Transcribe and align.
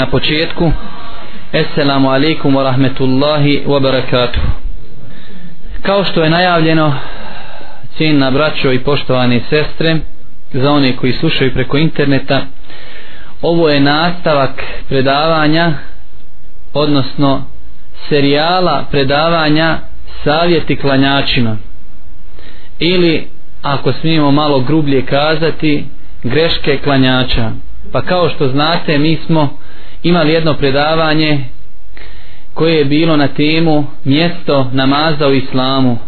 na 0.00 0.06
početku. 0.06 0.72
Esselamu 1.52 2.08
alaikum 2.10 2.56
wa 2.56 2.62
rahmetullahi 2.62 3.62
wa 3.66 3.80
barakatuh. 3.80 4.42
Kao 5.82 6.04
što 6.04 6.22
je 6.22 6.30
najavljeno 6.30 6.94
cijenna 7.96 8.30
braćo 8.30 8.72
i 8.72 8.78
poštovane 8.78 9.40
sestre 9.50 9.96
za 10.52 10.70
one 10.72 10.96
koji 10.96 11.12
slušaju 11.12 11.54
preko 11.54 11.76
interneta 11.76 12.40
ovo 13.42 13.68
je 13.68 13.80
nastavak 13.80 14.62
predavanja 14.88 15.72
odnosno 16.74 17.44
serijala 18.08 18.84
predavanja 18.90 19.78
savjeti 20.24 20.76
klanjačima. 20.76 21.56
Ili 22.78 23.28
ako 23.62 23.92
smijemo 23.92 24.30
malo 24.30 24.60
grublje 24.60 25.06
kazati 25.06 25.86
greške 26.22 26.78
klanjača. 26.84 27.50
Pa 27.92 28.02
kao 28.02 28.28
što 28.28 28.48
znate 28.48 28.98
mi 28.98 29.18
smo 29.26 29.58
imali 30.02 30.32
jedno 30.32 30.54
predavanje 30.54 31.44
koje 32.54 32.74
je 32.78 32.84
bilo 32.84 33.16
na 33.16 33.28
temu 33.28 33.84
mjesto 34.04 34.70
namaza 34.72 35.28
u 35.28 35.34
islamu? 35.34 35.98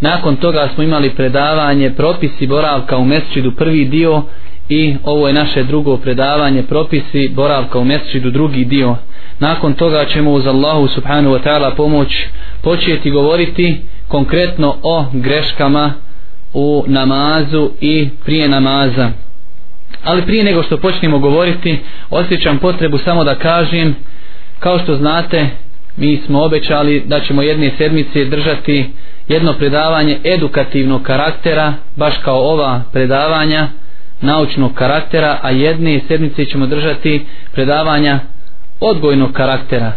Nakon 0.00 0.36
toga 0.36 0.68
smo 0.74 0.82
imali 0.84 1.10
predavanje 1.10 1.90
propisi 1.90 2.46
boravka 2.46 2.96
u 2.96 3.04
mesčidu 3.04 3.52
prvi 3.52 3.84
dio 3.84 4.22
i 4.68 4.96
ovo 5.04 5.26
je 5.26 5.34
naše 5.34 5.62
drugo 5.64 5.96
predavanje 5.96 6.62
propisi 6.62 7.28
boravka 7.34 7.78
u 7.78 7.84
mesčidu 7.84 8.30
drugi 8.30 8.64
dio. 8.64 8.96
Nakon 9.38 9.74
toga 9.74 10.04
ćemo 10.04 10.30
uz 10.30 10.46
Allahu 10.46 10.88
subhanahu 10.88 11.34
wa 11.34 11.42
ta'ala 11.44 11.74
pomoć 11.76 12.26
početi 12.62 13.10
govoriti 13.10 13.80
konkretno 14.08 14.76
o 14.82 15.04
greškama 15.12 15.92
u 16.54 16.84
namazu 16.86 17.70
i 17.80 18.08
prije 18.24 18.48
namaza 18.48 19.10
ali 20.04 20.22
prije 20.22 20.44
nego 20.44 20.62
što 20.62 20.76
počnemo 20.76 21.18
govoriti 21.18 21.78
osjećam 22.10 22.58
potrebu 22.58 22.98
samo 22.98 23.24
da 23.24 23.34
kažem 23.34 23.94
kao 24.58 24.78
što 24.78 24.94
znate 24.94 25.46
mi 25.96 26.20
smo 26.26 26.42
obećali 26.42 27.02
da 27.06 27.20
ćemo 27.20 27.42
jedne 27.42 27.70
sedmice 27.78 28.24
držati 28.24 28.90
jedno 29.28 29.52
predavanje 29.52 30.18
edukativnog 30.24 31.02
karaktera 31.02 31.74
baš 31.96 32.14
kao 32.24 32.50
ova 32.52 32.82
predavanja 32.92 33.68
naučnog 34.20 34.74
karaktera 34.74 35.38
a 35.42 35.50
jedne 35.50 36.00
sedmice 36.08 36.44
ćemo 36.44 36.66
držati 36.66 37.26
predavanja 37.52 38.20
odgojnog 38.80 39.32
karaktera. 39.32 39.92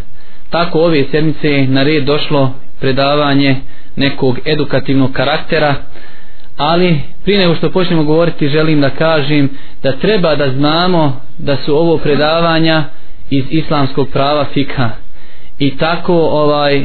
Tako 0.50 0.80
ove 0.80 1.04
sedmice 1.12 1.66
na 1.68 1.84
red 1.84 2.04
došlo 2.04 2.54
predavanje 2.80 3.56
nekog 3.96 4.40
edukativnog 4.46 5.12
karaktera 5.12 5.76
ali 6.58 7.00
prije 7.24 7.40
nego 7.40 7.56
što 7.56 7.72
počnemo 7.72 8.04
govoriti 8.04 8.48
želim 8.48 8.82
da 8.82 8.90
kažem 8.90 9.50
da 9.84 9.92
treba 9.92 10.36
da 10.36 10.50
znamo 10.52 11.22
da 11.38 11.58
su 11.58 11.76
ovo 11.76 11.98
predavanja 11.98 12.84
iz 13.30 13.44
islamskog 13.50 14.10
prava 14.10 14.46
fika 14.54 14.90
i 15.60 15.78
tako 15.78 16.14
ovaj 16.16 16.84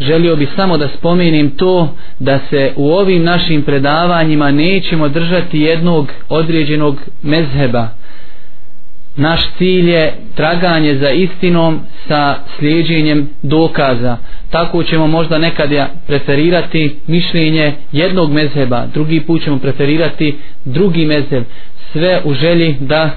želio 0.00 0.36
bih 0.36 0.48
samo 0.56 0.78
da 0.78 0.88
spomenim 0.88 1.50
to 1.50 1.94
da 2.18 2.38
se 2.50 2.72
u 2.76 2.92
ovim 2.92 3.24
našim 3.24 3.62
predavanjima 3.62 4.50
nećemo 4.50 5.08
držati 5.08 5.60
jednog 5.60 6.08
određenog 6.28 6.96
mezheba 7.22 7.88
naš 9.16 9.40
cilj 9.58 9.90
je 9.90 10.14
traganje 10.34 10.98
za 10.98 11.10
istinom 11.10 11.80
sa 12.08 12.36
slijedženjem 12.58 13.28
dokaza. 13.42 14.16
Tako 14.50 14.82
ćemo 14.82 15.06
možda 15.06 15.38
nekad 15.38 15.72
ja 15.72 15.88
preferirati 16.06 16.96
mišljenje 17.06 17.72
jednog 17.92 18.32
mezheba 18.32 18.86
drugi 18.94 19.20
put 19.20 19.42
ćemo 19.44 19.58
preferirati 19.58 20.36
drugi 20.64 21.06
mezheb. 21.06 21.44
Sve 21.92 22.20
u 22.24 22.34
želji 22.34 22.76
da 22.80 23.10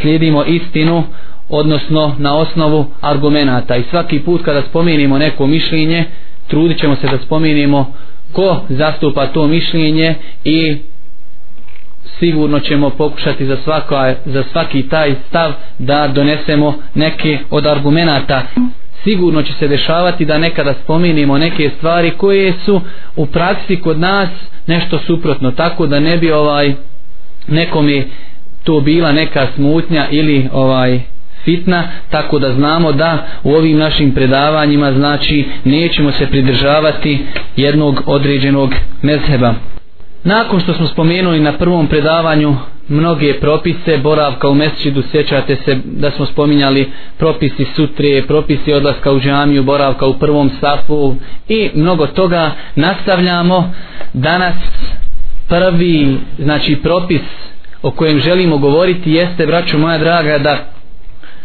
slijedimo 0.00 0.44
istinu 0.44 1.04
odnosno 1.48 2.14
na 2.18 2.36
osnovu 2.36 2.86
argumenata. 3.00 3.76
I 3.76 3.82
svaki 3.90 4.20
put 4.20 4.42
kada 4.44 4.62
spomenimo 4.62 5.18
neko 5.18 5.46
mišljenje 5.46 6.04
trudit 6.48 6.78
ćemo 6.78 6.96
se 6.96 7.06
da 7.06 7.18
spomenimo 7.18 7.92
ko 8.32 8.60
zastupa 8.68 9.26
to 9.26 9.46
mišljenje 9.46 10.14
i 10.44 10.76
sigurno 12.22 12.60
ćemo 12.60 12.90
pokušati 12.90 13.46
za, 13.46 13.56
svako, 13.64 13.96
za 14.24 14.42
svaki 14.52 14.88
taj 14.88 15.14
stav 15.28 15.52
da 15.78 16.08
donesemo 16.08 16.74
neke 16.94 17.38
od 17.50 17.66
argumenata. 17.66 18.42
Sigurno 19.04 19.42
će 19.42 19.52
se 19.52 19.68
dešavati 19.68 20.24
da 20.24 20.38
nekada 20.38 20.74
spominimo 20.84 21.38
neke 21.38 21.70
stvari 21.76 22.10
koje 22.10 22.52
su 22.64 22.80
u 23.16 23.26
praksi 23.26 23.80
kod 23.80 24.00
nas 24.00 24.28
nešto 24.66 24.98
suprotno 24.98 25.50
tako 25.50 25.86
da 25.86 26.00
ne 26.00 26.16
bi 26.16 26.32
ovaj 26.32 26.74
nekome 27.48 28.04
to 28.64 28.80
bila 28.80 29.12
neka 29.12 29.46
smutnja 29.54 30.06
ili 30.10 30.48
ovaj 30.52 31.00
fitna 31.44 31.84
tako 32.10 32.38
da 32.38 32.52
znamo 32.52 32.92
da 32.92 33.26
u 33.42 33.52
ovim 33.52 33.78
našim 33.78 34.14
predavanjima 34.14 34.92
znači 34.92 35.44
nećemo 35.64 36.12
se 36.12 36.26
pridržavati 36.26 37.18
jednog 37.56 38.02
određenog 38.06 38.74
mezheba 39.02 39.54
nakon 40.24 40.60
što 40.60 40.74
smo 40.74 40.86
spomenuli 40.86 41.40
na 41.40 41.52
prvom 41.52 41.86
predavanju 41.86 42.56
mnoge 42.88 43.40
propise 43.40 43.98
boravka 43.98 44.48
u 44.48 44.54
mesčidu 44.54 45.02
sjećate 45.10 45.56
se 45.56 45.78
da 45.84 46.10
smo 46.10 46.26
spominjali 46.26 46.90
propisi 47.18 47.66
sutrije, 47.76 48.26
propisi 48.26 48.72
odlaska 48.72 49.12
u 49.12 49.20
džamiju 49.20 49.62
boravka 49.62 50.06
u 50.06 50.18
prvom 50.18 50.50
safu 50.60 51.14
i 51.48 51.70
mnogo 51.74 52.06
toga 52.06 52.50
nastavljamo. 52.76 53.72
Danas 54.12 54.54
prvi 55.48 56.16
znači 56.38 56.76
propis 56.76 57.20
o 57.82 57.90
kojem 57.90 58.18
želimo 58.18 58.58
govoriti 58.58 59.12
jeste 59.12 59.46
braćo 59.46 59.78
moja 59.78 59.98
draga 59.98 60.38
da 60.38 60.58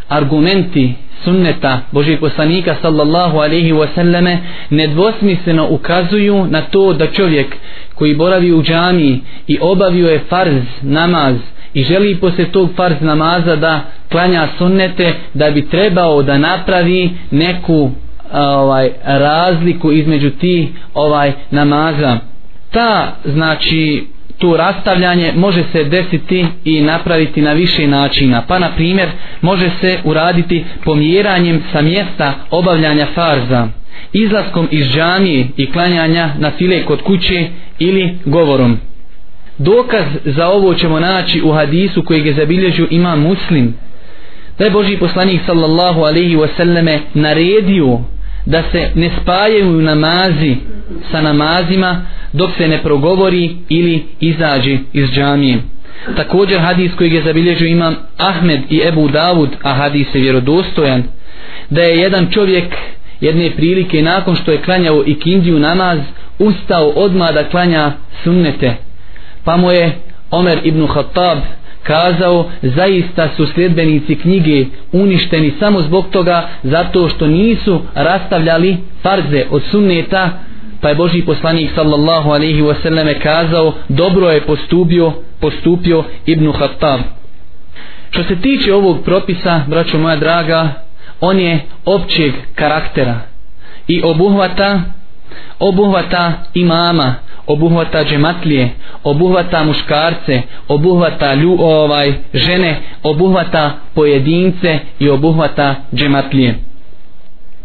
argumenti 0.09 0.93
sunneta 1.23 1.81
Božijeg 1.91 2.19
poslanika 2.19 2.75
sallallahu 2.81 3.37
alaihi 3.37 3.73
wasallame 3.73 4.37
nedvosmisleno 4.69 5.67
ukazuju 5.69 6.45
na 6.49 6.61
to 6.61 6.93
da 6.93 7.07
čovjek 7.07 7.55
koji 7.95 8.15
boravi 8.15 8.53
u 8.53 8.63
džamiji 8.63 9.19
i 9.47 9.57
obavio 9.61 10.09
je 10.09 10.19
farz 10.29 10.63
namaz 10.81 11.35
i 11.73 11.83
želi 11.83 12.15
posle 12.15 12.45
tog 12.45 12.69
farz 12.75 12.95
namaza 13.01 13.55
da 13.55 13.81
klanja 14.11 14.47
sunnete 14.57 15.13
da 15.33 15.51
bi 15.51 15.69
trebao 15.69 16.23
da 16.23 16.37
napravi 16.37 17.11
neku 17.31 17.91
ovaj 18.33 18.91
razliku 19.05 19.91
između 19.91 20.29
ti 20.29 20.69
ovaj 20.93 21.31
namaza. 21.51 22.17
Ta 22.71 23.15
znači 23.25 24.07
to 24.37 24.57
rastavljanje 24.57 25.33
može 25.35 25.63
se 25.71 25.83
desiti 25.83 26.45
i 26.65 26.81
napraviti 26.81 27.41
na 27.41 27.53
više 27.53 27.87
načina. 27.87 28.43
Pa 28.47 28.59
na 28.59 28.69
primjer 28.71 29.09
može 29.41 29.69
se 29.81 29.99
uraditi 30.03 30.65
pomjeranjem 30.83 31.63
sa 31.71 31.81
mjesta 31.81 32.33
obavljanja 32.51 33.07
farza, 33.15 33.67
izlaskom 34.13 34.67
iz 34.71 34.85
džamije 34.85 35.47
i 35.57 35.71
klanjanja 35.71 36.29
na 36.39 36.51
file 36.51 36.85
kod 36.85 37.01
kuće 37.01 37.47
ili 37.79 38.17
govorom. 38.25 38.77
Dokaz 39.57 40.05
za 40.25 40.47
ovo 40.47 40.73
ćemo 40.73 40.99
naći 40.99 41.41
u 41.41 41.51
hadisu 41.51 42.03
kojeg 42.03 42.25
je 42.25 42.33
zabilježio 42.33 42.87
ima 42.89 43.15
muslim. 43.15 43.73
Da 44.57 44.65
je 44.65 44.71
Boži 44.71 44.97
poslanik 44.97 45.41
sallallahu 45.45 46.01
alaihi 46.01 46.35
wasallame 46.35 46.99
naredio 47.13 47.99
da 48.47 48.63
se 48.71 48.89
ne 48.95 49.09
spajaju 49.21 49.81
namazi 49.81 50.55
sa 51.11 51.21
namazima 51.21 52.01
dok 52.33 52.49
se 52.57 52.67
ne 52.67 52.83
progovori 52.83 53.55
ili 53.69 54.03
izađe 54.19 54.77
iz 54.93 55.09
džamije. 55.09 55.57
Također 56.15 56.59
hadis 56.59 56.91
kojeg 56.97 57.13
je 57.13 57.21
zabilježio 57.21 57.67
imam 57.67 57.95
Ahmed 58.17 58.61
i 58.69 58.81
Ebu 58.87 59.09
Davud, 59.09 59.49
a 59.63 59.73
hadis 59.73 60.07
je 60.13 60.21
vjerodostojan, 60.21 61.03
da 61.69 61.81
je 61.81 61.97
jedan 61.97 62.27
čovjek 62.31 62.75
jedne 63.21 63.51
prilike 63.55 64.01
nakon 64.01 64.35
što 64.35 64.51
je 64.51 64.61
klanjao 64.61 65.03
i 65.05 65.19
kindiju 65.19 65.59
namaz, 65.59 65.99
ustao 66.39 66.89
odmah 66.89 67.33
da 67.33 67.49
klanja 67.49 67.91
sunnete. 68.23 68.75
Pa 69.43 69.57
mu 69.57 69.71
je 69.71 69.91
Omer 70.31 70.59
ibn 70.63 70.87
Khattab 70.87 71.37
kazao 71.87 72.49
zaista 72.61 73.29
su 73.37 73.45
sljedbenici 73.45 74.15
knjige 74.15 74.65
uništeni 74.91 75.53
samo 75.59 75.81
zbog 75.81 76.05
toga 76.11 76.47
zato 76.63 77.09
što 77.09 77.27
nisu 77.27 77.81
rastavljali 77.95 78.77
farze 79.01 79.45
od 79.49 79.63
sunneta 79.71 80.29
pa 80.81 80.89
je 80.89 80.95
Boži 80.95 81.21
poslanik 81.21 81.69
sallallahu 81.75 82.29
alaihi 82.29 82.61
wasallam 82.61 83.19
kazao 83.19 83.73
dobro 83.89 84.31
je 84.31 84.41
postupio 84.41 85.11
postupio 85.39 86.03
Ibnu 86.25 86.53
Khattab. 86.53 86.99
Što 88.09 88.23
se 88.23 88.35
tiče 88.41 88.73
ovog 88.73 89.03
propisa 89.05 89.61
braćo 89.67 89.97
moja 89.97 90.15
draga 90.15 90.69
on 91.21 91.39
je 91.39 91.59
općeg 91.85 92.33
karaktera 92.55 93.19
i 93.87 94.01
obuhvata 94.03 94.81
obuhvata 95.59 96.33
imama 96.53 97.15
obuhvata 97.47 98.03
džematlije, 98.03 98.69
obuhvata 99.03 99.63
muškarce, 99.63 100.41
obuhvata 100.67 101.33
lju, 101.33 101.57
ovaj, 101.59 102.13
žene, 102.33 102.81
obuhvata 103.03 103.71
pojedince 103.93 104.79
i 104.99 105.09
obuhvata 105.09 105.75
džematlije. 105.95 106.55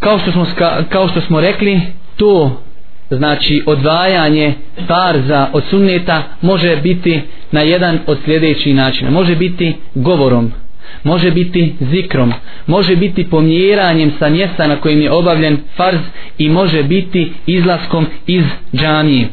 Kao 0.00 0.18
što 0.18 0.32
smo, 0.32 0.46
kao 0.88 1.08
što 1.08 1.20
smo 1.20 1.40
rekli, 1.40 1.80
to 2.16 2.62
znači 3.10 3.62
odvajanje 3.66 4.54
farza 4.86 5.48
od 5.52 5.64
sunneta 5.70 6.22
može 6.42 6.76
biti 6.76 7.20
na 7.52 7.60
jedan 7.60 7.98
od 8.06 8.18
sljedećih 8.24 8.74
načina. 8.74 9.10
Može 9.10 9.36
biti 9.36 9.76
govorom 9.94 10.52
može 11.02 11.30
biti 11.30 11.72
zikrom, 11.80 12.32
može 12.66 12.96
biti 12.96 13.24
pomjeranjem 13.24 14.12
sa 14.18 14.28
mjesta 14.28 14.66
na 14.66 14.76
kojem 14.76 15.00
je 15.00 15.10
obavljen 15.10 15.58
farz 15.76 16.00
i 16.38 16.48
može 16.48 16.82
biti 16.82 17.32
izlaskom 17.46 18.06
iz 18.26 18.44
džamije. 18.74 19.28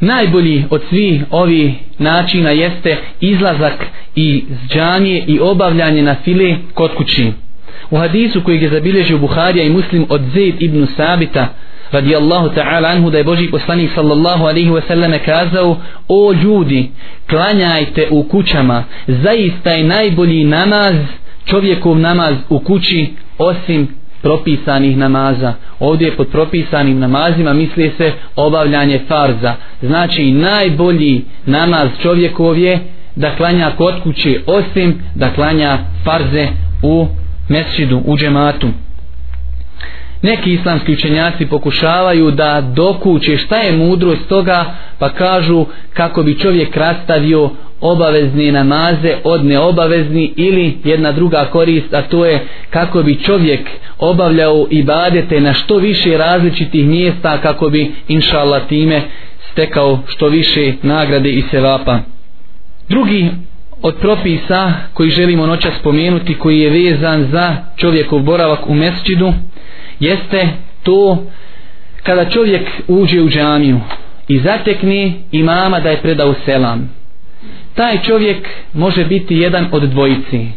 Najbolji 0.00 0.64
od 0.70 0.82
svih 0.88 1.24
ovih 1.30 1.74
načina 1.98 2.50
jeste 2.50 2.96
izlazak 3.20 3.86
iz 4.14 4.42
džamije 4.68 5.24
i 5.26 5.40
obavljanje 5.40 6.02
na 6.02 6.16
file 6.24 6.56
kod 6.74 6.94
kući. 6.94 7.32
U 7.90 7.96
hadisu 7.96 8.40
koji 8.40 8.62
je 8.62 8.70
zabilježio 8.70 9.18
Buharija 9.18 9.64
i 9.64 9.70
Muslim 9.70 10.06
od 10.08 10.22
Zaid 10.34 10.62
ibn 10.62 10.86
Sabita 10.96 11.54
radijallahu 11.94 12.48
ta'ala 12.48 12.88
anhu 12.88 13.10
da 13.10 13.18
je 13.18 13.24
Boži 13.24 13.50
poslanik 13.50 13.90
sallallahu 13.94 14.44
alaihi 14.44 14.70
wa 14.70 14.82
sallam 14.88 15.12
kazao 15.24 15.76
o 16.08 16.32
ljudi 16.32 16.90
klanjajte 17.30 18.08
u 18.10 18.22
kućama. 18.22 18.84
Zaista 19.06 19.70
je 19.70 19.84
najbolji 19.84 20.44
namaz 20.44 20.94
čovjekov 21.44 21.98
namaz 21.98 22.34
u 22.48 22.58
kući 22.58 23.12
osim 23.38 23.88
propisanih 24.22 24.96
namaza. 24.96 25.52
Ovdje 25.80 26.16
pod 26.16 26.28
propisanim 26.28 26.98
namazima 26.98 27.52
misli 27.52 27.92
se 27.98 28.12
obavljanje 28.36 29.00
farza. 29.08 29.54
Znači 29.82 30.32
najbolji 30.32 31.24
namaz 31.46 31.88
čovjekov 32.02 32.58
je 32.58 32.78
da 33.16 33.36
klanja 33.36 33.70
kod 33.76 34.02
kuće 34.02 34.40
osim 34.46 35.02
da 35.14 35.34
klanja 35.34 35.78
farze 36.04 36.48
u 36.82 37.06
mesčidu, 37.48 38.02
u 38.04 38.16
džematu 38.16 38.68
neki 40.24 40.52
islamski 40.52 40.92
učenjaci 40.92 41.46
pokušavaju 41.46 42.30
da 42.30 42.60
dokuće 42.60 43.36
šta 43.36 43.56
je 43.56 43.76
mudrost 43.76 44.28
toga 44.28 44.64
pa 44.98 45.08
kažu 45.08 45.66
kako 45.92 46.22
bi 46.22 46.38
čovjek 46.38 46.76
rastavio 46.76 47.50
obavezne 47.80 48.52
namaze 48.52 49.16
od 49.24 49.44
neobavezni 49.44 50.32
ili 50.36 50.78
jedna 50.84 51.12
druga 51.12 51.44
korist 51.44 51.94
a 51.94 52.02
to 52.02 52.24
je 52.24 52.46
kako 52.70 53.02
bi 53.02 53.22
čovjek 53.22 53.60
obavljao 53.98 54.66
ibadete 54.70 55.40
na 55.40 55.52
što 55.52 55.76
više 55.76 56.18
različitih 56.18 56.86
mjesta 56.86 57.38
kako 57.38 57.68
bi 57.68 57.92
inša 58.08 58.60
time 58.68 59.02
stekao 59.52 59.98
što 60.06 60.28
više 60.28 60.72
nagrade 60.82 61.30
i 61.30 61.42
sevapa. 61.50 61.98
Drugi 62.88 63.30
od 63.82 63.96
propisa 63.96 64.72
koji 64.94 65.10
želimo 65.10 65.46
noća 65.46 65.70
spomenuti 65.80 66.34
koji 66.34 66.60
je 66.60 66.70
vezan 66.70 67.28
za 67.32 67.56
čovjekov 67.76 68.20
boravak 68.20 68.66
u 68.66 68.74
mesčidu 68.74 69.32
jeste 70.00 70.48
to 70.82 71.24
kada 72.02 72.30
čovjek 72.30 72.68
uđe 72.88 73.20
u 73.20 73.28
džamiju 73.28 73.80
i 74.28 74.38
zatekne 74.38 75.12
imama 75.32 75.80
da 75.80 75.90
je 75.90 76.02
predao 76.02 76.34
selam. 76.44 76.90
Taj 77.74 78.02
čovjek 78.02 78.48
može 78.72 79.04
biti 79.04 79.36
jedan 79.36 79.66
od 79.72 79.82
dvojici 79.82 80.48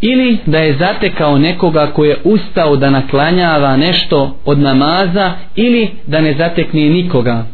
ili 0.00 0.38
da 0.46 0.58
je 0.58 0.76
zatekao 0.76 1.38
nekoga 1.38 1.86
ko 1.86 2.04
je 2.04 2.16
ustao 2.24 2.76
da 2.76 2.90
naklanjava 2.90 3.76
nešto 3.76 4.36
od 4.44 4.58
namaza 4.58 5.32
ili 5.56 5.90
da 6.06 6.20
ne 6.20 6.34
zatekne 6.34 6.80
nikoga. 6.80 7.44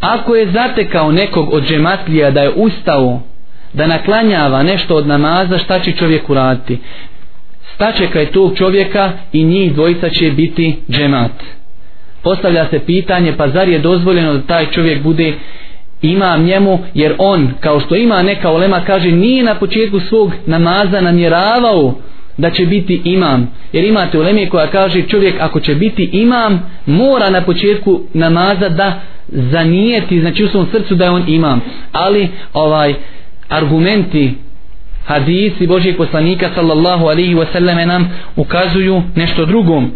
Ako 0.00 0.34
je 0.34 0.50
zatekao 0.50 1.12
nekog 1.12 1.52
od 1.52 1.68
džematlija 1.68 2.30
da 2.30 2.40
je 2.40 2.52
ustao 2.56 3.20
da 3.72 3.86
naklanjava 3.86 4.62
nešto 4.62 4.94
od 4.94 5.06
namaza 5.06 5.58
šta 5.58 5.80
će 5.80 5.92
čovjek 5.92 6.30
uraditi? 6.30 6.78
Staće 7.74 8.06
kraj 8.06 8.26
tog 8.26 8.56
čovjeka 8.56 9.12
i 9.32 9.44
njih 9.44 9.74
dvojica 9.74 10.10
će 10.10 10.30
biti 10.30 10.76
džemat. 10.90 11.32
Postavlja 12.22 12.68
se 12.70 12.78
pitanje 12.78 13.34
pa 13.36 13.48
zar 13.48 13.68
je 13.68 13.78
dozvoljeno 13.78 14.32
da 14.32 14.42
taj 14.42 14.66
čovjek 14.66 15.02
bude 15.02 15.34
imam 16.02 16.44
njemu 16.44 16.78
jer 16.94 17.14
on 17.18 17.50
kao 17.60 17.80
što 17.80 17.96
ima 17.96 18.22
neka 18.22 18.50
olema 18.50 18.80
kaže 18.86 19.10
nije 19.10 19.42
na 19.42 19.54
početku 19.54 20.00
svog 20.00 20.32
namaza 20.46 21.00
namjeravao 21.00 21.94
da 22.36 22.50
će 22.50 22.66
biti 22.66 23.00
imam. 23.04 23.50
Jer 23.72 23.84
imate 23.84 24.18
uleme 24.18 24.48
koja 24.48 24.66
kaže 24.66 25.02
čovjek 25.02 25.34
ako 25.40 25.60
će 25.60 25.74
biti 25.74 26.10
imam 26.12 26.70
mora 26.86 27.30
na 27.30 27.40
početku 27.40 28.00
namaza 28.14 28.68
da 28.68 29.00
zanijeti 29.28 30.20
znači 30.20 30.44
u 30.44 30.48
svom 30.48 30.66
srcu 30.72 30.94
da 30.94 31.04
je 31.04 31.10
on 31.10 31.24
imam. 31.26 31.60
Ali 31.92 32.28
ovaj 32.52 32.94
argumenti 33.48 34.34
hadisi 35.04 35.66
Božijeg 35.66 35.96
poslanika 35.96 36.50
sallallahu 36.54 37.06
alihi 37.06 37.34
wa 37.34 37.46
sallam 37.52 37.88
nam 37.88 38.10
ukazuju 38.36 39.02
nešto 39.14 39.44
drugom. 39.44 39.90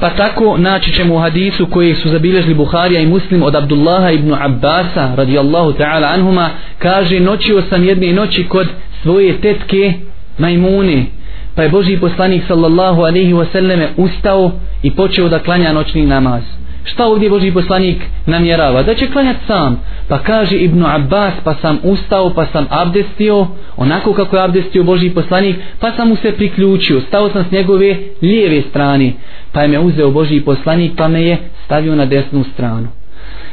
Pa 0.00 0.10
tako 0.10 0.56
naći 0.58 0.92
ćemo 0.92 1.14
u 1.14 1.18
hadisu 1.18 1.66
koji 1.66 1.94
su 1.94 2.08
zabilježili 2.08 2.54
Buharija 2.54 3.00
i 3.00 3.06
Muslim 3.06 3.42
od 3.42 3.54
Abdullaha 3.54 4.10
ibn 4.10 4.34
Abbasa 4.40 5.14
radijallahu 5.16 5.72
ta'ala 5.72 6.14
anhuma 6.14 6.50
kaže 6.78 7.20
noćio 7.20 7.62
sam 7.70 7.84
jedne 7.84 8.12
noći 8.12 8.44
kod 8.48 8.66
svoje 9.02 9.40
tetke 9.40 9.92
majmune. 10.38 11.06
Pa 11.54 11.62
je 11.62 11.68
Božiji 11.68 12.00
poslanik 12.00 12.42
sallallahu 12.48 13.00
alaihi 13.00 13.32
wa 13.32 13.46
sallam 13.52 13.80
ustao 13.96 14.52
i 14.82 14.90
počeo 14.90 15.28
da 15.28 15.38
klanja 15.38 15.72
noćni 15.72 16.06
namaz 16.06 16.42
šta 16.84 17.06
ovdje 17.06 17.30
Boži 17.30 17.52
poslanik 17.52 17.96
namjerava? 18.26 18.82
Da 18.82 18.94
će 18.94 19.10
klanjati 19.10 19.46
sam. 19.46 19.80
Pa 20.08 20.18
kaže 20.18 20.56
Ibn 20.56 20.84
Abbas 20.86 21.34
pa 21.44 21.54
sam 21.54 21.78
ustao 21.82 22.34
pa 22.34 22.46
sam 22.46 22.66
abdestio. 22.70 23.46
Onako 23.76 24.12
kako 24.12 24.36
je 24.36 24.42
abdestio 24.42 24.84
Boži 24.84 25.10
poslanik 25.10 25.56
pa 25.80 25.92
sam 25.92 26.08
mu 26.08 26.16
se 26.16 26.32
priključio. 26.32 27.00
Stao 27.00 27.30
sam 27.30 27.44
s 27.44 27.52
njegove 27.52 27.96
lijeve 28.22 28.62
strane 28.62 29.12
pa 29.52 29.62
je 29.62 29.68
me 29.68 29.78
uzeo 29.78 30.10
Boži 30.10 30.40
poslanik 30.40 30.92
pa 30.96 31.08
me 31.08 31.22
je 31.22 31.38
stavio 31.64 31.94
na 31.94 32.06
desnu 32.06 32.44
stranu. 32.54 32.88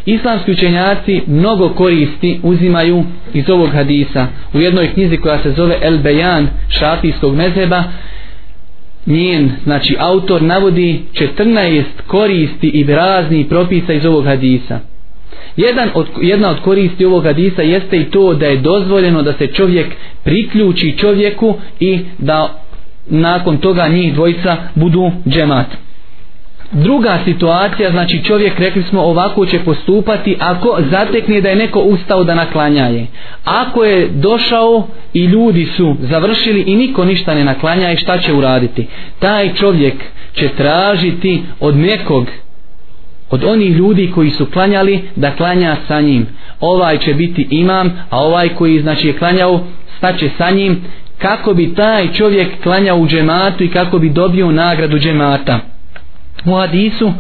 Islamski 0.06 0.51
učenjaci 0.51 1.22
mnogo 1.27 1.69
koristi 1.69 2.39
uzimaju 2.44 3.04
iz 3.34 3.50
ovog 3.50 3.69
hadisa. 3.69 4.27
U 4.54 4.60
jednoj 4.60 4.94
knjizi 4.94 5.18
koja 5.18 5.44
se 5.44 5.51
zove 5.51 5.77
El 5.81 5.98
Bejan 5.98 6.48
šafijskog 6.69 7.36
mezeba 7.36 7.84
njen, 9.06 9.51
znači 9.63 9.95
autor 10.00 10.42
navodi 10.42 11.01
14 11.13 11.83
koristi 12.07 12.68
i 12.68 12.83
razni 12.83 13.50
propisa 13.50 13.94
iz 13.94 14.06
ovog 14.06 14.25
hadisa. 14.25 14.80
Jedan 15.57 15.89
od, 15.94 16.07
jedna 16.21 16.50
od 16.50 16.59
koristi 16.59 17.06
ovog 17.06 17.24
hadisa 17.24 17.62
jeste 17.62 17.98
i 17.98 18.06
to 18.06 18.33
da 18.33 18.45
je 18.45 18.57
dozvoljeno 18.57 19.21
da 19.21 19.33
se 19.33 19.48
čovjek 19.48 19.88
priključi 20.24 20.98
čovjeku 20.98 21.56
i 21.80 22.00
da 22.18 22.63
nakon 23.09 23.57
toga 23.57 23.88
njih 23.88 24.13
dvojica 24.13 24.57
budu 24.75 25.12
džemat. 25.30 25.68
Druga 26.72 27.20
situacija, 27.26 27.92
znači 27.92 28.24
čovjek 28.24 28.60
rekli 28.60 28.84
smo 28.84 29.02
ovako 29.02 29.46
će 29.46 29.60
postupati 29.60 30.38
ako 30.40 30.78
zatekne 30.92 31.42
da 31.42 31.50
je 31.50 31.56
neko 31.56 31.80
ustao 31.80 32.24
da 32.24 32.36
naklanjaje. 32.36 33.08
Ako 33.46 33.84
je 33.84 34.08
došao 34.08 34.88
i 35.14 35.26
ljudi 35.26 35.66
su 35.66 35.96
završili 36.00 36.62
i 36.62 36.76
niko 36.76 37.06
ništa 37.06 37.36
ne 37.36 37.44
naklanjaje, 37.44 37.98
šta 37.98 38.18
će 38.18 38.34
uraditi? 38.34 38.88
Taj 39.20 39.54
čovjek 39.54 39.94
će 40.34 40.48
tražiti 40.48 41.44
od 41.60 41.75
nekog 41.78 42.28
od 43.30 43.44
onih 43.44 43.72
ljudi 43.72 44.12
koji 44.16 44.30
su 44.30 44.46
klanjali 44.46 45.01
da 45.16 45.36
klanja 45.36 45.75
sa 45.88 46.01
njim. 46.01 46.28
Ovaj 46.60 46.98
će 46.98 47.13
biti 47.13 47.48
imam, 47.50 47.92
a 48.10 48.20
ovaj 48.20 48.50
koji 48.50 48.82
znači 48.82 49.08
je 49.08 49.18
klanjao 49.18 49.63
staće 49.98 50.30
sa 50.38 50.51
njim 50.51 50.84
kako 51.18 51.54
bi 51.54 51.75
taj 51.75 52.13
čovjek 52.13 52.63
klanjao 52.63 52.98
u 52.98 53.08
džematu 53.08 53.63
i 53.63 53.72
kako 53.72 54.00
bi 54.00 54.10
dobio 54.10 54.51
nagradu 54.51 55.00
džemata 55.00 55.71
u 56.45 56.55
hadisu 56.55 57.13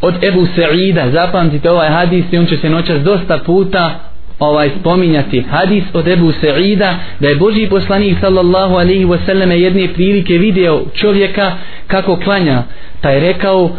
od 0.00 0.24
Ebu 0.24 0.46
Sa'ida 0.56 1.10
zapamtite 1.10 1.70
ovaj 1.70 1.88
hadis 1.88 2.24
i 2.30 2.38
on 2.38 2.46
će 2.46 2.56
se 2.56 2.70
noćas 2.70 3.02
dosta 3.02 3.38
puta 3.38 4.00
ovaj 4.38 4.70
spominjati. 4.80 5.40
Hadis 5.40 5.84
od 5.92 6.08
Ebu 6.08 6.32
Sa'ida 6.32 6.94
da 7.20 7.28
je 7.28 7.36
Boži 7.36 7.66
poslanik 7.70 8.18
sallallahu 8.20 8.74
alaihi 8.74 9.04
wasallam 9.04 9.50
jedne 9.50 9.88
prilike 9.94 10.38
video 10.38 10.82
čovjeka 10.94 11.52
kako 11.86 12.16
klanja 12.16 12.62
pa 13.00 13.10
je 13.10 13.20
rekao 13.20 13.70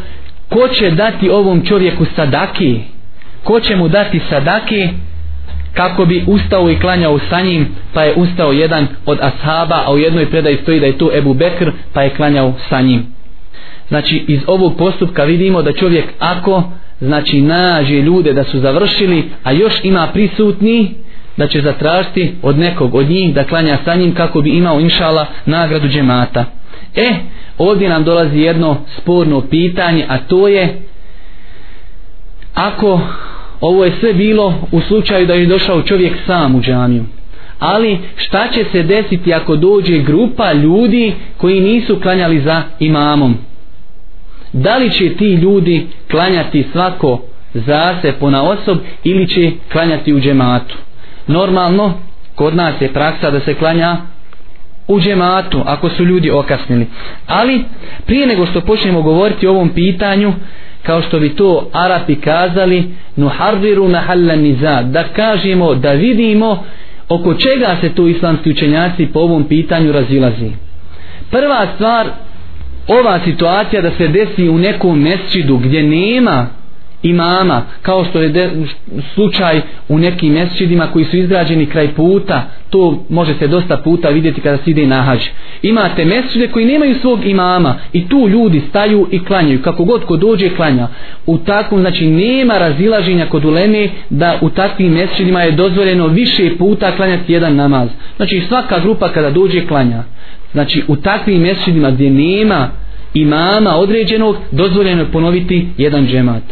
ko 0.49 0.67
će 0.67 0.91
dati 0.91 1.29
ovom 1.29 1.65
čovjeku 1.65 2.05
sadaki 2.15 2.79
ko 3.43 3.59
će 3.59 3.75
mu 3.75 3.87
dati 3.87 4.21
sadaki 4.29 4.89
kako 5.73 6.05
bi 6.05 6.23
ustao 6.27 6.69
i 6.69 6.79
klanjao 6.79 7.19
sa 7.29 7.41
njim 7.41 7.67
pa 7.93 8.03
je 8.03 8.13
ustao 8.15 8.51
jedan 8.51 8.87
od 9.05 9.19
ashaba 9.21 9.83
a 9.85 9.93
u 9.93 9.97
jednoj 9.97 10.25
predaji 10.25 10.57
stoji 10.61 10.79
da 10.79 10.85
je 10.85 10.97
to 10.97 11.09
Ebu 11.17 11.33
Bekr 11.33 11.71
pa 11.93 12.01
je 12.01 12.09
klanjao 12.09 12.53
sa 12.69 12.81
njim 12.81 13.05
znači 13.87 14.25
iz 14.27 14.39
ovog 14.47 14.77
postupka 14.77 15.23
vidimo 15.23 15.61
da 15.61 15.73
čovjek 15.73 16.05
ako 16.19 16.63
znači 17.01 17.41
nađe 17.41 18.01
ljude 18.01 18.33
da 18.33 18.43
su 18.43 18.59
završili 18.59 19.29
a 19.43 19.51
još 19.51 19.73
ima 19.83 20.07
prisutni 20.13 20.93
da 21.37 21.47
će 21.47 21.61
zatražiti 21.61 22.33
od 22.41 22.57
nekog 22.57 22.95
od 22.95 23.09
njih 23.09 23.33
da 23.33 23.43
klanja 23.43 23.77
sa 23.85 23.95
njim 23.95 24.15
kako 24.15 24.41
bi 24.41 24.49
imao 24.49 24.79
inšala 24.79 25.25
nagradu 25.45 25.87
džemata. 25.87 26.45
E 26.95 27.13
ovdje 27.57 27.89
nam 27.89 28.03
dolazi 28.03 28.39
jedno 28.39 28.77
sporno 28.97 29.41
pitanje 29.41 30.05
a 30.09 30.17
to 30.17 30.47
je 30.47 30.81
ako 32.53 33.01
ovo 33.61 33.85
je 33.85 33.93
sve 33.99 34.13
bilo 34.13 34.53
u 34.71 34.81
slučaju 34.81 35.27
da 35.27 35.33
je 35.33 35.45
došao 35.45 35.81
čovjek 35.81 36.13
sam 36.25 36.55
u 36.55 36.61
džamiju 36.61 37.03
ali 37.59 37.99
šta 38.15 38.47
će 38.47 38.65
se 38.71 38.83
desiti 38.83 39.33
ako 39.33 39.55
dođe 39.55 39.97
grupa 39.97 40.53
ljudi 40.53 41.13
koji 41.37 41.61
nisu 41.61 41.99
klanjali 41.99 42.41
za 42.41 42.61
imamom? 42.79 43.37
Da 44.53 44.77
li 44.77 44.91
će 44.91 45.15
ti 45.15 45.33
ljudi 45.33 45.87
klanjati 46.11 46.65
svako 46.71 47.21
za 47.53 47.95
se 48.01 48.11
pona 48.11 48.43
osob 48.43 48.77
ili 49.03 49.27
će 49.27 49.51
klanjati 49.71 50.13
u 50.13 50.19
džematu? 50.19 50.75
Normalno 51.27 51.93
kod 52.35 52.55
nas 52.55 52.81
je 52.81 52.93
praksa 52.93 53.31
da 53.31 53.39
se 53.39 53.53
klanja 53.53 53.97
u 54.87 54.99
džematu 54.99 55.61
ako 55.65 55.89
su 55.89 56.05
ljudi 56.05 56.31
okasnili. 56.31 56.87
Ali 57.27 57.63
prije 58.05 58.27
nego 58.27 58.45
što 58.45 58.61
počnemo 58.61 59.01
govoriti 59.01 59.47
o 59.47 59.51
ovom 59.51 59.69
pitanju 59.69 60.33
kao 60.83 61.01
što 61.01 61.19
bi 61.19 61.35
to 61.35 61.69
Arapi 61.73 62.15
kazali 62.15 62.91
nuharriru 63.15 63.87
mahalla 63.87 64.35
niza 64.35 64.81
da 64.81 65.03
kažemo 65.03 65.75
da 65.75 65.91
vidimo 65.91 66.63
oko 67.09 67.33
čega 67.33 67.77
se 67.81 67.89
tu 67.89 68.07
islamski 68.07 68.49
učenjaci 68.49 69.05
po 69.05 69.19
ovom 69.19 69.43
pitanju 69.43 69.91
razilazi. 69.91 70.51
Prva 71.31 71.67
stvar 71.75 72.07
ova 72.87 73.19
situacija 73.23 73.81
da 73.81 73.91
se 73.91 74.07
desi 74.07 74.49
u 74.49 74.57
nekom 74.57 74.99
mesčidu 74.99 75.57
gdje 75.57 75.83
nema 75.83 76.47
imama 77.03 77.61
kao 77.81 78.05
što 78.05 78.21
je 78.21 78.29
de, 78.29 78.51
slučaj 79.13 79.61
u 79.89 79.99
nekim 79.99 80.33
mesčidima 80.33 80.87
koji 80.87 81.05
su 81.05 81.17
izgrađeni 81.17 81.65
kraj 81.65 81.87
puta 81.87 82.43
to 82.69 83.05
može 83.09 83.33
se 83.33 83.47
dosta 83.47 83.77
puta 83.77 84.09
vidjeti 84.09 84.41
kada 84.41 84.57
se 84.57 84.69
ide 84.69 84.87
na 84.87 85.01
hađ. 85.01 85.19
Imate 85.61 86.05
mesčide 86.05 86.47
koji 86.47 86.65
nemaju 86.65 86.95
svog 87.01 87.25
imama 87.25 87.75
i 87.93 88.07
tu 88.07 88.27
ljudi 88.29 88.61
staju 88.69 89.07
i 89.11 89.25
klanjaju 89.25 89.61
kako 89.61 89.83
god 89.83 90.05
ko 90.05 90.17
dođe 90.17 90.49
klanja. 90.49 90.87
U 91.25 91.37
takvom 91.37 91.81
znači 91.81 92.07
nema 92.07 92.57
razilaženja 92.57 93.25
kod 93.25 93.45
uleme 93.45 93.89
da 94.09 94.37
u 94.41 94.49
takvim 94.49 94.93
mesčidima 94.93 95.41
je 95.41 95.51
dozvoljeno 95.51 96.07
više 96.07 96.57
puta 96.57 96.95
klanjati 96.95 97.33
jedan 97.33 97.55
namaz. 97.55 97.89
Znači 98.15 98.41
svaka 98.47 98.79
grupa 98.79 99.09
kada 99.09 99.29
dođe 99.29 99.67
klanja 99.67 100.03
znači 100.53 100.83
u 100.87 100.95
takvim 100.95 101.41
mesčidima 101.41 101.91
gdje 101.91 102.09
nema 102.09 102.69
imama 103.13 103.75
određenog 103.75 104.37
dozvoljeno 104.51 105.01
je 105.01 105.11
ponoviti 105.11 105.67
jedan 105.77 106.07
džemat 106.07 106.43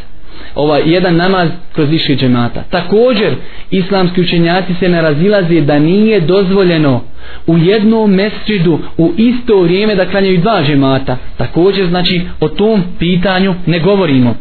ovaj 0.56 0.82
jedan 0.86 1.16
namaz 1.16 1.50
kroz 1.74 1.90
više 1.90 2.16
džemata. 2.16 2.64
Također, 2.70 3.36
islamski 3.72 4.22
učenjaci 4.22 4.74
se 4.80 4.90
ne 4.90 5.02
razilaze 5.02 5.62
da 5.62 5.80
nije 5.80 6.20
dozvoljeno 6.20 7.02
u 7.48 7.58
jednom 7.58 8.12
mesčidu 8.12 8.80
u 8.98 9.12
isto 9.18 9.62
vrijeme 9.62 9.96
da 9.96 10.10
klanjaju 10.10 10.42
dva 10.42 10.64
džemata. 10.64 11.18
Također, 11.38 11.88
znači, 11.88 12.22
o 12.40 12.48
tom 12.48 12.84
pitanju 13.00 13.56
ne 13.66 13.80
govorimo. 13.80 14.36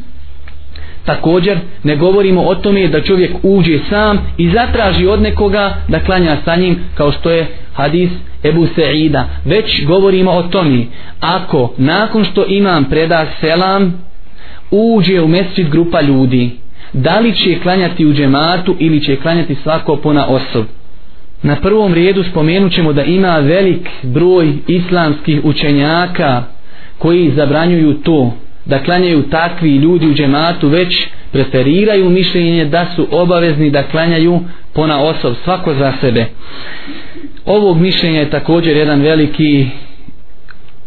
Također, 1.04 1.58
ne 1.84 1.96
govorimo 1.96 2.42
o 2.42 2.54
tome 2.54 2.88
da 2.88 3.02
čovjek 3.02 3.30
uđe 3.42 3.78
sam 3.90 4.18
i 4.36 4.50
zatraži 4.50 5.06
od 5.06 5.22
nekoga 5.22 5.74
da 5.88 6.00
klanja 6.00 6.36
sa 6.44 6.56
njim 6.56 6.78
kao 6.94 7.12
što 7.12 7.30
je 7.30 7.46
hadis 7.72 8.10
Ebu 8.44 8.66
Seida. 8.74 9.28
Već 9.44 9.86
govorimo 9.86 10.30
o 10.30 10.42
tome. 10.42 10.84
Ako 11.20 11.72
nakon 11.76 12.24
što 12.24 12.44
imam 12.48 12.84
preda 12.84 13.26
selam, 13.40 14.02
uđe 14.70 15.20
u 15.20 15.28
mesčit 15.28 15.70
grupa 15.70 16.00
ljudi 16.00 16.50
da 16.92 17.20
li 17.20 17.34
će 17.34 17.60
klanjati 17.62 18.06
u 18.06 18.12
džematu 18.12 18.76
ili 18.78 19.00
će 19.00 19.16
klanjati 19.16 19.54
svako 19.54 19.96
pona 19.96 20.26
osob 20.26 20.64
na 21.42 21.56
prvom 21.56 21.94
redu 21.94 22.22
spomenut 22.22 22.72
ćemo 22.72 22.92
da 22.92 23.04
ima 23.04 23.38
velik 23.38 23.88
broj 24.02 24.52
islamskih 24.66 25.40
učenjaka 25.44 26.42
koji 26.98 27.30
zabranjuju 27.30 27.94
to 27.94 28.36
da 28.70 28.82
klanjaju 28.82 29.22
takvi 29.22 29.76
ljudi 29.76 30.06
u 30.06 30.14
džematu 30.14 30.68
već 30.68 31.06
preferiraju 31.32 32.10
mišljenje 32.10 32.64
da 32.64 32.86
su 32.96 33.08
obavezni 33.10 33.70
da 33.70 33.82
klanjaju 33.82 34.40
pona 34.74 35.02
osob 35.02 35.34
svako 35.44 35.74
za 35.74 35.92
sebe. 36.00 36.26
Ovog 37.44 37.80
mišljenja 37.80 38.20
je 38.20 38.30
također 38.30 38.76
jedan 38.76 39.00
veliki 39.00 39.66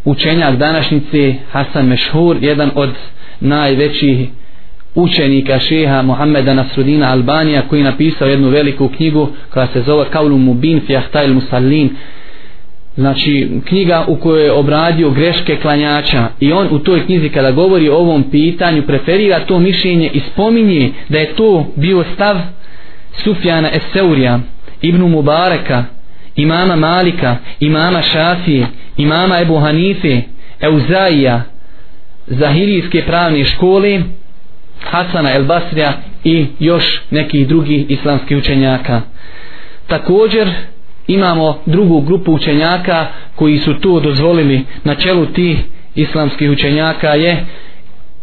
učenjak 0.06 0.56
današnjice 0.56 1.36
Hasan 1.52 1.86
Mešhur 1.86 2.38
jedan 2.42 2.72
od 2.76 2.90
najvećih 3.40 4.28
učenika 4.96 5.60
šeha 5.60 6.02
Mohameda 6.02 6.54
Nasrudina 6.54 7.12
Albanija 7.12 7.62
koji 7.62 7.80
je 7.80 7.84
napisao 7.84 8.28
jednu 8.28 8.50
veliku 8.50 8.90
knjigu 8.90 9.30
koja 9.54 9.68
se 9.68 9.82
zove 9.82 10.06
Kaulu 10.10 10.38
Mubin 10.38 10.82
Fjahtajl 10.86 11.34
Musallin 11.34 11.90
znači 12.96 13.50
knjiga 13.66 14.06
u 14.08 14.16
kojoj 14.16 14.44
je 14.44 14.52
obradio 14.52 15.10
greške 15.10 15.58
klanjača 15.58 16.28
i 16.40 16.54
on 16.54 16.68
u 16.72 16.80
toj 16.80 17.06
knjizi 17.06 17.30
kada 17.30 17.52
govori 17.52 17.90
o 17.90 17.96
ovom 17.96 18.24
pitanju 18.32 18.82
preferira 18.82 19.40
to 19.40 19.60
mišljenje 19.60 20.10
i 20.14 20.20
spominje 20.20 20.92
da 21.10 21.20
je 21.20 21.34
to 21.36 21.66
bio 21.76 22.04
stav 22.14 22.38
Sufjana 23.24 23.70
Eseurija 23.72 24.40
Ibnu 24.82 25.08
Mubareka 25.08 25.84
imama 26.36 26.76
Malika 26.76 27.38
imama 27.60 28.02
Šafije 28.02 28.68
imama 28.98 29.40
Ebu 29.40 29.60
Hanife 29.60 30.22
Euzaija 30.62 31.42
zahirijske 32.28 33.04
pravne 33.06 33.46
škole 33.46 34.02
Hasana 34.84 35.32
el 35.34 35.44
Basrija 35.46 35.94
i 36.24 36.46
još 36.60 37.02
nekih 37.12 37.48
drugih 37.48 37.86
islamskih 37.90 38.38
učenjaka. 38.38 39.02
Također 39.88 40.50
imamo 41.08 41.60
drugu 41.66 42.02
grupu 42.02 42.34
učenjaka 42.34 43.08
koji 43.36 43.58
su 43.58 43.74
to 43.74 44.00
dozvolili. 44.00 44.62
Na 44.84 44.96
čelu 44.96 45.26
tih 45.26 45.58
islamskih 45.96 46.52
učenjaka 46.52 47.08
je 47.08 47.46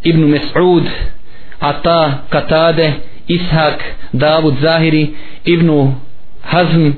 Ibn 0.03 0.21
Mes'ud 0.21 0.85
Ata 1.61 2.19
Katade 2.29 2.93
Ishak 3.29 3.85
Davud 4.13 4.55
Zahiri 4.61 5.09
Ibn 5.45 5.93
Hazm 6.43 6.91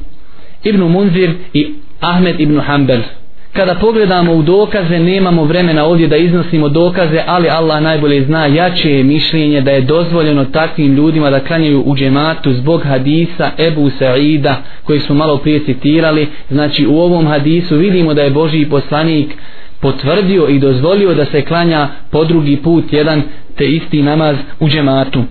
Ibn 0.65 0.81
Munzir 0.81 1.35
i 1.53 1.75
Ahmed 2.01 2.41
Ibn 2.41 2.61
Hanbel 2.61 3.03
kada 3.52 3.75
pogledamo 3.75 4.32
u 4.32 4.42
dokaze 4.42 4.99
nemamo 4.99 5.44
vremena 5.44 5.85
ovdje 5.85 6.09
da 6.09 6.16
iznosimo 6.16 6.68
dokaze 6.68 7.23
ali 7.26 7.49
Allah 7.49 7.82
najbolje 7.82 8.25
zna 8.25 8.47
jače 8.47 8.90
je 8.90 9.04
mišljenje 9.04 9.61
da 9.61 9.71
je 9.71 9.80
dozvoljeno 9.80 10.44
takvim 10.44 10.94
ljudima 10.94 11.30
da 11.30 11.40
klanjaju 11.40 11.82
u 11.87 11.97
džematu 11.97 12.52
zbog 12.52 12.82
hadisa 12.85 13.50
Ebu 13.59 13.90
Sa'ida 13.90 14.54
koji 14.85 15.00
smo 15.00 15.14
malo 15.14 15.38
prije 15.38 15.64
citirali 15.64 16.28
znači 16.50 16.87
u 16.87 16.99
ovom 16.99 17.26
hadisu 17.26 17.76
vidimo 17.76 18.14
da 18.14 18.23
je 18.23 18.30
Boži 18.30 18.66
poslanik 18.71 19.37
potvrdio 19.80 20.49
i 20.49 20.59
dozvolio 20.59 21.14
da 21.14 21.25
se 21.25 21.42
klanja 21.42 21.88
po 22.11 22.25
drugi 22.25 22.56
put 22.56 22.92
jedan 22.92 23.23
te 23.56 23.66
isti 23.66 24.02
namaz 24.02 24.37
u 24.61 24.68
džematu 24.68 25.25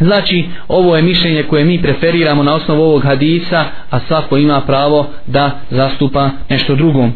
Znači, 0.00 0.44
ovo 0.68 0.96
je 0.96 1.02
mišljenje 1.02 1.42
koje 1.42 1.64
mi 1.64 1.82
preferiramo 1.82 2.42
na 2.42 2.54
osnovu 2.54 2.82
ovog 2.82 3.04
hadisa, 3.04 3.64
a 3.90 4.00
svako 4.00 4.36
ima 4.36 4.60
pravo 4.60 5.06
da 5.26 5.50
zastupa 5.70 6.30
nešto 6.48 6.74
drugom. 6.74 7.12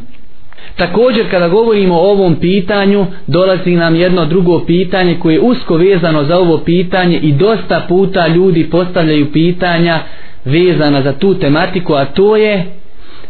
Također 0.76 1.30
kada 1.30 1.48
govorimo 1.48 1.94
o 1.94 2.10
ovom 2.10 2.34
pitanju 2.36 3.06
dolazi 3.26 3.70
nam 3.70 3.94
jedno 3.94 4.24
drugo 4.24 4.64
pitanje 4.66 5.18
koje 5.18 5.34
je 5.34 5.40
usko 5.40 5.76
vezano 5.76 6.24
za 6.24 6.38
ovo 6.38 6.58
pitanje 6.58 7.18
i 7.18 7.32
dosta 7.32 7.86
puta 7.88 8.26
ljudi 8.26 8.70
postavljaju 8.70 9.32
pitanja 9.32 9.98
vezana 10.44 11.02
za 11.02 11.12
tu 11.12 11.34
tematiku 11.34 11.94
a 11.94 12.04
to 12.04 12.36
je 12.36 12.66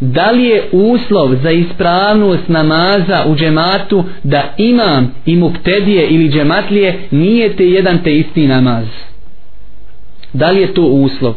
da 0.00 0.30
li 0.30 0.44
je 0.44 0.62
uslov 0.72 1.34
za 1.42 1.50
ispravnost 1.50 2.48
namaza 2.48 3.24
u 3.26 3.36
džematu 3.36 4.04
da 4.22 4.54
imam 4.56 5.14
i 5.26 5.36
muktedije 5.36 6.06
ili 6.06 6.28
džematlije 6.30 6.98
nije 7.10 7.56
te 7.56 7.70
jedan 7.70 7.98
te 8.02 8.16
isti 8.16 8.46
namaz? 8.46 8.84
Da 10.32 10.50
li 10.50 10.60
je 10.60 10.74
to 10.74 10.82
uslov? 10.82 11.34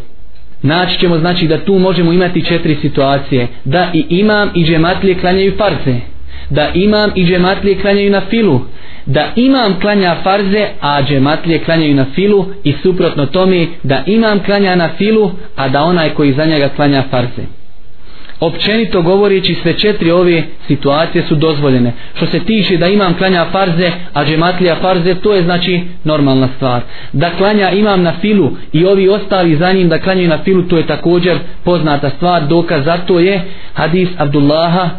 Naći 0.62 1.00
ćemo 1.00 1.18
znači 1.18 1.48
da 1.48 1.64
tu 1.66 1.80
možemo 1.80 2.14
imati 2.14 2.46
četiri 2.46 2.78
situacije. 2.82 3.48
Da 3.66 3.92
i 3.94 4.06
imam 4.10 4.50
i 4.56 4.66
džematlije 4.66 5.20
klanjaju 5.20 5.54
farze. 5.58 5.96
Da 6.50 6.70
imam 6.74 7.12
i 7.16 7.26
džematlije 7.26 7.82
klanjaju 7.82 8.12
na 8.12 8.22
filu. 8.30 8.62
Da 9.06 9.32
imam 9.36 9.80
klanja 9.80 10.16
farze 10.24 10.68
a 10.82 11.02
džematlije 11.04 11.60
klanjaju 11.60 11.96
na 11.96 12.06
filu 12.16 12.46
i 12.64 12.74
suprotno 12.84 13.26
tome 13.26 13.68
da 13.84 14.04
imam 14.06 14.40
klanja 14.40 14.76
na 14.76 14.90
filu 14.98 15.32
a 15.56 15.70
da 15.70 15.84
onaj 15.84 16.10
koji 16.10 16.34
za 16.34 16.46
njega 16.46 16.70
klanja 16.70 17.04
farze 17.12 17.59
općenito 18.40 19.02
govoreći 19.02 19.56
sve 19.56 19.78
četiri 19.78 20.12
ove 20.12 20.44
situacije 20.68 21.24
su 21.28 21.36
dozvoljene. 21.36 21.94
Što 22.16 22.26
se 22.26 22.40
tiče 22.40 22.78
da 22.78 22.88
imam 22.88 23.14
klanja 23.14 23.46
farze 23.52 23.92
a 24.14 24.26
džematlija 24.26 24.76
farze 24.76 25.16
to 25.16 25.34
je 25.34 25.44
znači 25.44 25.82
normalna 26.04 26.48
stvar. 26.56 26.82
Da 27.14 27.30
klanja 27.38 27.72
imam 27.72 28.02
na 28.02 28.14
filu 28.22 28.52
i 28.74 28.86
ovi 28.86 29.10
ostali 29.10 29.56
za 29.56 29.72
njim 29.72 29.90
da 29.90 30.00
klanjaju 30.00 30.30
na 30.30 30.38
filu 30.44 30.62
to 30.62 30.78
je 30.78 30.88
također 30.88 31.38
poznata 31.64 32.10
stvar. 32.10 32.48
Dokaz 32.48 32.86
za 32.86 32.98
to 32.98 33.20
je 33.20 33.42
hadis 33.74 34.10
Abdullaha 34.18 34.90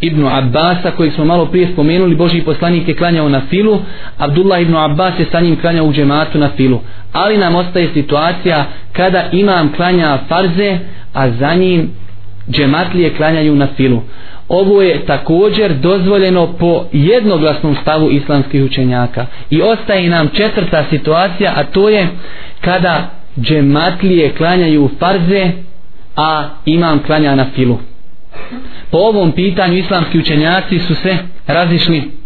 Ibnu 0.00 0.28
Abbasa 0.28 0.90
kojeg 0.96 1.12
smo 1.12 1.24
malo 1.24 1.46
prije 1.46 1.68
spomenuli. 1.72 2.14
Boži 2.14 2.42
poslanik 2.42 2.88
je 2.88 2.96
klanjao 2.96 3.28
na 3.28 3.40
filu 3.50 3.78
Abdullah 4.18 4.62
ibn 4.62 4.76
Abbas 4.76 5.18
je 5.18 5.26
sa 5.32 5.40
njim 5.40 5.60
klanjao 5.60 5.86
u 5.86 5.92
džematu 5.92 6.38
na 6.38 6.50
filu. 6.56 6.80
Ali 7.12 7.38
nam 7.38 7.54
ostaje 7.54 7.88
situacija 7.94 8.64
kada 8.92 9.24
imam 9.32 9.72
klanja 9.72 10.18
farze 10.28 10.78
a 11.14 11.30
za 11.30 11.54
njim 11.54 11.90
džematlije 12.50 13.14
klanjaju 13.16 13.54
na 13.54 13.68
filu. 13.76 14.02
Ovo 14.48 14.82
je 14.82 15.06
također 15.06 15.74
dozvoljeno 15.74 16.52
po 16.52 16.84
jednoglasnom 16.92 17.76
stavu 17.82 18.10
islamskih 18.10 18.64
učenjaka. 18.64 19.26
I 19.50 19.62
ostaje 19.62 20.08
nam 20.08 20.28
četvrta 20.28 20.84
situacija, 20.90 21.52
a 21.56 21.64
to 21.64 21.88
je 21.88 22.08
kada 22.60 23.10
džematlije 23.40 24.34
klanjaju 24.34 24.90
farze, 24.98 25.50
a 26.16 26.48
imam 26.64 27.02
klanja 27.02 27.34
na 27.34 27.46
filu. 27.54 27.78
Po 28.90 28.98
ovom 28.98 29.32
pitanju 29.32 29.76
islamski 29.76 30.18
učenjaci 30.18 30.78
su 30.78 30.94
se 30.94 31.16
razišli 31.46 32.19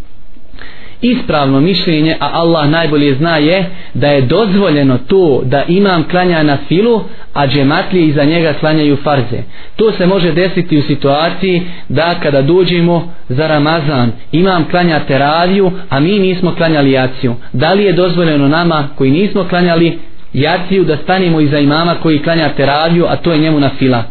ispravno 1.04 1.61
mišljenje 1.61 2.16
a 2.20 2.30
Allah 2.32 2.68
najbolje 2.68 3.14
zna 3.14 3.37
je 3.37 3.64
da 3.94 4.06
je 4.06 4.20
dozvoljeno 4.20 4.99
to 4.99 5.42
da 5.44 5.62
imam 5.68 6.04
klanja 6.08 6.42
na 6.42 6.58
filu 6.68 7.02
a 7.34 7.46
džematlije 7.46 8.06
iza 8.06 8.25
njega 8.25 8.52
klanjaju 8.61 8.96
farze. 8.96 9.42
To 9.76 9.92
se 9.92 10.06
može 10.06 10.32
desiti 10.32 10.78
u 10.78 10.82
situaciji 10.82 11.62
da 11.88 12.14
kada 12.23 12.42
dođemo 12.42 13.12
za 13.28 13.46
Ramazan 13.46 14.12
imam 14.32 14.64
klanja 14.70 15.00
teraviju 15.00 15.73
a 15.90 16.00
mi 16.00 16.18
nismo 16.18 16.54
klanjali 16.54 16.90
jaciju. 16.90 17.34
Da 17.52 17.73
li 17.73 17.84
je 17.84 17.92
dozvoljeno 17.92 18.49
nama 18.49 18.88
koji 18.94 19.11
nismo 19.11 19.44
klanjali 19.44 19.99
jaciju 20.32 20.84
da 20.84 20.96
stanemo 20.96 21.40
iza 21.40 21.58
imama 21.58 21.94
koji 21.94 22.18
klanja 22.18 22.49
teraviju 22.49 23.06
a 23.08 23.16
to 23.16 23.32
je 23.32 23.38
njemu 23.38 23.61
na 23.61 23.70
fila? 23.78 24.04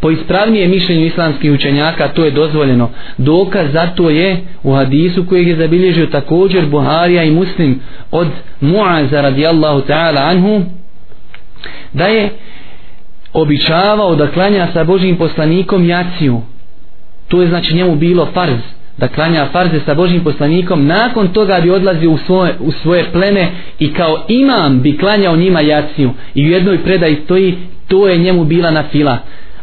Po 0.00 0.10
ispravnije 0.10 0.68
mišljenju 0.68 1.06
islamskih 1.06 1.52
učenjaka 1.52 2.08
to 2.08 2.24
je 2.24 2.30
dozvoljeno. 2.30 2.90
Dokaz 3.18 3.72
za 3.72 3.86
to 3.86 4.10
je 4.10 4.40
u 4.62 4.72
hadisu 4.72 5.26
kojeg 5.26 5.48
je 5.48 5.56
zabilježio 5.56 6.06
također 6.06 6.66
Buharija 6.66 7.22
i 7.22 7.30
Muslim 7.30 7.80
od 8.10 8.26
Muaza 8.60 9.20
radijallahu 9.20 9.80
ta'ala 9.80 10.30
anhu 10.30 10.62
da 11.92 12.06
je 12.06 12.30
običavao 13.32 14.16
da 14.16 14.30
klanja 14.30 14.68
sa 14.72 14.84
Božim 14.84 15.16
poslanikom 15.16 15.88
jaciju. 15.88 16.40
To 17.28 17.42
je 17.42 17.48
znači 17.48 17.74
njemu 17.74 17.96
bilo 17.96 18.26
farz 18.34 18.60
da 18.98 19.08
klanja 19.08 19.46
farze 19.52 19.80
sa 19.86 19.94
Božim 19.94 20.24
poslanikom. 20.24 20.86
Nakon 20.86 21.28
toga 21.28 21.60
bi 21.62 21.70
odlazio 21.70 22.10
u 22.10 22.18
svoje, 22.18 22.54
u 22.60 22.72
svoje 22.72 23.12
plene 23.12 23.48
i 23.78 23.92
kao 23.92 24.24
imam 24.28 24.80
bi 24.80 24.98
klanjao 24.98 25.36
njima 25.36 25.60
jaciju. 25.60 26.10
I 26.34 26.46
u 26.46 26.50
jednoj 26.50 26.78
predaji 26.78 27.16
stoji 27.24 27.58
to 27.88 28.08
je 28.08 28.18
njemu 28.18 28.44
bila 28.44 28.70
na 28.70 28.82
fila 28.82 29.18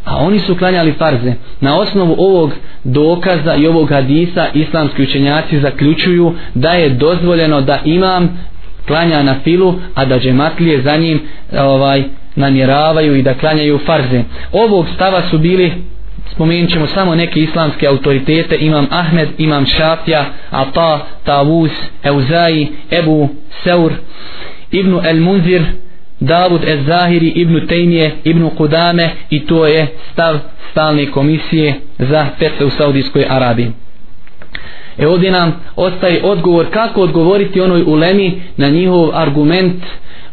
a 0.06 0.18
oni 0.18 0.40
su 0.40 0.56
klanjali 0.56 0.94
farze. 0.94 1.34
Na 1.62 1.78
osnovu 1.78 2.16
ovog 2.18 2.52
dokaza 2.84 3.56
i 3.56 3.68
ovog 3.68 3.90
hadisa 3.90 4.48
islamski 4.54 5.04
učenjaci 5.04 5.60
zaključuju 5.60 6.34
da 6.54 6.70
je 6.70 6.90
dozvoljeno 6.90 7.62
da 7.62 7.80
imam 7.86 8.40
klanja 8.88 9.24
na 9.24 9.36
filu 9.44 9.76
a 9.96 10.06
da 10.06 10.20
džematlije 10.20 10.82
za 10.82 10.96
njim 10.98 11.22
ovaj 11.60 12.04
namjeravaju 12.36 13.16
i 13.16 13.24
da 13.24 13.34
klanjaju 13.34 13.80
farze. 13.86 14.24
Ovog 14.52 14.86
stava 14.96 15.22
su 15.30 15.38
bili 15.38 15.72
spomenut 16.32 16.70
ćemo 16.72 16.88
samo 16.88 17.16
neke 17.16 17.40
islamske 17.40 17.88
autoritete 17.88 18.58
imam 18.60 18.88
Ahmed, 18.92 19.30
imam 19.38 19.66
Šafja 19.66 20.26
Ata, 20.52 21.00
Tavus, 21.24 21.72
Euzai 22.04 22.68
Ebu 22.92 23.30
Seur 23.64 23.94
Ibnu 24.72 25.02
El 25.06 25.20
Munzir 25.20 25.64
Davud 26.26 26.64
Ez 26.64 26.86
Zahiri, 26.86 27.28
ibn 27.28 27.68
Tejnije, 27.68 28.12
ibn 28.24 28.50
Kudame 28.50 29.10
i 29.30 29.40
to 29.46 29.68
je 29.68 29.88
stav 30.12 30.40
stalne 30.72 31.06
komisije 31.06 31.74
za 32.00 32.28
fetve 32.40 32.66
u 32.66 32.70
Saudijskoj 32.70 33.26
Arabiji. 33.30 33.72
E 34.98 35.08
ovdje 35.08 35.32
nam 35.32 35.54
ostaje 35.76 36.24
odgovor 36.24 36.66
kako 36.72 37.02
odgovoriti 37.02 37.62
onoj 37.62 37.84
ulemi 37.88 38.42
na 38.58 38.70
njihov 38.70 39.10
argument 39.14 39.84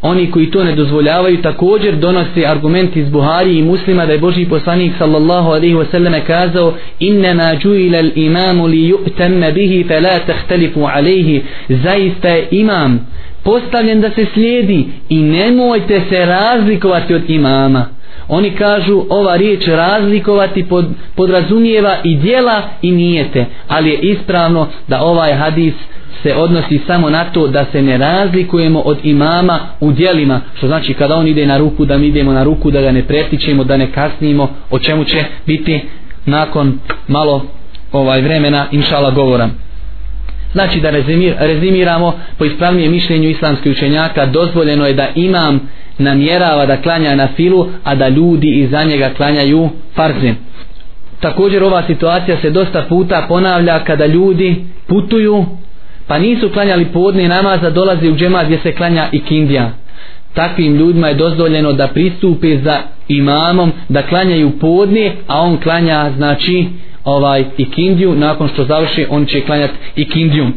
oni 0.02 0.30
koji 0.30 0.50
to 0.50 0.64
ne 0.64 0.72
dozvoljavaju 0.72 1.42
također 1.42 1.96
donose 1.96 2.46
argument 2.46 2.96
iz 2.96 3.08
Buhari 3.08 3.58
i 3.58 3.62
muslima 3.62 4.06
da 4.06 4.12
je 4.12 4.18
Boži 4.18 4.46
poslanik 4.46 4.92
sallallahu 4.98 5.48
alaihi 5.50 5.74
wa 5.74 5.90
sallam 5.90 6.14
kazao 6.26 6.74
innama 6.98 7.54
juila 7.62 7.98
al 7.98 8.10
imamu 8.14 8.66
li 8.66 8.92
yu'tamma 8.92 9.52
bihi 9.52 9.84
fe 9.88 10.00
la 10.00 10.18
tahtalifu 10.18 10.86
alaihi 10.94 11.42
zaista 11.68 12.28
je 12.28 12.48
imam 12.50 13.06
postavljen 13.44 14.00
da 14.00 14.10
se 14.10 14.26
slijedi 14.34 14.88
i 15.08 15.22
nemojte 15.22 16.00
se 16.08 16.26
razlikovati 16.26 17.14
od 17.14 17.30
imama. 17.30 17.86
Oni 18.28 18.50
kažu 18.50 19.04
ova 19.08 19.36
riječ 19.36 19.66
razlikovati 19.66 20.64
pod, 20.64 20.86
podrazumijeva 21.14 21.96
i 22.04 22.16
dijela 22.16 22.62
i 22.82 22.92
nijete 22.92 23.46
ali 23.68 23.90
je 23.90 23.98
ispravno 23.98 24.66
da 24.88 25.02
ovaj 25.02 25.32
hadis 25.32 25.74
se 26.22 26.34
odnosi 26.34 26.80
samo 26.86 27.10
na 27.10 27.24
to 27.24 27.48
da 27.48 27.64
se 27.72 27.82
ne 27.82 27.98
razlikujemo 27.98 28.80
od 28.80 28.98
imama 29.02 29.58
u 29.80 29.92
dijelima 29.92 30.40
što 30.56 30.66
znači 30.66 30.94
kada 30.94 31.16
on 31.16 31.28
ide 31.28 31.46
na 31.46 31.58
ruku 31.58 31.84
da 31.84 31.98
mi 31.98 32.06
idemo 32.06 32.32
na 32.32 32.42
ruku 32.42 32.70
da 32.70 32.80
ga 32.80 32.92
ne 32.92 33.02
pretičemo 33.02 33.64
da 33.64 33.76
ne 33.76 33.92
kasnimo 33.92 34.48
o 34.70 34.78
čemu 34.78 35.04
će 35.04 35.24
biti 35.46 35.80
nakon 36.26 36.78
malo 37.08 37.44
ovaj 37.92 38.20
vremena 38.20 38.66
inšala 38.70 39.10
govora. 39.10 39.48
Znači 40.52 40.80
da 40.80 40.90
rezimir, 40.90 41.34
rezimiramo 41.38 42.18
po 42.38 42.44
ispravnijem 42.44 42.92
mišljenju 42.92 43.28
islamskih 43.28 43.72
učenjaka 43.72 44.26
dozvoljeno 44.26 44.86
je 44.86 44.94
da 44.94 45.08
imam 45.14 45.60
namjerava 45.98 46.66
da 46.66 46.82
klanja 46.82 47.14
na 47.14 47.28
filu, 47.36 47.68
a 47.84 47.94
da 47.94 48.08
ljudi 48.08 48.48
iza 48.48 48.84
njega 48.84 49.10
klanjaju 49.16 49.70
farze. 49.94 50.34
Također 51.20 51.62
ova 51.62 51.82
situacija 51.86 52.36
se 52.36 52.50
dosta 52.50 52.82
puta 52.88 53.24
ponavlja 53.28 53.84
kada 53.84 54.06
ljudi 54.06 54.64
putuju 54.86 55.46
pa 56.06 56.18
nisu 56.18 56.48
klanjali 56.48 56.84
podne 56.84 57.28
namaza 57.28 57.70
dolazi 57.70 58.08
u 58.08 58.16
džema 58.16 58.44
gdje 58.44 58.58
se 58.58 58.72
klanja 58.72 59.08
i 59.12 59.20
kindija. 59.20 59.70
Takvim 60.34 60.76
ljudima 60.76 61.08
je 61.08 61.14
dozvoljeno 61.14 61.72
da 61.72 61.88
pristupe 61.88 62.58
za 62.58 62.78
imamom 63.08 63.72
da 63.88 64.02
klanjaju 64.02 64.50
podne, 64.50 65.12
a 65.26 65.40
on 65.40 65.56
klanja 65.56 66.10
znači 66.16 66.66
ovaj 67.04 67.44
ikindiju 67.58 68.14
nakon 68.14 68.48
što 68.48 68.64
završi 68.64 69.06
on 69.10 69.26
će 69.26 69.40
klanjati 69.40 69.74
ikindijum 69.96 70.54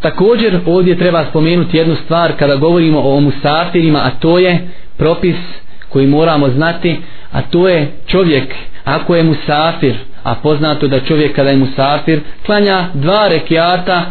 također 0.00 0.60
ovdje 0.66 0.98
treba 0.98 1.24
spomenuti 1.30 1.76
jednu 1.76 1.96
stvar 2.04 2.32
kada 2.38 2.56
govorimo 2.56 3.00
o 3.00 3.20
musafirima 3.20 3.98
a 3.98 4.10
to 4.10 4.38
je 4.38 4.68
propis 4.96 5.36
koji 5.88 6.06
moramo 6.06 6.48
znati 6.48 6.96
a 7.32 7.42
to 7.42 7.68
je 7.68 7.92
čovjek 8.06 8.54
ako 8.84 9.16
je 9.16 9.22
musafir 9.22 9.94
a 10.22 10.34
poznato 10.34 10.88
da 10.88 11.00
čovjek 11.00 11.36
kada 11.36 11.50
je 11.50 11.56
musafir 11.56 12.20
klanja 12.46 12.84
dva 12.94 13.28
rekiata 13.28 14.02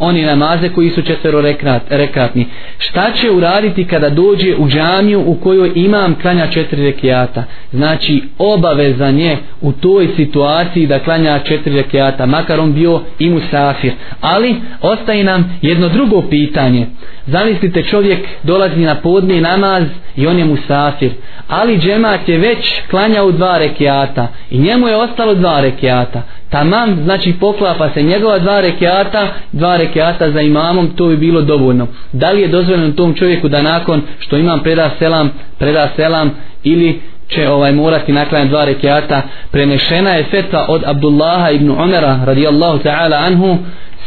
oni 0.00 0.22
namaze 0.22 0.68
koji 0.68 0.90
su 0.90 1.02
četvero 1.02 1.40
rekrat, 1.40 1.82
rekatni. 1.90 2.46
Šta 2.78 3.12
će 3.12 3.30
uraditi 3.30 3.84
kada 3.84 4.10
dođe 4.10 4.56
u 4.56 4.68
džamiju 4.68 5.22
u 5.26 5.34
kojoj 5.34 5.72
imam 5.74 6.14
klanja 6.22 6.46
četiri 6.46 6.84
rekiata? 6.84 7.44
Znači 7.72 8.22
obavezan 8.38 9.18
je 9.18 9.38
u 9.60 9.72
toj 9.72 10.08
situaciji 10.16 10.86
da 10.86 10.98
klanja 10.98 11.38
četiri 11.38 11.76
rekiata, 11.76 12.26
makar 12.26 12.60
on 12.60 12.72
bio 12.72 13.00
i 13.18 13.30
musafir. 13.30 13.92
Ali 14.20 14.56
ostaje 14.80 15.24
nam 15.24 15.58
jedno 15.62 15.88
drugo 15.88 16.22
pitanje. 16.22 16.86
Zamislite 17.26 17.82
čovjek 17.82 18.18
dolazi 18.42 18.80
na 18.80 18.94
podni 18.94 19.40
namaz 19.40 19.82
i 20.16 20.26
on 20.26 20.38
je 20.38 20.44
musafir. 20.44 21.10
Ali 21.48 21.78
džemat 21.78 22.28
je 22.28 22.38
već 22.38 22.58
klanjao 22.90 23.32
dva 23.32 23.58
rekiata 23.58 24.28
i 24.50 24.58
njemu 24.58 24.88
je 24.88 24.96
ostalo 24.96 25.34
dva 25.34 25.60
rekiata 25.60 26.22
tamam 26.50 27.00
znači 27.04 27.32
poklapa 27.40 27.90
se 27.94 28.02
njegova 28.02 28.38
dva 28.38 28.60
rekiata 28.60 29.28
dva 29.52 29.76
rekiata 29.76 29.89
za 30.32 30.40
imamom 30.40 30.90
to 30.96 31.06
bi 31.06 31.16
bilo 31.16 31.42
dovoljno. 31.42 31.86
Da 32.12 32.30
li 32.30 32.40
je 32.40 32.48
dozvoljeno 32.48 32.92
tom 32.92 33.14
čovjeku 33.14 33.48
da 33.48 33.62
nakon 33.62 34.02
što 34.18 34.36
imam 34.36 34.60
preda 34.62 34.90
selam 34.98 35.30
preda 35.58 35.88
selam 35.96 36.30
ili 36.64 37.00
će 37.28 37.48
ovaj 37.48 37.72
morati 37.72 38.12
naklanjati 38.12 38.50
dva 38.50 38.64
rekiata? 38.64 39.22
Prenešena 39.50 40.10
je 40.10 40.24
fetva 40.24 40.66
od 40.68 40.82
Abdullaha 40.86 41.50
ibn 41.50 41.70
Umera 41.70 42.20
radijallahu 42.24 42.78
ta'ala 42.78 43.26
anhu 43.26 43.58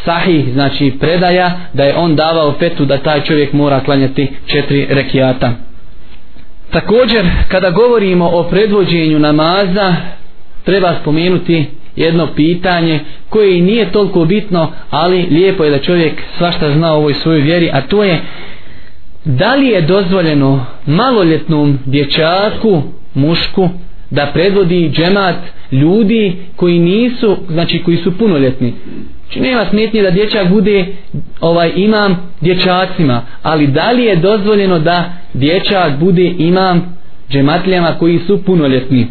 sahih 0.06 0.54
znači 0.54 0.93
predaja 1.00 1.52
da 1.74 1.84
je 1.84 1.96
on 1.96 2.15
davao 2.15 2.54
fetu 2.60 2.86
da 2.86 2.98
taj 2.98 3.22
čovjek 3.22 3.54
mora 3.54 3.80
klanjati 3.80 4.32
četiri 4.46 4.88
rekiata. 4.89 5.52
Također 6.72 7.26
kada 7.48 7.69
govorimo 7.69 8.30
o 8.34 8.43
predvođenju 8.43 9.19
namaza 9.19 9.96
treba 10.63 10.96
spomenuti 11.02 11.69
jedno 11.96 12.28
pitanje 12.36 13.00
koje 13.30 13.58
i 13.58 13.62
nije 13.62 13.92
toliko 13.92 14.26
bitno, 14.26 14.72
ali 14.90 15.28
lijepo 15.32 15.64
je 15.64 15.72
da 15.72 15.80
čovjek 15.80 16.22
svašta 16.38 16.72
zna 16.72 16.94
o 16.94 16.98
ovoj 16.98 17.14
svojoj 17.14 17.42
vjeri, 17.42 17.70
a 17.74 17.82
to 17.82 18.04
je 18.04 18.22
da 19.26 19.56
li 19.56 19.68
je 19.68 19.82
dozvoljeno 19.82 20.66
maloljetnom 20.86 21.80
dječaku, 21.86 22.82
mušku, 23.14 23.70
da 24.10 24.32
predvodi 24.34 24.90
džemat 24.94 25.36
ljudi 25.72 26.36
koji 26.56 26.80
nisu, 26.80 27.38
znači 27.50 27.84
koji 27.84 27.98
su 27.98 28.18
punoljetni. 28.18 28.74
Znači 29.24 29.40
nema 29.40 29.66
smetnje 29.66 30.02
da 30.02 30.12
dječak 30.12 30.50
bude 30.50 30.86
ovaj 31.42 31.72
imam 31.76 32.32
dječacima, 32.42 33.22
ali 33.44 33.68
da 33.68 33.92
li 33.92 34.04
je 34.04 34.16
dozvoljeno 34.16 34.80
da 34.80 35.14
dječak 35.34 36.00
bude 36.00 36.34
imam 36.38 36.98
džematlijama 37.30 37.96
koji 38.00 38.20
su 38.20 38.44
punoljetni? 38.46 39.08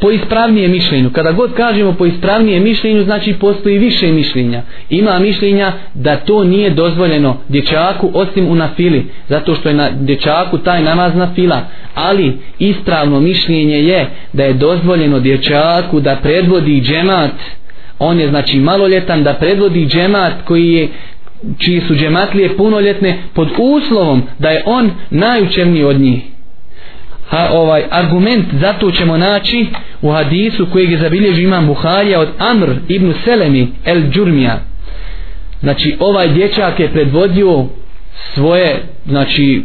Po 0.00 0.10
ispravnije 0.10 0.68
mišljenju. 0.68 1.10
Kada 1.10 1.32
god 1.32 1.54
kažemo 1.54 1.92
po 1.92 2.06
ispravnije 2.06 2.60
mišljenju, 2.60 3.04
znači 3.04 3.32
postoji 3.32 3.78
više 3.78 4.12
mišljenja. 4.12 4.62
Ima 4.90 5.18
mišljenja 5.18 5.72
da 5.94 6.16
to 6.16 6.44
nije 6.44 6.70
dozvoljeno 6.70 7.36
dječaku 7.48 8.10
osim 8.14 8.48
u 8.48 8.54
nafili, 8.54 9.06
zato 9.28 9.54
što 9.54 9.68
je 9.68 9.74
na 9.74 9.90
dječaku 9.90 10.58
taj 10.58 10.82
namaz 10.82 11.14
na 11.14 11.34
fila. 11.34 11.60
Ali 11.94 12.32
ispravno 12.58 13.20
mišljenje 13.20 13.82
je 13.82 14.06
da 14.32 14.44
je 14.44 14.52
dozvoljeno 14.52 15.20
dječaku 15.20 16.00
da 16.00 16.16
predvodi 16.22 16.80
džemat, 16.80 17.34
on 17.98 18.20
je 18.20 18.28
znači 18.28 18.60
maloljetan 18.60 19.22
da 19.22 19.34
predvodi 19.34 19.86
džemat 19.86 20.32
koji 20.44 20.72
je 20.72 20.88
čiji 21.58 21.80
su 21.80 21.94
džematlije 21.94 22.56
punoljetne 22.56 23.18
pod 23.34 23.48
uslovom 23.58 24.22
da 24.38 24.50
je 24.50 24.62
on 24.66 24.90
najučevniji 25.10 25.84
od 25.84 26.00
njih 26.00 26.33
ha, 27.28 27.48
ovaj 27.52 27.84
argument 27.90 28.46
zato 28.60 28.90
ćemo 28.90 29.16
naći 29.16 29.66
u 30.02 30.10
hadisu 30.10 30.66
kojeg 30.72 30.90
je 30.90 30.98
zabilježi 30.98 31.42
imam 31.42 31.66
Buharija 31.66 32.20
od 32.20 32.28
Amr 32.38 32.70
ibn 32.88 33.12
Selemi 33.24 33.68
el 33.84 34.02
Džurmija 34.10 34.60
znači 35.60 35.96
ovaj 36.00 36.28
dječak 36.28 36.80
je 36.80 36.92
predvodio 36.92 37.64
svoje 38.34 38.82
znači 39.06 39.62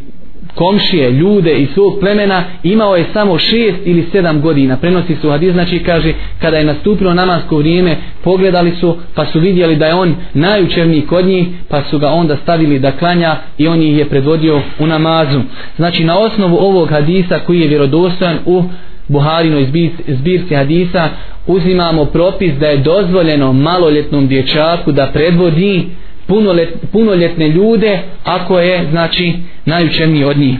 komšije, 0.59 1.11
ljude 1.11 1.59
iz 1.59 1.69
svog 1.73 1.99
plemena 1.99 2.43
imao 2.63 2.95
je 2.95 3.05
samo 3.13 3.37
šest 3.37 3.77
ili 3.85 4.07
sedam 4.11 4.41
godina. 4.41 4.77
Prenosi 4.77 5.15
su 5.15 5.29
hadis, 5.29 5.53
znači 5.53 5.79
kaže 5.79 6.13
kada 6.41 6.57
je 6.57 6.63
nastupilo 6.63 7.13
namasko 7.13 7.57
vrijeme 7.57 7.95
pogledali 8.23 8.71
su 8.79 8.97
pa 9.15 9.25
su 9.25 9.39
vidjeli 9.39 9.75
da 9.75 9.85
je 9.85 9.93
on 9.93 10.15
najučerniji 10.33 11.01
kod 11.01 11.25
njih 11.25 11.47
pa 11.69 11.83
su 11.83 11.99
ga 11.99 12.07
onda 12.07 12.35
stavili 12.35 12.79
da 12.79 12.91
klanja 12.91 13.35
i 13.57 13.67
on 13.67 13.81
ih 13.81 13.97
je 13.97 14.09
predvodio 14.09 14.61
u 14.79 14.87
namazu. 14.87 15.41
Znači 15.75 16.03
na 16.03 16.19
osnovu 16.19 16.57
ovog 16.57 16.89
hadisa 16.89 17.39
koji 17.39 17.59
je 17.59 17.67
vjerodostojan 17.67 18.37
u 18.45 18.63
Buharinoj 19.07 19.67
zbirci 20.07 20.55
hadisa 20.55 21.09
uzimamo 21.47 22.05
propis 22.05 22.53
da 22.59 22.67
je 22.67 22.77
dozvoljeno 22.77 23.53
maloljetnom 23.53 24.27
dječaku 24.27 24.91
da 24.91 25.11
predvodi 25.13 25.85
punolet, 26.29 26.69
punoljetne 26.91 27.47
ljude 27.47 27.99
ako 28.23 28.59
je 28.59 28.87
znači 28.89 29.33
najučeniji 29.65 30.23
od 30.23 30.37
njih. 30.37 30.57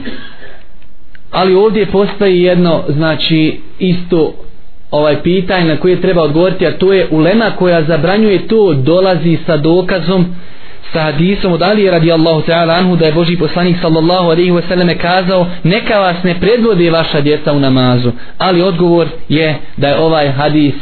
Ali 1.30 1.54
ovdje 1.54 1.86
postoji 1.86 2.42
jedno 2.42 2.84
znači 2.88 3.60
isto 3.78 4.34
ovaj 4.90 5.22
pitanje 5.22 5.64
na 5.64 5.76
koje 5.76 6.00
treba 6.00 6.22
odgovoriti 6.22 6.66
a 6.66 6.78
to 6.78 6.92
je 6.92 7.08
ulema 7.10 7.50
koja 7.58 7.82
zabranjuje 7.82 8.48
to 8.48 8.74
dolazi 8.74 9.38
sa 9.46 9.56
dokazom 9.56 10.26
sa 10.92 11.00
hadisom 11.00 11.52
od 11.52 11.62
Ali 11.62 11.90
radijallahu 11.90 12.42
ta'ala 12.42 12.78
anhu 12.78 12.96
da 12.96 13.06
je 13.06 13.12
Boži 13.12 13.36
poslanik 13.36 13.76
sallallahu 13.82 14.24
alaihi 14.24 14.50
wa 14.50 14.62
sallam 14.68 14.98
kazao 14.98 15.46
neka 15.62 15.98
vas 15.98 16.22
ne 16.22 16.40
predvode 16.40 16.90
vaša 16.90 17.20
djeca 17.20 17.52
u 17.52 17.60
namazu. 17.60 18.12
Ali 18.38 18.62
odgovor 18.62 19.08
je 19.28 19.56
da 19.76 19.88
je 19.88 19.98
ovaj 19.98 20.28
hadis 20.28 20.74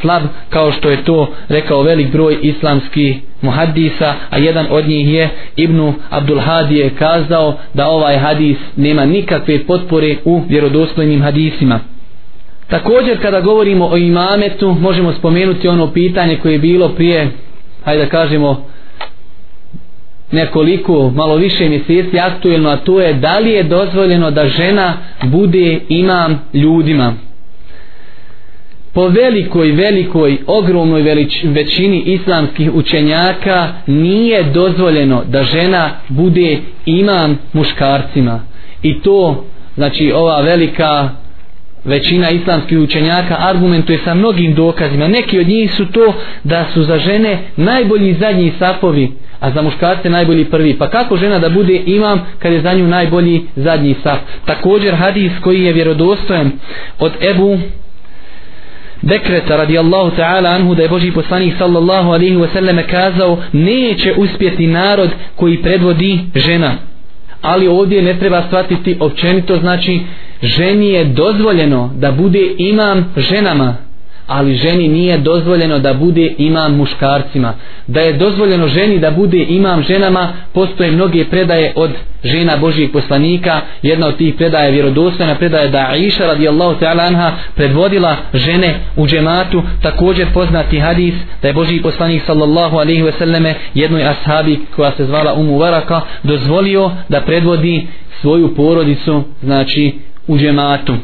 slab 0.00 0.22
kao 0.50 0.72
što 0.72 0.90
je 0.90 1.04
to 1.04 1.28
rekao 1.48 1.82
velik 1.82 2.12
broj 2.12 2.38
islamskih 2.42 3.16
muhaddisa 3.42 4.14
a 4.30 4.38
jedan 4.38 4.66
od 4.70 4.88
njih 4.88 5.08
je 5.14 5.28
Ibnu 5.56 5.94
Abdul 6.10 6.40
Hadi 6.40 6.76
je 6.76 6.90
kazao 6.90 7.58
da 7.74 7.88
ovaj 7.88 8.18
hadis 8.18 8.56
nema 8.76 9.04
nikakve 9.04 9.66
potpore 9.66 10.16
u 10.24 10.42
vjerodostojnim 10.48 11.22
hadisima. 11.22 11.80
Također 12.68 13.22
kada 13.22 13.40
govorimo 13.40 13.88
o 13.92 13.96
imametu 13.96 14.76
možemo 14.80 15.12
spomenuti 15.12 15.68
ono 15.68 15.92
pitanje 15.92 16.36
koje 16.36 16.52
je 16.52 16.58
bilo 16.58 16.88
prije 16.88 17.30
hajde 17.84 18.04
da 18.04 18.10
kažemo 18.10 18.66
nekoliko, 20.32 21.10
malo 21.10 21.36
više 21.36 21.68
mjeseci 21.68 22.18
aktuelno, 22.18 22.68
a 22.68 22.76
to 22.76 23.00
je 23.00 23.12
da 23.12 23.38
li 23.38 23.50
je 23.50 23.62
dozvoljeno 23.62 24.30
da 24.30 24.48
žena 24.48 24.94
bude 25.24 25.80
imam 25.88 26.40
ljudima 26.54 27.14
po 28.96 29.08
velikoj, 29.08 29.72
velikoj, 29.72 30.38
ogromnoj 30.46 31.02
velič, 31.02 31.44
većini 31.44 32.02
islamskih 32.06 32.74
učenjaka 32.74 33.68
nije 33.86 34.42
dozvoljeno 34.42 35.24
da 35.28 35.42
žena 35.42 35.90
bude 36.08 36.58
imam 36.86 37.38
muškarcima. 37.52 38.40
I 38.82 39.00
to, 39.00 39.44
znači 39.74 40.12
ova 40.12 40.40
velika 40.40 41.08
većina 41.84 42.30
islamskih 42.30 42.78
učenjaka 42.78 43.36
argumentuje 43.40 43.98
sa 44.04 44.14
mnogim 44.14 44.54
dokazima. 44.54 45.08
Neki 45.08 45.38
od 45.38 45.48
njih 45.48 45.74
su 45.74 45.86
to 45.86 46.14
da 46.44 46.66
su 46.74 46.82
za 46.82 46.98
žene 46.98 47.38
najbolji 47.56 48.14
zadnji 48.14 48.52
safovi, 48.58 49.12
a 49.40 49.50
za 49.50 49.62
muškarce 49.62 50.10
najbolji 50.10 50.44
prvi. 50.44 50.78
Pa 50.78 50.90
kako 50.90 51.16
žena 51.16 51.38
da 51.38 51.48
bude 51.48 51.82
imam 51.86 52.26
kad 52.38 52.52
je 52.52 52.60
za 52.60 52.72
nju 52.72 52.86
najbolji 52.86 53.42
zadnji 53.56 53.94
saf? 54.02 54.18
Također 54.46 54.94
hadis 54.94 55.32
koji 55.40 55.62
je 55.62 55.72
vjerodostojen 55.72 56.50
od 56.98 57.12
Ebu 57.30 57.58
dekreta 59.02 59.56
radijallahu 59.56 60.16
ta'ala 60.16 60.48
anhu 60.50 60.74
da 60.74 60.82
je 60.82 60.88
Boži 60.88 61.12
poslanik 61.12 61.54
sallallahu 61.58 62.08
alaihi 62.08 62.36
wa 62.36 62.52
sallam 62.52 62.78
kazao 62.90 63.38
neće 63.52 64.14
uspjeti 64.16 64.66
narod 64.66 65.10
koji 65.36 65.62
predvodi 65.62 66.18
žena. 66.34 66.72
Ali 67.42 67.68
ovdje 67.68 68.02
ne 68.02 68.18
treba 68.18 68.42
shvatiti 68.46 68.96
općenito 69.00 69.58
znači 69.58 70.00
ženi 70.42 70.88
je 70.88 71.04
dozvoljeno 71.04 71.90
da 71.94 72.12
bude 72.12 72.54
imam 72.58 73.12
ženama 73.16 73.85
ali 74.26 74.54
ženi 74.54 74.88
nije 74.88 75.18
dozvoljeno 75.18 75.78
da 75.78 75.94
bude 75.94 76.34
imam 76.38 76.76
muškarcima. 76.76 77.54
Da 77.86 78.00
je 78.00 78.12
dozvoljeno 78.12 78.68
ženi 78.68 78.98
da 78.98 79.10
bude 79.10 79.46
imam 79.48 79.82
ženama 79.82 80.32
postoje 80.52 80.92
mnoge 80.92 81.24
predaje 81.24 81.72
od 81.76 81.90
žena 82.24 82.56
Božijeg 82.56 82.92
poslanika. 82.92 83.60
Jedna 83.82 84.06
od 84.06 84.16
tih 84.16 84.34
predaja 84.34 84.64
je 84.64 84.72
vjerodostojna 84.72 85.34
predaja 85.34 85.68
da 85.68 85.86
Aisha 85.90 86.26
radijallahu 86.26 86.80
ta'ala 86.80 87.06
anha 87.06 87.32
predvodila 87.54 88.16
žene 88.34 88.74
u 88.96 89.06
džematu. 89.06 89.62
Također 89.82 90.26
poznati 90.34 90.78
hadis 90.78 91.14
da 91.42 91.48
je 91.48 91.54
Božiji 91.54 91.82
poslanik 91.82 92.22
sallallahu 92.26 92.76
alaihi 92.76 93.02
ve 93.02 93.12
selleme 93.12 93.54
jednoj 93.74 94.08
ashabi 94.08 94.60
koja 94.76 94.92
se 94.92 95.04
zvala 95.04 95.34
Umu 95.34 95.58
Varaka 95.58 96.00
dozvolio 96.22 96.90
da 97.08 97.20
predvodi 97.20 97.86
svoju 98.20 98.54
porodicu 98.54 99.22
znači 99.42 99.94
u 100.26 100.38
džematu 100.38 100.94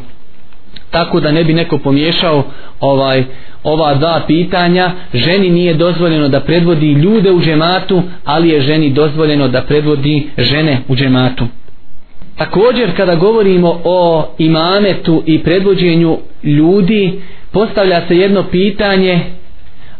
tako 0.92 1.20
da 1.20 1.32
ne 1.32 1.44
bi 1.44 1.54
neko 1.54 1.78
pomiješao 1.78 2.44
ovaj 2.80 3.24
ova 3.64 3.94
dva 3.94 4.20
pitanja. 4.26 4.90
Ženi 5.14 5.50
nije 5.50 5.74
dozvoljeno 5.74 6.28
da 6.28 6.40
predvodi 6.40 6.92
ljude 6.92 7.32
u 7.32 7.40
džematu 7.40 8.02
ali 8.24 8.48
je 8.48 8.60
ženi 8.60 8.90
dozvoljeno 8.90 9.48
da 9.48 9.62
predvodi 9.62 10.28
žene 10.38 10.78
u 10.88 10.96
džematu. 10.96 11.46
Također 12.36 12.96
kada 12.96 13.14
govorimo 13.14 13.80
o 13.84 14.28
imametu 14.38 15.22
i 15.26 15.38
predvođenju 15.38 16.18
ljudi 16.42 17.20
postavlja 17.52 18.02
se 18.08 18.16
jedno 18.16 18.44
pitanje 18.50 19.20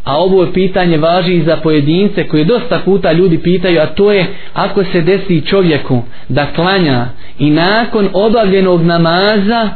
a 0.05 0.17
ovo 0.17 0.47
pitanje 0.55 0.99
važi 0.99 1.35
i 1.35 1.43
za 1.43 1.57
pojedince 1.57 2.29
koje 2.29 2.45
dosta 2.45 2.81
puta 2.85 3.13
ljudi 3.13 3.39
pitaju 3.39 3.81
a 3.81 3.87
to 3.87 4.13
je 4.13 4.27
ako 4.55 4.85
se 4.85 5.01
desi 5.01 5.47
čovjeku 5.47 6.03
da 6.29 6.47
klanja 6.47 7.07
i 7.39 7.51
nakon 7.51 8.09
obavljenog 8.13 8.83
namaza 8.83 9.69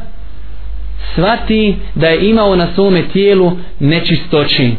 svati 1.15 1.77
da 1.95 2.07
je 2.07 2.29
imao 2.29 2.57
na 2.57 2.67
svome 2.75 3.03
tijelu 3.13 3.53
nečistoći. 3.81 4.71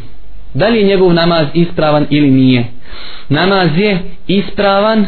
Da 0.54 0.68
li 0.68 0.78
je 0.78 0.88
njegov 0.88 1.14
namaz 1.14 1.48
ispravan 1.54 2.06
ili 2.10 2.32
nije? 2.32 2.66
Namaz 3.30 3.78
je 3.78 4.00
ispravan 4.28 5.06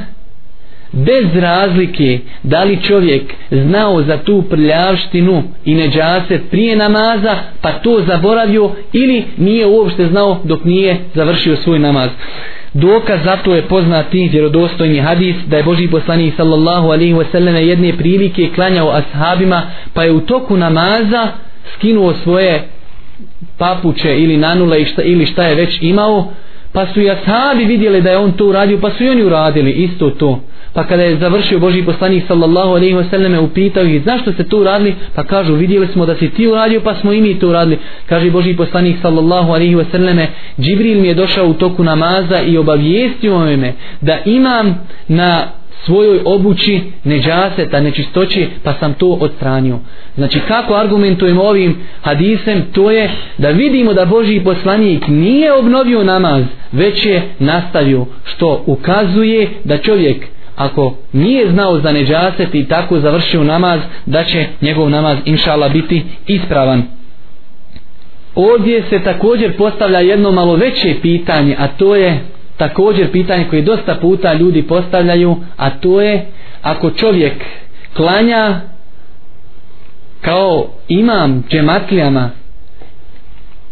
bez 0.92 1.36
razlike 1.36 2.20
da 2.44 2.64
li 2.64 2.84
čovjek 2.84 3.24
znao 3.52 4.04
za 4.04 4.18
tu 4.18 4.44
prljavštinu 4.50 5.44
i 5.66 5.76
neđase 5.76 6.40
prije 6.52 6.76
namaza 6.76 7.36
pa 7.62 7.72
to 7.72 8.04
zaboravio 8.08 8.72
ili 8.94 9.24
nije 9.38 9.68
uopšte 9.68 10.08
znao 10.08 10.40
dok 10.44 10.64
nije 10.64 10.98
završio 11.16 11.56
svoj 11.56 11.80
namaz 11.80 12.10
dokaz 12.74 13.24
za 13.24 13.38
to 13.38 13.56
je 13.56 13.62
poznati 13.62 14.30
vjerodostojni 14.32 15.00
hadis 15.00 15.36
da 15.48 15.58
je 15.58 15.64
Boži 15.64 15.88
poslanik 15.88 16.34
sallallahu 16.38 16.88
alaihi 16.88 17.14
wasallam 17.14 17.56
jedne 17.56 17.98
prilike 17.98 18.50
klanjao 18.56 18.92
ashabima 18.92 19.62
pa 19.94 20.04
je 20.04 20.12
u 20.12 20.22
toku 20.22 20.58
namaza 20.58 21.28
skinuo 21.74 22.14
svoje 22.14 22.68
papuče 23.58 24.20
ili 24.20 24.38
nanule 24.38 24.86
ili 25.04 25.26
šta 25.26 25.44
je 25.44 25.56
već 25.56 25.78
imao 25.82 26.28
pa 26.74 26.86
su 26.94 27.02
i 27.02 27.10
ashabi 27.10 27.66
vidjeli 27.66 28.02
da 28.02 28.10
je 28.10 28.18
on 28.18 28.32
to 28.32 28.46
uradio 28.46 28.78
pa 28.82 28.92
su 28.92 29.04
i 29.04 29.10
oni 29.10 29.24
uradili 29.24 29.72
isto 29.72 30.10
to. 30.10 30.40
Pa 30.74 30.84
kada 30.84 31.04
je 31.04 31.18
završio 31.18 31.60
Boži 31.60 31.84
poslanik 31.84 32.24
sallallahu 32.28 32.70
alaihi 32.70 32.96
wa 32.96 33.10
sallam 33.10 33.44
upitao 33.44 33.84
ih 33.84 34.04
zašto 34.04 34.32
ste 34.32 34.44
to 34.44 34.58
uradili? 34.58 34.96
Pa 35.16 35.24
kažu 35.24 35.54
vidjeli 35.54 35.88
smo 35.88 36.06
da 36.06 36.16
si 36.16 36.30
ti 36.30 36.48
uradio 36.48 36.82
pa 36.82 36.96
smo 36.96 37.14
i 37.14 37.22
mi 37.22 37.40
to 37.40 37.50
uradili. 37.50 37.78
Kaže 38.06 38.32
Boži 38.32 38.56
poslanik 38.56 38.98
sallallahu 39.02 39.52
alaihi 39.52 39.76
wa 39.76 39.86
sallam 39.92 40.18
Džibril 40.60 41.02
mi 41.02 41.08
je 41.08 41.14
došao 41.14 41.48
u 41.48 41.54
toku 41.54 41.84
namaza 41.84 42.42
i 42.42 42.58
obavijestio 42.58 43.40
me 43.40 43.74
da 44.02 44.18
imam 44.26 44.88
na 45.08 45.59
svojoj 45.86 46.20
obući 46.26 46.82
neđaseta, 47.04 47.82
nečistoće, 47.82 48.48
pa 48.64 48.74
sam 48.74 48.94
to 48.94 49.08
odstranio. 49.08 49.80
Znači 50.16 50.40
kako 50.48 50.74
argumentujemo 50.74 51.44
ovim 51.44 51.78
hadisem, 52.02 52.62
to 52.74 52.92
je 52.92 53.12
da 53.38 53.50
vidimo 53.50 53.94
da 53.94 54.06
Boži 54.06 54.40
poslanik 54.40 55.08
nije 55.08 55.54
obnovio 55.54 56.04
namaz, 56.04 56.44
već 56.72 57.06
je 57.06 57.22
nastavio, 57.40 58.06
što 58.24 58.64
ukazuje 58.66 59.50
da 59.64 59.78
čovjek 59.78 60.26
ako 60.56 60.96
nije 61.14 61.52
znao 61.52 61.80
za 61.80 61.92
neđaset 61.92 62.56
i 62.56 62.68
tako 62.68 63.00
završio 63.00 63.44
namaz, 63.44 63.80
da 64.06 64.24
će 64.24 64.46
njegov 64.62 64.90
namaz 64.90 65.18
inšala 65.26 65.70
biti 65.70 66.04
ispravan. 66.28 66.84
Ovdje 68.36 68.84
se 68.90 69.00
također 69.00 69.58
postavlja 69.58 70.00
jedno 70.00 70.32
malo 70.32 70.56
veće 70.56 70.96
pitanje, 71.02 71.56
a 71.60 71.68
to 71.68 71.96
je 71.96 72.20
također 72.60 73.12
pitanje 73.12 73.46
koje 73.50 73.62
dosta 73.62 73.96
puta 73.96 74.34
ljudi 74.34 74.64
postavljaju, 74.64 75.38
a 75.58 75.70
to 75.70 76.02
je 76.02 76.26
ako 76.62 76.92
čovjek 76.92 77.34
klanja 77.96 78.62
kao 80.22 80.68
imam 80.88 81.44
džematlijama 81.50 82.30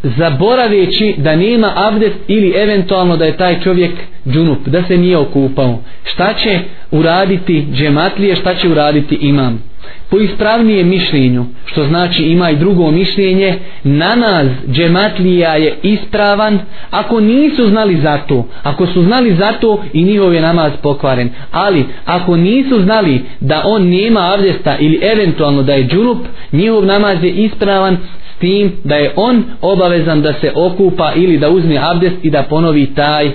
zaboraveći 0.04 1.16
da 1.18 1.36
nema 1.36 1.74
abdest 1.76 2.16
ili 2.28 2.54
eventualno 2.56 3.18
da 3.18 3.26
je 3.26 3.38
taj 3.38 3.62
čovjek 3.62 3.92
džunup, 4.28 4.68
da 4.68 4.84
se 4.84 4.98
nije 4.98 5.18
okupao. 5.18 5.80
Šta 6.04 6.34
će 6.34 6.60
uraditi 6.92 7.68
džematlije, 7.74 8.36
šta 8.36 8.56
će 8.56 8.70
uraditi 8.70 9.16
imam? 9.16 9.64
Po 10.10 10.18
ispravnije 10.18 10.84
mišljenju 10.84 11.46
što 11.66 11.86
znači 11.86 12.24
ima 12.24 12.50
i 12.50 12.56
drugo 12.56 12.92
mišljenje 12.92 13.60
namaz 13.84 14.48
džematlija 14.72 15.56
je 15.56 15.76
ispravan 15.84 16.60
ako 16.92 17.20
nisu 17.20 17.68
znali 17.68 18.02
za 18.02 18.18
to. 18.18 18.48
Ako 18.64 18.88
su 18.88 19.04
znali 19.04 19.36
za 19.36 19.52
to 19.52 19.84
i 19.94 20.04
njihov 20.04 20.34
je 20.34 20.42
namaz 20.42 20.72
pokvaren. 20.82 21.30
Ali 21.52 21.86
ako 22.06 22.38
nisu 22.38 22.82
znali 22.82 23.22
da 23.40 23.62
on 23.66 23.90
nema 23.90 24.34
abdesta 24.34 24.78
ili 24.80 25.00
eventualno 25.02 25.64
da 25.64 25.74
je 25.74 25.88
džunup 25.88 26.18
njihov 26.52 26.86
namaz 26.86 27.24
je 27.24 27.32
ispravan 27.32 27.98
s 28.36 28.40
tim 28.40 28.72
da 28.84 28.96
je 28.96 29.14
on 29.16 29.44
obavezan 29.62 30.22
da 30.22 30.34
se 30.34 30.52
okupa 30.56 31.12
ili 31.16 31.38
da 31.38 31.50
uzme 31.50 31.78
abdest 31.82 32.16
i 32.22 32.30
da 32.30 32.44
ponovi 32.44 32.86
taj 32.86 33.32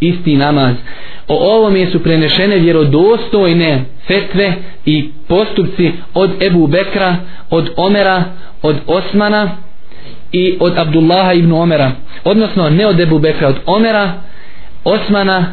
isti 0.00 0.36
namaz 0.36 0.74
o 1.30 1.56
ovome 1.56 1.86
su 1.86 2.02
prenešene 2.02 2.58
vjerodostojne 2.58 3.84
fetve 4.06 4.52
i 4.86 5.10
postupci 5.28 5.92
od 6.14 6.42
Ebu 6.42 6.66
Bekra, 6.66 7.16
od 7.50 7.70
Omera, 7.76 8.24
od 8.62 8.76
Osmana 8.86 9.56
i 10.32 10.56
od 10.60 10.78
Abdullaha 10.78 11.32
ibn 11.32 11.52
Omera. 11.52 11.92
Odnosno 12.24 12.70
ne 12.70 12.86
od 12.86 13.00
Ebu 13.00 13.18
Bekra, 13.18 13.48
od 13.48 13.56
Omera, 13.66 14.12
Osmana, 14.84 15.46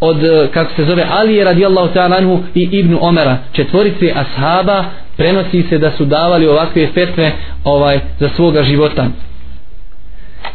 od 0.00 0.24
eh, 0.24 0.48
kako 0.54 0.74
se 0.74 0.84
zove 0.84 1.06
Alije 1.10 1.44
radijallahu 1.44 1.94
ta'ala 1.94 2.16
anhu 2.16 2.42
i 2.54 2.68
Ibn 2.72 2.96
Omera. 3.00 3.38
Četvorice 3.52 4.12
ashaba 4.14 4.84
prenosi 5.16 5.62
se 5.68 5.78
da 5.78 5.90
su 5.90 6.04
davali 6.04 6.46
ovakve 6.46 6.86
fetve 6.94 7.32
ovaj 7.64 8.00
za 8.20 8.28
svoga 8.28 8.62
života. 8.62 9.06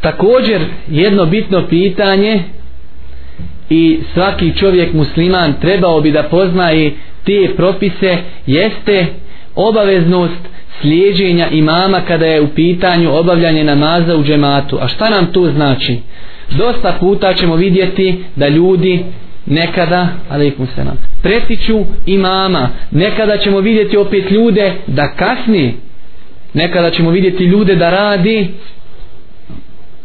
Također 0.02 0.62
jedno 0.88 1.26
bitno 1.26 1.68
pitanje 1.68 2.44
i 3.74 4.00
svaki 4.14 4.58
čovjek 4.58 4.94
musliman 4.94 5.54
trebao 5.62 6.02
bi 6.02 6.12
da 6.12 6.24
poznaje 6.24 6.92
te 7.24 7.50
propise 7.56 8.18
jeste 8.46 9.06
obaveznost 9.56 10.42
slijeđenja 10.82 11.48
imama 11.48 12.02
kada 12.08 12.26
je 12.26 12.42
u 12.42 12.48
pitanju 12.48 13.16
obavljanje 13.16 13.64
namaza 13.64 14.18
u 14.18 14.24
džematu. 14.24 14.78
A 14.82 14.88
šta 14.88 15.10
nam 15.10 15.26
to 15.26 15.52
znači? 15.52 15.98
Dosta 16.58 16.98
puta 17.00 17.34
ćemo 17.34 17.56
vidjeti 17.56 18.24
da 18.36 18.48
ljudi 18.48 19.04
nekada, 19.46 20.08
alaikum 20.30 20.68
se 20.76 20.84
nam, 20.84 20.98
pretiču 21.22 21.86
imama. 22.06 22.70
Nekada 22.92 23.38
ćemo 23.38 23.60
vidjeti 23.60 23.98
opet 23.98 24.32
ljude 24.32 24.74
da 24.88 25.08
kasni. 25.08 25.74
Nekada 26.54 26.90
ćemo 26.90 27.10
vidjeti 27.10 27.44
ljude 27.44 27.76
da 27.76 27.90
radi 27.90 28.48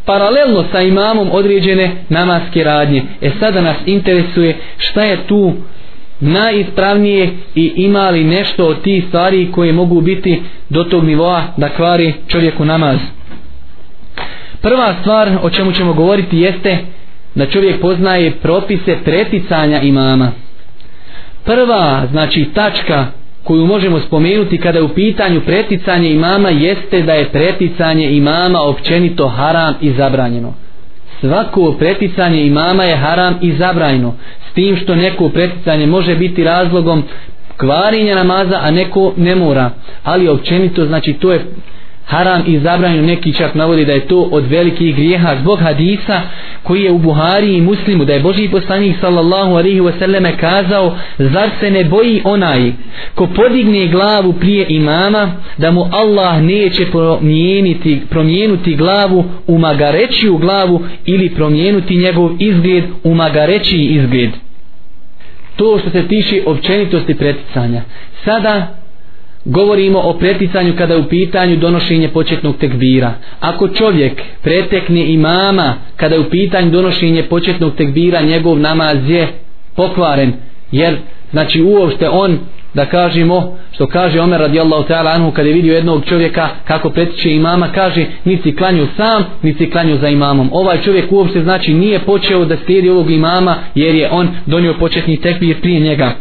paralelno 0.07 0.64
sa 0.73 0.81
imamom 0.81 1.29
određene 1.33 1.90
namaske 2.09 2.64
radnje. 2.64 3.03
E 3.21 3.31
sada 3.40 3.61
nas 3.61 3.77
interesuje 3.87 4.57
šta 4.79 5.03
je 5.03 5.27
tu 5.27 5.53
najispravnije 6.21 7.31
i 7.55 7.73
ima 7.77 8.11
li 8.11 8.25
nešto 8.25 8.66
od 8.66 8.83
tih 8.83 9.05
stvari 9.09 9.53
koje 9.53 9.73
mogu 9.73 10.01
biti 10.01 10.42
do 10.69 10.85
tog 10.85 11.05
nivoa 11.05 11.42
da 11.57 11.69
kvari 11.69 12.14
čovjeku 12.29 12.64
namaz. 12.64 12.99
Prva 14.61 14.95
stvar 15.01 15.31
o 15.42 15.51
čemu 15.51 15.73
ćemo 15.73 15.92
govoriti 15.92 16.38
jeste 16.38 16.79
da 17.35 17.47
čovjek 17.47 17.81
poznaje 17.81 18.31
propise 18.31 18.97
preticanja 19.05 19.81
imama. 19.81 20.33
Prva, 21.45 22.07
znači 22.11 22.45
tačka 22.55 23.07
koju 23.46 23.66
možemo 23.66 24.00
spomenuti 24.00 24.59
kada 24.59 24.78
je 24.78 24.85
u 24.85 24.94
pitanju 24.94 25.40
preticanje 25.40 26.11
imama 26.11 26.48
jeste 26.48 27.02
da 27.02 27.12
je 27.12 27.28
preticanje 27.28 28.11
imama 28.11 28.61
općenito 28.61 29.28
haram 29.28 29.74
i 29.80 29.92
zabranjeno. 29.92 30.54
Svako 31.20 31.72
preticanje 31.78 32.46
imama 32.46 32.85
je 32.85 32.96
haram 32.96 33.38
i 33.40 33.52
zabranjeno. 33.52 34.14
S 34.50 34.54
tim 34.54 34.76
što 34.76 34.94
neko 34.94 35.28
preticanje 35.28 35.87
može 35.87 36.14
biti 36.16 36.44
razlogom 36.44 37.02
kvarinja 37.56 38.14
namaza, 38.14 38.59
a 38.62 38.70
neko 38.70 39.12
ne 39.16 39.35
mora. 39.35 39.70
Ali 40.04 40.28
općenito, 40.28 40.87
znači 40.87 41.12
to 41.12 41.32
je 41.32 41.44
haram 42.07 42.42
i 42.47 42.59
zabranju 42.59 43.03
neki 43.03 43.33
čak 43.33 43.55
navodi 43.55 43.85
da 43.85 43.92
je 43.92 44.07
to 44.07 44.21
od 44.21 44.47
velikih 44.47 44.97
grijeha 44.97 45.37
zbog 45.40 45.59
hadisa 45.61 46.21
koji 46.62 46.83
je 46.83 46.92
u 46.92 46.99
Buhari 46.99 47.57
i 47.57 47.61
Muslimu 47.61 48.05
da 48.05 48.12
je 48.12 48.21
Boži 48.21 48.49
poslanik 48.49 48.97
sallallahu 49.01 49.51
alaihi 49.51 49.81
wasallame 49.81 50.37
kazao 50.37 50.97
zar 51.19 51.51
se 51.61 51.71
ne 51.71 51.85
boji 51.85 52.23
onaj 52.25 52.73
ko 53.14 53.27
podigne 53.27 53.87
glavu 53.87 54.33
prije 54.33 54.66
imama 54.69 55.33
da 55.59 55.71
mu 55.71 55.88
Allah 55.92 56.42
neće 56.42 56.87
promijeniti, 56.90 58.03
promijenuti 58.11 58.77
glavu 58.77 59.25
u 59.47 59.59
magarećiju 59.59 60.38
glavu 60.38 60.85
ili 61.05 61.35
promijenuti 61.35 61.97
njegov 61.97 62.31
izgled 62.38 62.85
u 63.05 63.14
magarećiji 63.14 63.87
izgled? 63.87 64.31
To 65.57 65.79
što 65.79 65.90
se 65.90 66.09
tiče 66.09 66.42
općenitosti 66.47 67.14
preticanja. 67.14 67.83
Sada 68.25 68.86
govorimo 69.46 69.98
o 69.98 70.12
preticanju 70.12 70.74
kada 70.78 70.94
je 70.94 71.00
u 71.00 71.09
pitanju 71.09 71.56
donošenje 71.56 72.09
početnog 72.09 72.56
tekbira. 72.56 73.12
Ako 73.40 73.68
čovjek 73.68 74.22
pretekne 74.42 75.12
imama 75.12 75.74
kada 75.96 76.14
je 76.14 76.20
u 76.20 76.30
pitanju 76.30 76.70
donošenje 76.70 77.22
početnog 77.22 77.74
tekbira, 77.74 78.20
njegov 78.20 78.59
namaz 78.59 79.11
je 79.11 79.28
pokvaren. 79.76 80.32
Jer, 80.72 80.96
znači, 81.32 81.62
uopšte 81.62 82.09
on, 82.09 82.38
da 82.74 82.87
kažemo, 82.87 83.56
što 83.72 83.87
kaže 83.87 84.20
Omer 84.20 84.40
radijallahu 84.40 84.88
ta'ala 84.88 85.14
anhu, 85.14 85.30
kada 85.30 85.48
je 85.48 85.54
vidio 85.54 85.74
jednog 85.74 86.04
čovjeka 86.04 86.48
kako 86.64 86.90
pretiče 86.90 87.32
imama, 87.32 87.68
kaže, 87.72 88.06
nisi 88.24 88.56
klanju 88.56 88.87
sam, 88.96 89.24
nisi 89.42 89.70
klanju 89.70 89.98
za 90.00 90.09
imamom. 90.09 90.48
Ovaj 90.52 90.82
čovjek 90.82 91.12
uopšte, 91.12 91.42
znači, 91.42 91.74
nije 91.74 91.98
počeo 91.98 92.44
da 92.44 92.56
slijedi 92.66 92.90
ovog 92.90 93.11
imama, 93.11 93.56
jer 93.74 93.94
je 93.94 94.11
on 94.11 94.28
donio 94.46 94.74
početni 94.74 95.16
tekbir 95.16 95.61
prije 95.61 95.80
njega. 95.80 96.12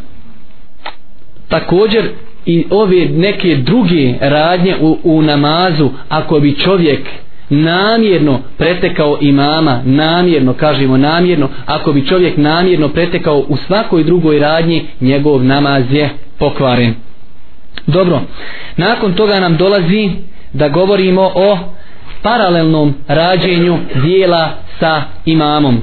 Također, 1.47 2.03
i 2.45 2.65
ove 2.69 3.05
neke 3.05 3.55
druge 3.55 4.13
radnje 4.21 4.75
u, 4.81 4.97
u 5.03 5.21
namazu 5.21 5.89
ako 6.09 6.39
bi 6.39 6.55
čovjek 6.55 6.99
namjerno 7.49 8.39
pretekao 8.57 9.17
imama 9.21 9.81
namjerno, 9.85 10.53
kažemo 10.53 10.97
namjerno 10.97 11.49
ako 11.65 11.93
bi 11.93 12.07
čovjek 12.07 12.37
namjerno 12.37 12.89
pretekao 12.89 13.37
u 13.37 13.57
svakoj 13.57 14.03
drugoj 14.03 14.39
radnji 14.39 14.85
njegov 15.01 15.43
namaz 15.43 15.83
je 15.91 16.09
pokvaren. 16.39 16.93
Dobro, 17.87 18.21
nakon 18.77 19.13
toga 19.13 19.39
nam 19.39 19.57
dolazi 19.57 20.09
da 20.53 20.69
govorimo 20.69 21.31
o 21.35 21.57
paralelnom 22.21 22.93
rađenju 23.07 23.77
dijela 24.03 24.49
sa 24.79 25.01
imamom. 25.25 25.81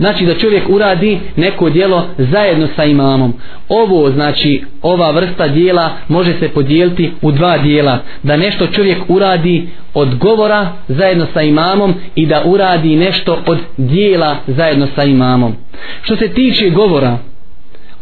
Znači 0.00 0.26
da 0.26 0.34
čovjek 0.34 0.68
uradi 0.68 1.18
neko 1.36 1.70
dijelo 1.70 2.06
zajedno 2.18 2.68
sa 2.76 2.84
imamom. 2.84 3.34
Ovo 3.68 4.10
znači 4.10 4.64
ova 4.82 5.10
vrsta 5.10 5.48
dijela 5.48 5.90
može 6.08 6.32
se 6.38 6.48
podijeliti 6.48 7.12
u 7.22 7.32
dva 7.32 7.58
dijela. 7.58 7.98
Da 8.22 8.36
nešto 8.36 8.66
čovjek 8.66 8.98
uradi 9.08 9.68
od 9.94 10.14
govora 10.18 10.72
zajedno 10.88 11.26
sa 11.32 11.42
imamom 11.42 11.94
i 12.14 12.26
da 12.26 12.42
uradi 12.44 12.96
nešto 12.96 13.38
od 13.46 13.58
dijela 13.76 14.36
zajedno 14.46 14.86
sa 14.94 15.04
imamom. 15.04 15.54
Što 16.02 16.16
se 16.16 16.28
tiče 16.28 16.70
govora, 16.70 17.18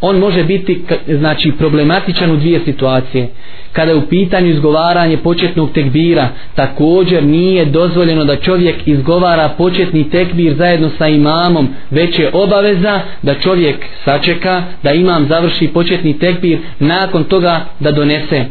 on 0.01 0.19
može 0.19 0.45
biti 0.45 0.83
znači 1.09 1.53
problematičan 1.59 2.31
u 2.31 2.37
dvije 2.37 2.61
situacije. 2.65 3.29
Kada 3.73 3.91
je 3.91 3.97
u 3.97 4.09
pitanju 4.09 4.49
izgovaranje 4.49 5.17
početnog 5.17 5.73
tekbira 5.73 6.29
također 6.55 7.25
nije 7.25 7.65
dozvoljeno 7.65 8.25
da 8.25 8.37
čovjek 8.37 8.77
izgovara 8.87 9.49
početni 9.49 10.11
tekbir 10.11 10.55
zajedno 10.55 10.91
sa 10.99 11.09
imamom. 11.09 11.69
Već 11.91 12.19
je 12.19 12.31
obaveza 12.33 13.01
da 13.23 13.35
čovjek 13.35 13.77
sačeka 14.05 14.63
da 14.83 14.93
imam 14.93 15.27
završi 15.29 15.69
početni 15.69 16.19
tekbir 16.19 16.59
nakon 16.79 17.25
toga 17.25 17.61
da 17.81 17.93
donese. 17.93 18.45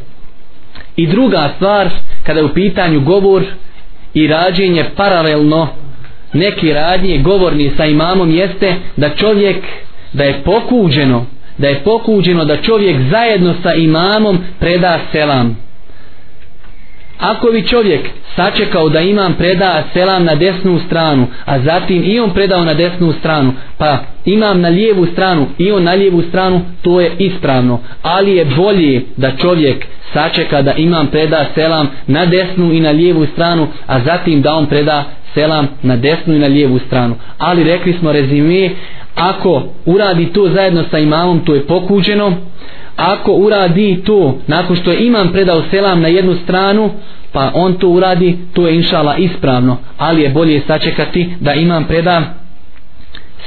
I 0.96 1.08
druga 1.08 1.50
stvar 1.56 1.90
kada 2.24 2.40
je 2.40 2.46
u 2.46 2.54
pitanju 2.54 3.02
govor 3.02 3.44
i 4.14 4.28
rađenje 4.28 4.86
paralelno 4.96 5.68
neki 6.34 6.74
radnje 6.74 7.18
govorni 7.18 7.72
sa 7.78 7.86
imamom 7.86 8.32
jeste 8.32 8.76
da 8.98 9.10
čovjek 9.10 9.58
da 10.14 10.24
je 10.24 10.42
pokuđeno 10.44 11.26
da 11.58 11.68
je 11.68 11.84
pokuđeno 11.84 12.46
da 12.46 12.62
čovjek 12.62 12.98
zajedno 13.12 13.56
sa 13.64 13.74
imamom 13.74 14.40
preda 14.60 15.00
selam. 15.12 15.67
Ako 17.20 17.52
bi 17.52 17.68
čovjek 17.68 18.10
sačekao 18.36 18.90
da 18.90 19.00
imam 19.00 19.34
preda 19.34 19.84
selam 19.94 20.24
na 20.24 20.36
desnu 20.36 20.80
stranu, 20.88 21.28
a 21.46 21.60
zatim 21.60 22.04
i 22.06 22.20
on 22.20 22.30
predao 22.34 22.66
na 22.66 22.74
desnu 22.74 23.14
stranu, 23.20 23.54
pa 23.78 23.98
imam 24.26 24.62
na 24.62 24.70
lijevu 24.70 25.06
stranu 25.06 25.48
i 25.58 25.72
on 25.72 25.84
na 25.84 25.92
lijevu 25.92 26.22
stranu, 26.22 26.62
to 26.82 27.02
je 27.02 27.12
ispravno. 27.20 27.80
Ali 28.02 28.36
je 28.36 28.46
bolje 28.46 29.02
da 29.18 29.32
čovjek 29.32 29.86
sačeka 30.14 30.62
da 30.62 30.74
imam 30.74 31.08
preda 31.08 31.46
selam 31.56 31.88
na 32.08 32.26
desnu 32.26 32.74
i 32.74 32.80
na 32.80 32.92
lijevu 32.92 33.26
stranu, 33.26 33.68
a 33.88 34.00
zatim 34.00 34.42
da 34.42 34.54
on 34.54 34.66
preda 34.66 35.04
selam 35.34 35.68
na 35.82 35.96
desnu 35.96 36.34
i 36.36 36.40
na 36.40 36.48
lijevu 36.48 36.80
stranu. 36.80 37.16
Ali 37.38 37.64
rekli 37.64 37.94
smo 37.94 38.12
rezime, 38.12 38.70
ako 39.16 39.64
uradi 39.86 40.26
to 40.26 40.50
zajedno 40.50 40.84
sa 40.92 41.00
imamom 41.00 41.40
to 41.46 41.56
je 41.56 41.68
pokuđeno 41.68 42.34
ako 42.98 43.32
uradi 43.32 44.02
to 44.06 44.38
nakon 44.48 44.76
što 44.76 44.92
je 44.92 45.08
imam 45.08 45.32
predao 45.32 45.64
selam 45.72 46.02
na 46.02 46.08
jednu 46.08 46.36
stranu 46.44 46.92
pa 47.32 47.52
on 47.54 47.74
to 47.74 47.90
uradi 47.90 48.38
to 48.54 48.68
je 48.68 48.76
inšala 48.76 49.16
ispravno. 49.16 49.78
Ali 49.98 50.22
je 50.22 50.30
bolje 50.30 50.62
sačekati 50.68 51.30
da 51.40 51.54
imam 51.54 51.84
preda 51.84 52.22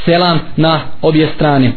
selam 0.05 0.39
na 0.57 0.81
obje 1.03 1.29
strane. 1.35 1.73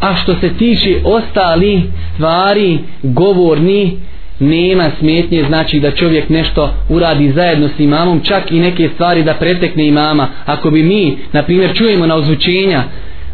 A 0.00 0.16
što 0.16 0.34
se 0.34 0.48
tiče 0.58 1.00
ostali 1.04 1.82
stvari 2.14 2.78
govorni 3.02 3.98
nema 4.40 4.90
smetnje 4.98 5.44
znači 5.48 5.80
da 5.80 5.90
čovjek 5.90 6.28
nešto 6.28 6.74
uradi 6.88 7.32
zajedno 7.32 7.68
s 7.68 7.80
imamom 7.80 8.20
čak 8.20 8.52
i 8.52 8.60
neke 8.60 8.88
stvari 8.94 9.22
da 9.22 9.34
pretekne 9.34 9.86
imama. 9.86 10.28
Ako 10.46 10.70
bi 10.70 10.82
mi 10.82 11.18
na 11.32 11.42
primjer 11.42 11.76
čujemo 11.76 12.06
na 12.06 12.14
ozvučenja 12.14 12.84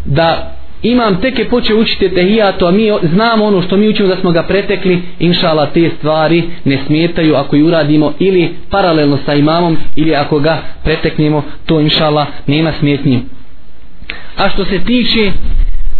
da 0.04 0.55
imam 0.82 1.20
tek 1.20 1.38
je 1.38 1.48
poče 1.48 1.74
učiti 1.74 2.14
tehijatu, 2.14 2.66
a 2.66 2.70
mi 2.70 2.90
znamo 3.12 3.44
ono 3.44 3.62
što 3.62 3.76
mi 3.76 3.88
učimo 3.88 4.08
da 4.08 4.16
smo 4.16 4.30
ga 4.30 4.42
pretekli. 4.42 5.02
Inšala 5.18 5.66
te 5.66 5.90
stvari 5.98 6.42
ne 6.64 6.78
smetaju 6.86 7.34
ako 7.34 7.56
ju 7.56 7.66
uradimo 7.66 8.12
ili 8.18 8.54
paralelno 8.70 9.18
sa 9.26 9.34
imamom 9.34 9.76
ili 9.96 10.14
ako 10.14 10.40
ga 10.40 10.58
preteknemo 10.84 11.42
to 11.66 11.80
inšala 11.80 12.26
nema 12.46 12.72
smetnje 12.78 13.20
a 14.36 14.48
što 14.48 14.64
se 14.64 14.78
tiče 14.84 15.32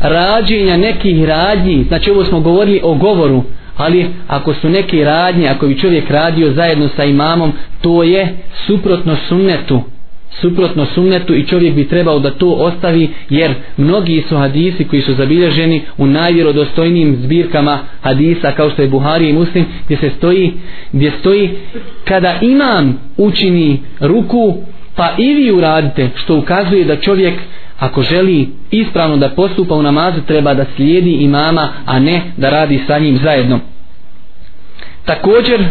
rađenja 0.00 0.76
nekih 0.76 1.24
radnji 1.24 1.84
znači 1.88 2.10
ovo 2.10 2.24
smo 2.24 2.40
govorili 2.40 2.80
o 2.82 2.94
govoru 2.94 3.42
ali 3.76 4.06
ako 4.28 4.54
su 4.54 4.68
neke 4.68 5.04
radnje 5.04 5.48
ako 5.48 5.66
bi 5.66 5.78
čovjek 5.78 6.10
radio 6.10 6.52
zajedno 6.52 6.88
sa 6.96 7.04
imamom 7.04 7.52
to 7.80 8.02
je 8.02 8.36
suprotno 8.66 9.16
sunnetu 9.28 9.82
suprotno 10.30 10.86
sunnetu 10.86 11.34
i 11.34 11.46
čovjek 11.46 11.74
bi 11.74 11.88
trebao 11.88 12.18
da 12.18 12.30
to 12.30 12.48
ostavi 12.48 13.08
jer 13.30 13.54
mnogi 13.76 14.24
su 14.28 14.36
hadisi 14.36 14.84
koji 14.84 15.02
su 15.02 15.14
zabilježeni 15.14 15.82
u 15.98 16.06
najvjerodostojnijim 16.06 17.16
zbirkama 17.22 17.78
hadisa 18.00 18.52
kao 18.52 18.70
što 18.70 18.82
je 18.82 18.88
Buhari 18.88 19.28
i 19.28 19.32
Muslim 19.32 19.64
gdje 19.84 19.96
se 19.96 20.10
stoji 20.10 20.52
gdje 20.92 21.12
stoji 21.20 21.50
kada 22.04 22.38
imam 22.40 22.98
učini 23.16 23.80
ruku 24.00 24.56
pa 24.96 25.14
i 25.18 25.34
vi 25.34 25.52
uradite 25.52 26.10
što 26.14 26.38
ukazuje 26.38 26.84
da 26.84 26.96
čovjek 26.96 27.34
ako 27.78 28.02
želi 28.02 28.48
ispravno 28.70 29.16
da 29.16 29.28
postupa 29.28 29.74
u 29.74 29.82
namazu 29.82 30.20
treba 30.26 30.54
da 30.54 30.64
slijedi 30.76 31.10
imama 31.10 31.68
a 31.86 31.98
ne 31.98 32.22
da 32.36 32.50
radi 32.50 32.80
sa 32.86 32.98
njim 32.98 33.16
zajedno. 33.16 33.60
Također 35.04 35.64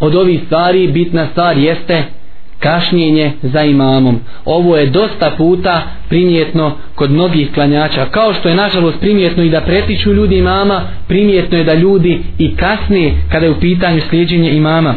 od 0.00 0.14
ovih 0.14 0.40
stvari 0.46 0.88
bitna 0.88 1.26
stvar 1.26 1.58
jeste 1.58 2.04
kašnjenje 2.58 3.32
za 3.42 3.62
imamom. 3.62 4.20
Ovo 4.44 4.76
je 4.76 4.86
dosta 4.86 5.30
puta 5.36 5.82
primjetno 6.08 6.72
kod 6.94 7.10
mnogih 7.10 7.52
klanjača. 7.54 8.06
Kao 8.10 8.32
što 8.34 8.48
je 8.48 8.54
nažalost 8.54 9.00
primjetno 9.00 9.42
i 9.42 9.50
da 9.50 9.60
pretiču 9.60 10.12
ljudi 10.12 10.38
imama 10.38 10.80
primjetno 11.08 11.58
je 11.58 11.64
da 11.64 11.74
ljudi 11.74 12.20
i 12.38 12.56
kasne 12.56 13.12
kada 13.32 13.46
je 13.46 13.52
u 13.52 13.60
pitanju 13.60 14.00
slijedženje 14.00 14.50
imama. 14.50 14.94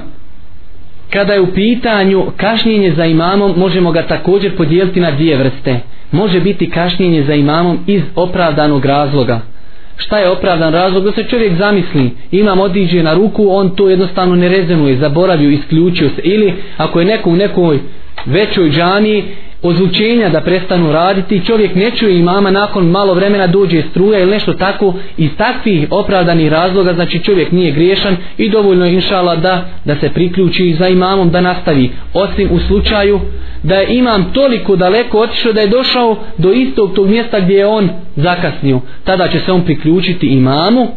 Kada 1.14 1.34
je 1.34 1.42
u 1.42 1.54
pitanju 1.54 2.26
kašnjenje 2.38 2.92
za 2.92 3.06
imamom 3.06 3.54
možemo 3.58 3.92
ga 3.92 4.08
također 4.08 4.58
podijeliti 4.58 5.00
na 5.00 5.12
dvije 5.12 5.38
vrste. 5.38 5.80
Može 6.12 6.40
biti 6.40 6.70
kašnjenje 6.70 7.24
za 7.24 7.34
imamom 7.34 7.80
iz 7.88 8.02
opravdanog 8.16 8.86
razloga 8.86 9.51
šta 9.98 10.18
je 10.20 10.30
opravdan 10.30 10.74
razlog 10.74 11.04
da 11.04 11.12
se 11.12 11.24
čovjek 11.24 11.58
zamisli? 11.58 12.12
Imam 12.32 12.60
odiđe 12.60 13.04
na 13.04 13.14
ruku 13.14 13.48
on 13.50 13.76
to 13.76 13.90
jednostavno 13.90 14.36
ne 14.36 14.50
rezenuje 14.50 14.98
zaboravio 14.98 15.50
isključio 15.50 16.10
se. 16.10 16.22
Ili 16.24 16.54
ako 16.78 17.00
je 17.00 17.06
neko 17.06 17.30
u 17.30 17.36
nekoj 17.36 17.80
većoj 18.26 18.70
džani 18.70 19.24
ozvučenja 19.62 20.30
da 20.30 20.42
prestanu 20.42 20.92
raditi 20.92 21.46
čovjek 21.46 21.76
ne 21.76 21.92
čuje 21.92 22.20
imama 22.20 22.52
nakon 22.52 22.86
malo 22.86 23.14
vremena 23.14 23.48
dođe 23.48 23.82
struja 23.92 24.20
ili 24.20 24.32
nešto 24.32 24.54
tako 24.54 24.94
iz 25.18 25.30
takvih 25.38 25.88
opravdanih 25.90 26.52
razloga 26.52 26.94
znači 26.94 27.24
čovjek 27.24 27.52
nije 27.52 27.72
griješan 27.72 28.18
i 28.38 28.50
dovoljno 28.50 28.86
je 28.86 28.94
inšala 28.94 29.36
da, 29.36 29.66
da 29.86 29.96
se 29.96 30.10
priključi 30.10 30.74
za 30.74 30.88
imamom 30.88 31.30
da 31.30 31.42
nastavi. 31.42 31.92
Osim 32.14 32.50
u 32.52 32.60
slučaju 32.60 33.20
da 33.64 33.76
je 33.76 33.98
imam 33.98 34.34
toliko 34.34 34.76
daleko 34.76 35.20
otišao 35.20 35.54
da 35.54 35.62
je 35.62 35.68
došao 35.68 36.18
do 36.38 36.52
istog 36.52 36.94
tog 36.96 37.08
mjesta 37.08 37.40
gdje 37.40 37.56
je 37.56 37.68
on 37.68 37.90
zakasnio. 38.16 38.80
Tada 39.04 39.28
će 39.28 39.40
se 39.40 39.52
on 39.52 39.62
priključiti 39.62 40.28
imamu 40.28 40.88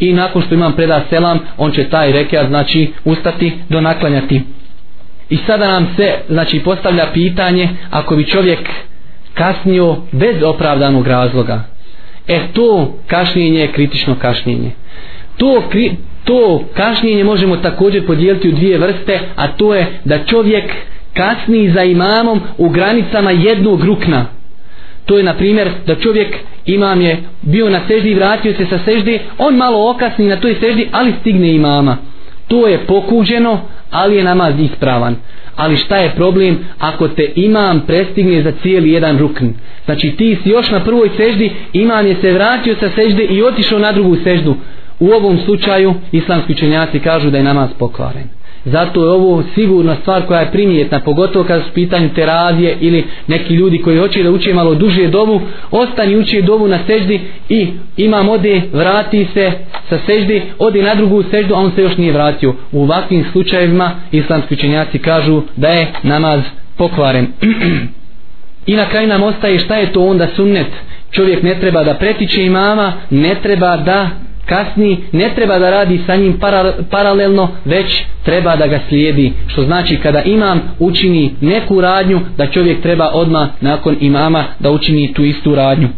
i 0.00 0.12
nakon 0.12 0.42
što 0.42 0.54
imam 0.54 0.72
preda 0.72 1.04
selam 1.10 1.38
on 1.58 1.72
će 1.72 1.88
taj 1.88 2.12
rekiat 2.12 2.48
znači 2.48 2.92
ustati 3.04 3.52
do 3.68 3.80
naklanjati 3.80 4.40
I 5.30 5.36
sada 5.46 5.68
nam 5.68 5.88
se 5.96 6.14
znači 6.28 6.60
postavlja 6.60 7.06
pitanje 7.12 7.68
ako 7.90 8.16
bi 8.16 8.26
čovjek 8.26 8.68
kasnio 9.34 9.96
bez 10.12 10.42
opravdanog 10.42 11.06
razloga. 11.06 11.62
E 12.28 12.40
to 12.52 12.94
kašnjenje 13.06 13.60
je 13.60 13.72
kritično 13.72 14.14
kašnjenje. 14.14 14.70
To, 15.36 15.62
kri, 15.70 15.92
to 16.24 16.64
kašnjenje 16.74 17.24
možemo 17.24 17.56
također 17.56 18.06
podijeliti 18.06 18.48
u 18.48 18.52
dvije 18.52 18.78
vrste, 18.78 19.20
a 19.36 19.48
to 19.48 19.74
je 19.74 19.86
da 20.04 20.24
čovjek 20.24 20.64
kasni 21.14 21.70
za 21.70 21.82
imamom 21.82 22.40
u 22.58 22.68
granicama 22.68 23.30
jednog 23.30 23.84
rukna. 23.84 24.26
To 25.06 25.18
je 25.18 25.24
na 25.24 25.34
primjer 25.34 25.70
da 25.86 25.94
čovjek 25.94 26.36
imam 26.66 27.00
je 27.00 27.22
bio 27.42 27.70
na 27.70 27.80
seždi 27.88 28.10
i 28.10 28.14
vratio 28.14 28.54
se 28.54 28.66
sa 28.66 28.78
seždi, 28.84 29.20
on 29.38 29.56
malo 29.56 29.90
okasni 29.90 30.26
na 30.26 30.36
toj 30.36 30.54
seždi, 30.60 30.88
ali 30.92 31.14
stigne 31.20 31.54
imama. 31.54 31.96
To 32.50 32.66
je 32.66 32.78
pokuđeno, 32.86 33.60
ali 33.90 34.16
je 34.16 34.24
namaz 34.24 34.54
ispravan. 34.60 35.16
Ali 35.56 35.76
šta 35.76 35.96
je 35.96 36.14
problem 36.16 36.58
ako 36.78 37.08
te 37.08 37.32
imam 37.34 37.80
prestigne 37.86 38.42
za 38.42 38.52
cijeli 38.62 38.90
jedan 38.90 39.18
rukn? 39.18 39.46
Znači 39.84 40.10
ti 40.10 40.38
si 40.42 40.48
još 40.48 40.70
na 40.70 40.84
prvoj 40.84 41.10
seždi, 41.16 41.52
imam 41.72 42.06
je 42.06 42.16
se 42.20 42.32
vratio 42.32 42.76
sa 42.80 42.90
sežde 42.94 43.24
i 43.24 43.42
otišao 43.42 43.78
na 43.78 43.92
drugu 43.92 44.16
seždu. 44.24 44.56
U 45.00 45.06
ovom 45.10 45.38
slučaju 45.44 45.94
islamski 46.12 46.52
učenjaci 46.52 46.98
kažu 46.98 47.30
da 47.30 47.38
je 47.38 47.44
namaz 47.44 47.70
pokvaren. 47.78 48.39
Zato 48.64 49.04
je 49.04 49.10
ovo 49.10 49.42
sigurna 49.54 49.96
stvar 50.02 50.26
koja 50.26 50.40
je 50.40 50.50
primjetna, 50.52 51.00
pogotovo 51.00 51.44
kada 51.44 51.64
su 51.64 51.70
pitanju 51.74 52.08
terazije 52.14 52.76
ili 52.80 53.04
neki 53.26 53.54
ljudi 53.54 53.78
koji 53.78 53.98
hoće 53.98 54.22
da 54.22 54.30
uče 54.30 54.54
malo 54.54 54.74
duže 54.74 55.06
dovu, 55.06 55.40
ostani 55.70 56.16
uči 56.16 56.42
dovu 56.42 56.68
na 56.68 56.78
seždi 56.86 57.20
i 57.48 57.66
imam 57.96 58.28
ode, 58.28 58.62
vrati 58.72 59.26
se 59.34 59.52
sa 59.88 59.98
seždi, 60.06 60.42
ode 60.58 60.82
na 60.82 60.94
drugu 60.94 61.22
seždu, 61.30 61.54
a 61.54 61.58
on 61.58 61.72
se 61.74 61.82
još 61.82 61.96
nije 61.96 62.12
vratio. 62.12 62.54
U 62.72 62.82
ovakvim 62.82 63.24
slučajevima 63.32 63.90
islamski 64.12 64.54
učenjaci 64.54 64.98
kažu 64.98 65.42
da 65.56 65.68
je 65.68 65.92
namaz 66.02 66.40
pokvaren. 66.76 67.26
I 68.66 68.76
na 68.76 68.88
kraju 68.88 69.08
nam 69.08 69.22
ostaje 69.22 69.58
šta 69.58 69.76
je 69.76 69.92
to 69.92 70.00
onda 70.00 70.26
sunnet. 70.36 70.66
Čovjek 71.10 71.42
ne 71.42 71.60
treba 71.60 71.84
da 71.84 71.94
pretiče 71.94 72.44
imama, 72.44 72.92
ne 73.10 73.34
treba 73.42 73.76
da 73.76 74.10
kasni, 74.50 74.98
ne 75.12 75.30
treba 75.34 75.58
da 75.58 75.70
radi 75.70 76.00
sa 76.06 76.16
njim 76.16 76.38
para, 76.40 76.72
paralelno, 76.90 77.48
već 77.64 78.02
treba 78.24 78.56
da 78.56 78.66
ga 78.66 78.80
slijedi. 78.88 79.32
Što 79.46 79.62
znači 79.62 79.96
kada 79.96 80.22
imam 80.22 80.60
učini 80.78 81.34
neku 81.40 81.80
radnju, 81.80 82.20
da 82.36 82.46
čovjek 82.46 82.82
treba 82.82 83.10
odma 83.12 83.48
nakon 83.60 83.96
imama 84.00 84.44
da 84.58 84.70
učini 84.70 85.12
tu 85.12 85.24
istu 85.24 85.54
radnju. 85.54 85.88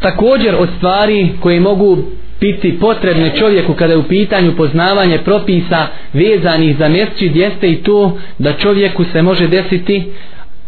Također 0.00 0.54
od 0.54 0.68
stvari 0.76 1.28
koje 1.40 1.60
mogu 1.60 1.98
biti 2.40 2.78
potrebne 2.80 3.32
čovjeku 3.36 3.74
kada 3.74 3.92
je 3.92 3.98
u 3.98 4.08
pitanju 4.08 4.56
poznavanje 4.56 5.18
propisa 5.18 5.86
vezanih 6.12 6.76
za 6.78 6.88
mesčid 6.88 7.36
jeste 7.36 7.70
i 7.70 7.82
to 7.82 8.18
da 8.38 8.52
čovjeku 8.52 9.04
se 9.12 9.22
može 9.22 9.48
desiti 9.48 10.04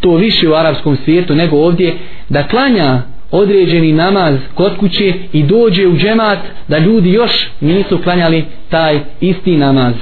to 0.00 0.16
više 0.16 0.48
u 0.48 0.54
arapskom 0.54 0.96
svijetu 1.04 1.34
nego 1.34 1.56
ovdje 1.56 1.94
da 2.28 2.48
klanja 2.48 3.02
određeni 3.36 3.92
namaz 3.92 4.34
kod 4.54 4.76
kuće 4.76 5.12
i 5.32 5.42
dođe 5.42 5.86
u 5.86 5.96
džemat 5.96 6.38
da 6.68 6.78
ljudi 6.78 7.12
još 7.12 7.46
nisu 7.60 7.98
klanjali 7.98 8.44
taj 8.68 9.00
isti 9.20 9.56
namaz. 9.56 9.94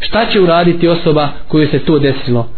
Šta 0.00 0.26
će 0.26 0.40
uraditi 0.40 0.88
osoba 0.88 1.28
koju 1.48 1.68
se 1.68 1.78
to 1.78 1.98
desilo? 1.98 2.48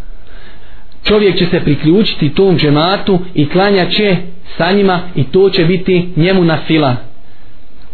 Čovjek 1.04 1.36
će 1.36 1.46
se 1.46 1.60
priključiti 1.60 2.34
tom 2.34 2.58
džematu 2.58 3.18
i 3.34 3.48
klanja 3.48 3.86
će 3.90 4.16
sa 4.56 4.72
njima 4.72 5.00
i 5.14 5.24
to 5.24 5.50
će 5.50 5.64
biti 5.64 6.08
njemu 6.16 6.44
na 6.44 6.58
fila. 6.66 6.96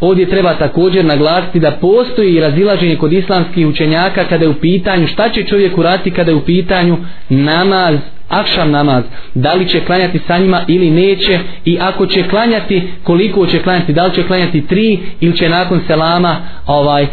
Ovdje 0.02 0.28
treba 0.28 0.54
također 0.54 1.04
naglasiti 1.04 1.60
da 1.60 1.70
postoji 1.70 2.40
razilaženje 2.40 2.96
kod 2.96 3.12
islamskih 3.12 3.66
učenjaka 3.66 4.24
kada 4.24 4.44
je 4.44 4.48
u 4.48 4.54
pitanju 4.54 5.06
šta 5.06 5.28
će 5.28 5.44
čovjek 5.44 5.78
urati 5.78 6.10
kada 6.10 6.30
je 6.30 6.34
u 6.34 6.44
pitanju 6.44 6.98
namaz 7.28 7.98
akšam 8.28 8.70
namaz, 8.70 9.04
da 9.34 9.54
li 9.54 9.68
će 9.68 9.80
klanjati 9.80 10.20
sa 10.26 10.38
njima 10.38 10.64
ili 10.68 10.90
neće 10.90 11.38
i 11.64 11.78
ako 11.80 12.06
će 12.06 12.28
klanjati, 12.28 12.82
koliko 13.02 13.46
će 13.46 13.62
klanjati, 13.62 13.92
da 13.92 14.06
li 14.06 14.14
će 14.14 14.26
klanjati 14.26 14.66
tri 14.66 14.98
ili 15.20 15.36
će 15.36 15.48
nakon 15.48 15.80
selama 15.86 16.36
ovaj 16.66 17.06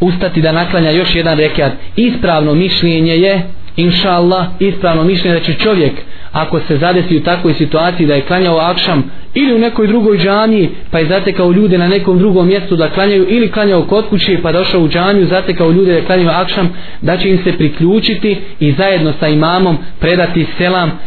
ustati 0.00 0.40
da 0.40 0.52
naklanja 0.52 0.90
još 0.90 1.14
jedan 1.14 1.38
rekat. 1.38 1.72
Ispravno 1.96 2.54
mišljenje 2.54 3.16
je, 3.16 3.42
inša 3.78 4.10
Allah, 4.10 4.46
ispravno 4.58 5.04
mišljenje 5.04 5.38
da 5.38 5.44
će 5.44 5.54
čovjek 5.54 5.92
ako 6.32 6.60
se 6.60 6.76
zadesi 6.76 7.16
u 7.16 7.22
takvoj 7.22 7.54
situaciji 7.54 8.06
da 8.06 8.14
je 8.14 8.20
klanjao 8.20 8.58
akšam 8.58 9.10
ili 9.34 9.54
u 9.54 9.58
nekoj 9.58 9.86
drugoj 9.86 10.18
džamiji 10.18 10.70
pa 10.90 10.98
je 10.98 11.06
zatekao 11.06 11.52
ljude 11.52 11.78
na 11.78 11.88
nekom 11.88 12.18
drugom 12.18 12.46
mjestu 12.46 12.76
da 12.76 12.90
klanjaju 12.90 13.26
ili 13.28 13.50
klanjao 13.50 13.82
kod 13.82 14.08
kuće 14.08 14.38
pa 14.42 14.52
došao 14.52 14.80
u 14.80 14.88
džamiju 14.88 15.26
zatekao 15.26 15.70
ljude 15.70 16.00
da 16.00 16.06
klanjaju 16.06 16.30
akšam 16.30 16.74
da 17.02 17.16
će 17.16 17.28
im 17.28 17.38
se 17.44 17.52
priključiti 17.52 18.36
i 18.60 18.72
zajedno 18.72 19.12
sa 19.20 19.28
imamom 19.28 19.78
predati 20.00 20.46
selam 20.58 20.98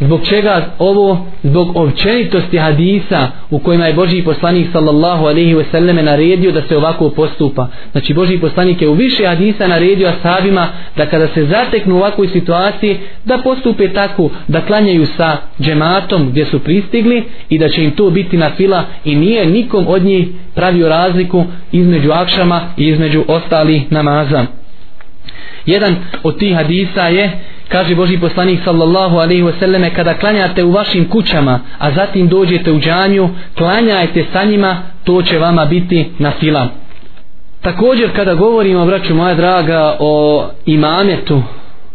Zbog 0.00 0.20
čega 0.26 0.66
ovo? 0.78 1.26
Zbog 1.42 1.76
općenitosti 1.76 2.58
hadisa 2.58 3.28
u 3.50 3.58
kojima 3.58 3.86
je 3.86 3.94
Boži 3.94 4.22
poslanik 4.22 4.68
sallallahu 4.72 5.24
alaihi 5.24 5.54
ve 5.54 5.64
selleme 5.70 6.02
naredio 6.02 6.52
da 6.52 6.62
se 6.62 6.76
ovako 6.76 7.10
postupa. 7.10 7.66
Znači 7.92 8.14
Boži 8.14 8.38
poslanik 8.38 8.82
je 8.82 8.88
u 8.88 8.94
više 8.94 9.26
hadisa 9.26 9.66
naredio 9.66 10.08
ashabima 10.08 10.68
da 10.96 11.06
kada 11.06 11.28
se 11.28 11.44
zateknu 11.44 11.94
u 11.94 11.98
ovakvoj 11.98 12.28
situaciji 12.28 12.98
da 13.24 13.38
postupe 13.38 13.92
tako 13.92 14.30
da 14.48 14.60
klanjaju 14.60 15.06
sa 15.06 15.36
džematom 15.60 16.28
gdje 16.30 16.44
su 16.44 16.58
pristigli 16.58 17.24
i 17.48 17.58
da 17.58 17.68
će 17.68 17.84
im 17.84 17.90
to 17.90 18.10
biti 18.10 18.36
na 18.36 18.50
fila 18.56 18.84
i 19.04 19.14
nije 19.16 19.46
nikom 19.46 19.84
od 19.88 20.04
njih 20.04 20.28
pravio 20.54 20.88
razliku 20.88 21.44
između 21.72 22.10
akšama 22.12 22.60
i 22.76 22.88
između 22.88 23.24
ostalih 23.28 23.92
namaza. 23.92 24.46
Jedan 25.66 25.96
od 26.22 26.38
tih 26.38 26.54
hadisa 26.54 27.08
je 27.08 27.40
kaže 27.70 27.94
Boži 27.94 28.18
poslanik 28.18 28.60
sallallahu 28.64 29.16
alaihi 29.16 29.42
wasallame 29.42 29.94
kada 29.94 30.14
klanjate 30.14 30.64
u 30.64 30.70
vašim 30.70 31.08
kućama 31.08 31.60
a 31.78 31.92
zatim 31.92 32.28
dođete 32.28 32.72
u 32.72 32.80
džanju 32.80 33.28
klanjajte 33.58 34.24
sa 34.32 34.44
njima 34.44 34.76
to 35.04 35.22
će 35.22 35.38
vama 35.38 35.64
biti 35.64 36.10
na 36.18 36.30
fila 36.30 36.68
također 37.60 38.10
kada 38.16 38.34
govorimo 38.34 38.86
braću 38.86 39.14
moja 39.14 39.34
draga 39.34 39.96
o 39.98 40.44
imametu 40.66 41.42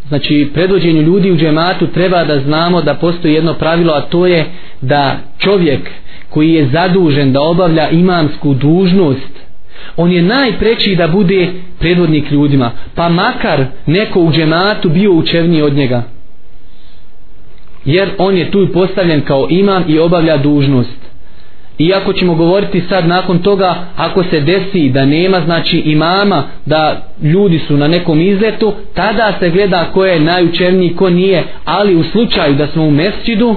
znači 0.07 0.51
predvođenju 0.53 1.01
ljudi 1.01 1.31
u 1.31 1.37
džematu 1.37 1.87
treba 1.87 2.23
da 2.23 2.39
znamo 2.39 2.81
da 2.81 2.93
postoji 2.93 3.33
jedno 3.33 3.53
pravilo 3.53 3.93
a 3.93 4.01
to 4.01 4.25
je 4.25 4.45
da 4.81 5.17
čovjek 5.37 5.89
koji 6.29 6.53
je 6.53 6.69
zadužen 6.73 7.33
da 7.33 7.41
obavlja 7.41 7.89
imamsku 7.89 8.53
dužnost 8.53 9.44
on 9.97 10.11
je 10.11 10.21
najpreći 10.21 10.95
da 10.95 11.07
bude 11.07 11.47
predvodnik 11.79 12.31
ljudima. 12.31 12.71
Pa 12.95 13.09
makar 13.09 13.65
neko 13.85 14.19
u 14.21 14.31
džematu 14.31 14.89
bio 14.89 15.11
učevniji 15.11 15.61
od 15.61 15.73
njega. 15.73 16.03
Jer 17.85 18.09
on 18.17 18.37
je 18.37 18.51
tu 18.51 18.67
postavljen 18.73 19.21
kao 19.21 19.47
imam 19.49 19.83
i 19.87 19.99
obavlja 19.99 20.37
dužnost. 20.37 21.05
Iako 21.79 22.13
ćemo 22.13 22.35
govoriti 22.35 22.81
sad 22.89 23.07
nakon 23.07 23.39
toga 23.39 23.75
ako 23.95 24.23
se 24.23 24.39
desi 24.39 24.89
da 24.89 25.05
nema 25.05 25.41
znači 25.45 25.77
imama 25.77 26.43
da 26.65 27.07
ljudi 27.23 27.59
su 27.59 27.77
na 27.77 27.87
nekom 27.87 28.21
izletu 28.21 28.73
tada 28.93 29.33
se 29.39 29.49
gleda 29.49 29.85
ko 29.93 30.05
je 30.05 30.19
najučevniji 30.19 30.95
ko 30.95 31.09
nije. 31.09 31.43
Ali 31.65 31.95
u 31.95 32.03
slučaju 32.03 32.55
da 32.55 32.67
smo 32.67 32.83
u 32.83 32.91
mesčidu 32.91 33.55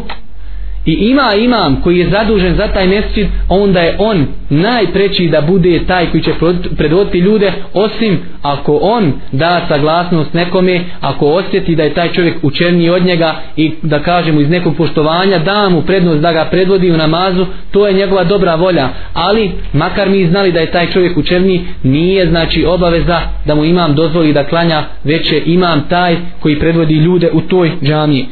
i 0.88 0.92
ima 0.92 1.34
imam 1.34 1.80
koji 1.82 1.98
je 1.98 2.10
zadužen 2.10 2.56
za 2.56 2.66
taj 2.66 2.86
mesčid 2.86 3.26
onda 3.48 3.80
je 3.80 3.96
on 3.98 4.26
najpreći 4.50 5.28
da 5.28 5.40
bude 5.40 5.80
taj 5.86 6.10
koji 6.10 6.22
će 6.22 6.32
predvoditi 6.76 7.18
ljude 7.18 7.52
osim 7.74 8.18
ako 8.42 8.78
on 8.82 9.12
da 9.32 9.66
saglasnost 9.68 10.34
nekome 10.34 10.80
ako 11.00 11.26
osjeti 11.26 11.76
da 11.76 11.82
je 11.82 11.94
taj 11.94 12.12
čovjek 12.12 12.36
učerniji 12.42 12.90
od 12.90 13.04
njega 13.04 13.34
i 13.56 13.72
da 13.82 14.02
kažemo 14.02 14.40
iz 14.40 14.50
nekog 14.50 14.76
poštovanja 14.76 15.38
da 15.38 15.68
mu 15.68 15.82
prednost 15.82 16.20
da 16.20 16.32
ga 16.32 16.44
predvodi 16.44 16.90
u 16.90 16.96
namazu 16.96 17.46
to 17.70 17.86
je 17.86 17.94
njegova 17.94 18.24
dobra 18.24 18.54
volja. 18.54 18.88
Ali 19.14 19.50
makar 19.72 20.08
mi 20.08 20.26
znali 20.26 20.52
da 20.52 20.60
je 20.60 20.70
taj 20.70 20.90
čovjek 20.90 21.16
učerniji 21.16 21.64
nije 21.82 22.26
znači 22.26 22.64
obaveza 22.64 23.20
da 23.44 23.54
mu 23.54 23.64
imam 23.64 23.94
dozvoli 23.94 24.32
da 24.32 24.44
klanja 24.44 24.82
već 25.04 25.32
je 25.32 25.42
imam 25.46 25.88
taj 25.88 26.16
koji 26.40 26.58
predvodi 26.58 26.94
ljude 26.94 27.30
u 27.32 27.40
toj 27.40 27.72
džamiji 27.82 28.26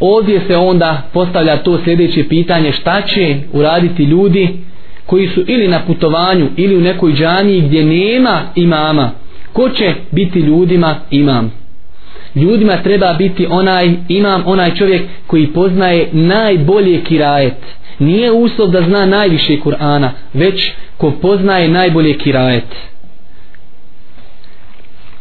ovdje 0.00 0.40
se 0.46 0.56
onda 0.56 1.02
postavlja 1.12 1.56
to 1.56 1.78
sljedeće 1.84 2.28
pitanje 2.28 2.72
šta 2.72 3.02
će 3.02 3.36
uraditi 3.52 4.02
ljudi 4.02 4.48
koji 5.06 5.28
su 5.28 5.44
ili 5.46 5.68
na 5.68 5.80
putovanju 5.86 6.48
ili 6.56 6.76
u 6.76 6.80
nekoj 6.80 7.12
džaniji 7.12 7.60
gdje 7.60 7.84
nema 7.84 8.42
imama? 8.54 9.10
Ko 9.52 9.68
će 9.68 9.94
biti 10.10 10.38
ljudima 10.38 10.96
imam? 11.10 11.52
Ljudima 12.34 12.82
treba 12.82 13.12
biti 13.12 13.46
onaj 13.50 13.90
imam 14.08 14.42
onaj 14.46 14.74
čovjek 14.74 15.02
koji 15.26 15.46
poznaje 15.46 16.08
najbolje 16.12 17.04
kirajet. 17.04 17.56
Nije 17.98 18.32
uslov 18.32 18.70
da 18.70 18.82
zna 18.82 19.06
najviše 19.06 19.56
Kur'ana 19.64 20.08
već 20.34 20.72
ko 20.96 21.10
poznaje 21.10 21.68
najbolje 21.68 22.18
kirajet. 22.18 22.64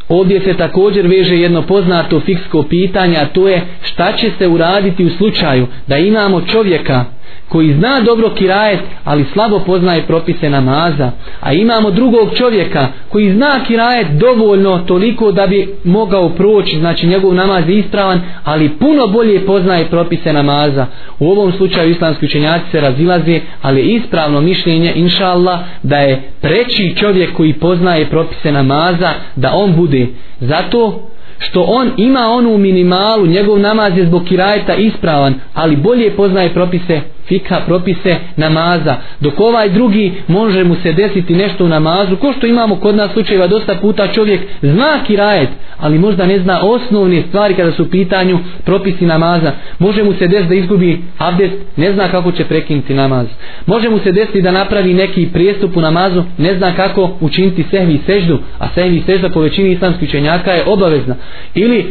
Ovdje 0.10 0.42
se 0.42 0.54
također 0.54 1.08
veže 1.08 1.38
jedno 1.38 1.62
poznato 1.62 2.20
fiksko 2.20 2.64
pitanje, 2.64 3.18
a 3.18 3.26
to 3.26 3.48
je 3.48 3.62
šta 3.82 4.14
će 4.14 4.32
se 4.38 4.48
uraditi 4.48 5.06
u 5.06 5.10
slučaju 5.10 5.68
da 5.88 5.98
imamo 5.98 6.42
čovjeka 6.42 7.06
koji 7.50 7.74
zna 7.74 8.02
dobro 8.02 8.30
kirajet, 8.30 8.80
ali 9.04 9.26
slabo 9.34 9.60
poznaje 9.60 10.02
propise 10.02 10.50
namaza. 10.50 11.12
A 11.42 11.54
imamo 11.54 11.92
drugog 11.92 12.30
čovjeka 12.36 12.88
koji 13.10 13.34
zna 13.34 13.60
kirajet 13.68 14.08
dovoljno 14.12 14.80
toliko 14.80 15.32
da 15.32 15.48
bi 15.48 15.76
mogao 15.84 16.30
proći, 16.30 16.80
znači 16.80 17.08
njegov 17.08 17.34
namaz 17.34 17.70
je 17.70 17.78
ispravan, 17.78 18.22
ali 18.44 18.70
puno 18.70 19.08
bolje 19.08 19.46
poznaje 19.46 19.86
propise 19.86 20.34
namaza. 20.34 20.86
U 21.20 21.32
ovom 21.32 21.52
slučaju 21.52 21.90
islamski 21.90 22.26
učenjaci 22.26 22.72
se 22.72 22.82
razilaze, 22.82 23.40
ali 23.62 23.82
ispravno 23.82 24.42
mišljenje, 24.42 24.94
inša 24.96 25.28
Allah, 25.28 25.60
da 25.84 25.98
je 25.98 26.22
preći 26.42 26.96
čovjek 26.96 27.34
koji 27.34 27.54
poznaje 27.54 28.06
propise 28.06 28.52
namaza, 28.52 29.10
da 29.36 29.54
on 29.54 29.76
bude. 29.76 30.08
Zato 30.40 31.10
što 31.40 31.62
on 31.62 31.92
ima 31.98 32.20
onu 32.20 32.58
minimalu, 32.58 33.28
njegov 33.28 33.60
namaz 33.60 33.98
je 33.98 34.06
zbog 34.06 34.24
kirajeta 34.24 34.76
ispravan, 34.76 35.34
ali 35.54 35.76
bolje 35.76 36.12
poznaje 36.12 36.54
propise 36.54 37.02
fika, 37.30 37.62
propise 37.66 38.16
namaza. 38.36 38.96
Dok 39.20 39.40
ovaj 39.40 39.70
drugi 39.70 40.12
može 40.28 40.64
mu 40.64 40.76
se 40.76 40.94
desiti 40.94 41.36
nešto 41.36 41.66
u 41.66 41.68
namazu, 41.68 42.16
ko 42.16 42.34
što 42.34 42.48
imamo 42.48 42.76
kod 42.76 42.96
nas 42.96 43.12
slučajeva 43.12 43.48
dosta 43.48 43.76
puta 43.76 44.08
čovjek 44.08 44.42
zna 44.62 45.04
kirajet, 45.08 45.50
ali 45.78 46.00
možda 46.00 46.26
ne 46.26 46.40
zna 46.40 46.60
osnovne 46.62 47.24
stvari 47.28 47.54
kada 47.54 47.72
su 47.72 47.84
u 47.84 47.90
pitanju 47.90 48.40
propisi 48.66 49.06
namaza. 49.06 49.52
Može 49.80 50.04
mu 50.04 50.14
se 50.14 50.28
desiti 50.28 50.50
da 50.50 50.56
izgubi 50.56 51.02
abdest, 51.18 51.56
ne 51.76 51.94
zna 51.94 52.08
kako 52.08 52.32
će 52.32 52.44
prekinuti 52.46 52.94
namaz. 52.94 53.28
Može 53.66 53.90
mu 53.90 54.00
se 54.00 54.12
desiti 54.12 54.42
da 54.42 54.52
napravi 54.52 54.94
neki 54.94 55.30
prijestup 55.34 55.78
u 55.78 55.82
namazu, 55.82 56.24
ne 56.38 56.58
zna 56.58 56.76
kako 56.76 57.12
učiniti 57.20 57.66
sehvi 57.72 57.94
i 57.94 58.00
seždu, 58.06 58.40
a 58.60 58.68
sehvi 58.76 59.04
sežda 59.06 59.30
po 59.30 59.42
većini 59.42 59.72
islamskih 59.72 60.10
učenjaka 60.10 60.52
je 60.52 60.64
obavezna. 60.66 61.16
Ili 61.56 61.86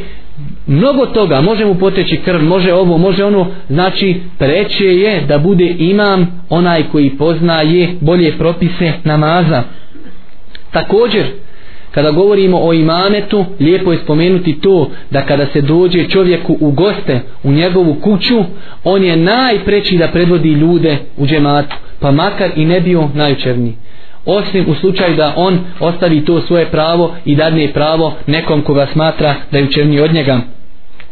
mnogo 0.66 1.06
toga, 1.06 1.40
može 1.40 1.64
mu 1.64 1.74
poteći 1.74 2.16
krv, 2.16 2.42
može 2.42 2.72
ovo, 2.72 2.98
može 2.98 3.24
ono, 3.24 3.46
znači 3.68 4.20
preće 4.38 4.84
je 4.84 5.20
da 5.20 5.38
bude 5.38 5.74
imam 5.78 6.42
onaj 6.48 6.82
koji 6.92 7.10
poznaje 7.10 7.88
bolje 8.00 8.38
propise 8.38 8.92
namaza. 9.04 9.62
Također, 10.70 11.24
kada 11.90 12.10
govorimo 12.10 12.58
o 12.62 12.72
imanetu, 12.72 13.44
lijepo 13.60 13.92
je 13.92 13.98
spomenuti 13.98 14.60
to 14.60 14.90
da 15.10 15.26
kada 15.26 15.46
se 15.46 15.60
dođe 15.60 16.08
čovjeku 16.08 16.56
u 16.60 16.70
goste 16.70 17.20
u 17.42 17.52
njegovu 17.52 17.94
kuću, 17.94 18.44
on 18.84 19.04
je 19.04 19.16
najpreći 19.16 19.96
da 19.96 20.08
predvodi 20.08 20.48
ljude 20.48 20.96
u 21.16 21.26
džematu, 21.26 21.76
pa 22.00 22.10
makar 22.10 22.50
i 22.56 22.64
ne 22.64 22.80
bio 22.80 23.08
najučerniji 23.14 23.74
osim 24.24 24.64
u 24.68 24.74
slučaju 24.74 25.16
da 25.16 25.32
on 25.36 25.58
ostavi 25.80 26.24
to 26.24 26.40
svoje 26.40 26.66
pravo 26.66 27.16
i 27.24 27.36
dadne 27.36 27.72
pravo 27.72 28.16
nekom 28.26 28.62
koga 28.62 28.86
smatra 28.92 29.34
da 29.52 29.58
je 29.58 29.64
učerniji 29.64 30.00
od 30.00 30.14
njega. 30.14 30.40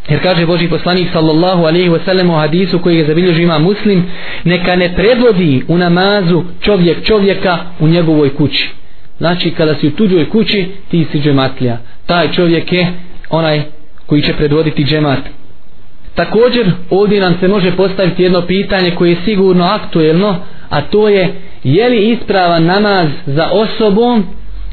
Jer 0.09 0.23
kaže 0.23 0.47
Boži 0.47 0.69
poslanik 0.69 1.09
sallallahu 1.13 1.65
alaihi 1.65 1.89
wasallam 1.89 2.31
u 2.31 2.37
hadisu 2.37 2.79
koji 2.79 2.99
je 2.99 3.05
zabilježio 3.05 3.43
ima 3.43 3.59
muslim, 3.59 4.05
neka 4.45 4.77
ne 4.77 4.95
predvodi 4.95 5.65
u 5.69 5.79
namazu 5.79 6.43
čovjek 6.61 7.05
čovjeka 7.05 7.59
u 7.81 7.89
njegovoj 7.89 8.35
kući. 8.35 8.71
Znači 9.19 9.51
kada 9.51 9.75
si 9.75 9.87
u 9.87 9.91
tuđoj 9.91 10.31
kući 10.31 10.69
ti 10.91 11.07
si 11.13 11.21
džematlija. 11.21 11.79
Taj 12.07 12.33
čovjek 12.33 12.73
je 12.73 12.87
onaj 13.31 13.63
koji 14.07 14.23
će 14.23 14.33
predvoditi 14.33 14.85
džemat. 14.85 15.19
Također 16.17 16.73
ovdje 16.91 17.21
nam 17.21 17.35
se 17.41 17.49
može 17.49 17.77
postaviti 17.77 18.23
jedno 18.23 18.43
pitanje 18.43 18.91
koje 18.91 19.11
je 19.11 19.17
sigurno 19.25 19.64
aktuelno, 19.64 20.37
a 20.71 20.81
to 20.81 21.09
je 21.09 21.35
je 21.64 21.89
li 21.89 22.11
ispravan 22.11 22.64
namaz 22.64 23.09
za 23.27 23.49
osobom 23.53 24.25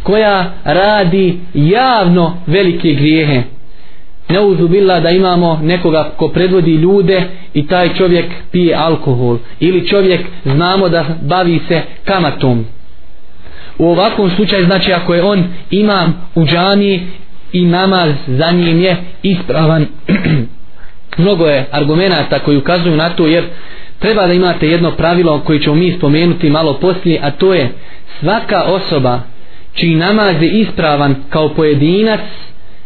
koja 0.04 0.54
radi 0.64 1.39
javno 1.54 2.38
velike 2.48 2.94
grijehe? 2.94 3.44
Ne 4.30 4.39
uzubila 4.39 5.00
da 5.00 5.10
imamo 5.10 5.60
nekoga 5.64 6.12
ko 6.18 6.28
predvodi 6.28 6.72
ljude 6.72 7.24
i 7.54 7.68
taj 7.68 7.94
čovjek 7.94 8.26
pije 8.52 8.76
alkohol. 8.76 9.38
Ili 9.60 9.88
čovjek 9.88 10.22
znamo 10.46 10.89
da 10.89 11.06
bavi 11.22 11.60
se 11.68 11.82
kamatom. 12.06 12.66
U 13.78 13.88
ovakvom 13.88 14.30
slučaju 14.30 14.66
znači 14.66 14.94
ako 14.94 15.14
je 15.14 15.24
on 15.24 15.44
ima 15.72 16.14
u 16.36 16.46
džami 16.46 17.08
i 17.52 17.66
namaz 17.66 18.12
za 18.28 18.52
njim 18.52 18.82
je 18.82 18.98
ispravan 19.24 19.86
mnogo 21.18 21.47
je 21.47 21.66
argumenta 21.72 22.39
koji 22.39 22.57
ukazuju 22.57 22.95
na 22.95 23.09
to 23.09 23.28
jer 23.28 23.43
treba 23.99 24.28
da 24.28 24.34
imate 24.34 24.68
jedno 24.68 24.91
pravilo 24.91 25.39
koje 25.39 25.61
ćemo 25.61 25.76
mi 25.76 25.91
spomenuti 25.91 26.49
malo 26.49 26.74
poslije, 26.74 27.20
a 27.24 27.32
to 27.32 27.53
je 27.53 27.70
svaka 28.20 28.64
osoba 28.64 29.22
čiji 29.74 29.95
namaz 29.95 30.41
je 30.41 30.49
ispravan 30.49 31.16
kao 31.30 31.49
pojedinac, 31.49 32.20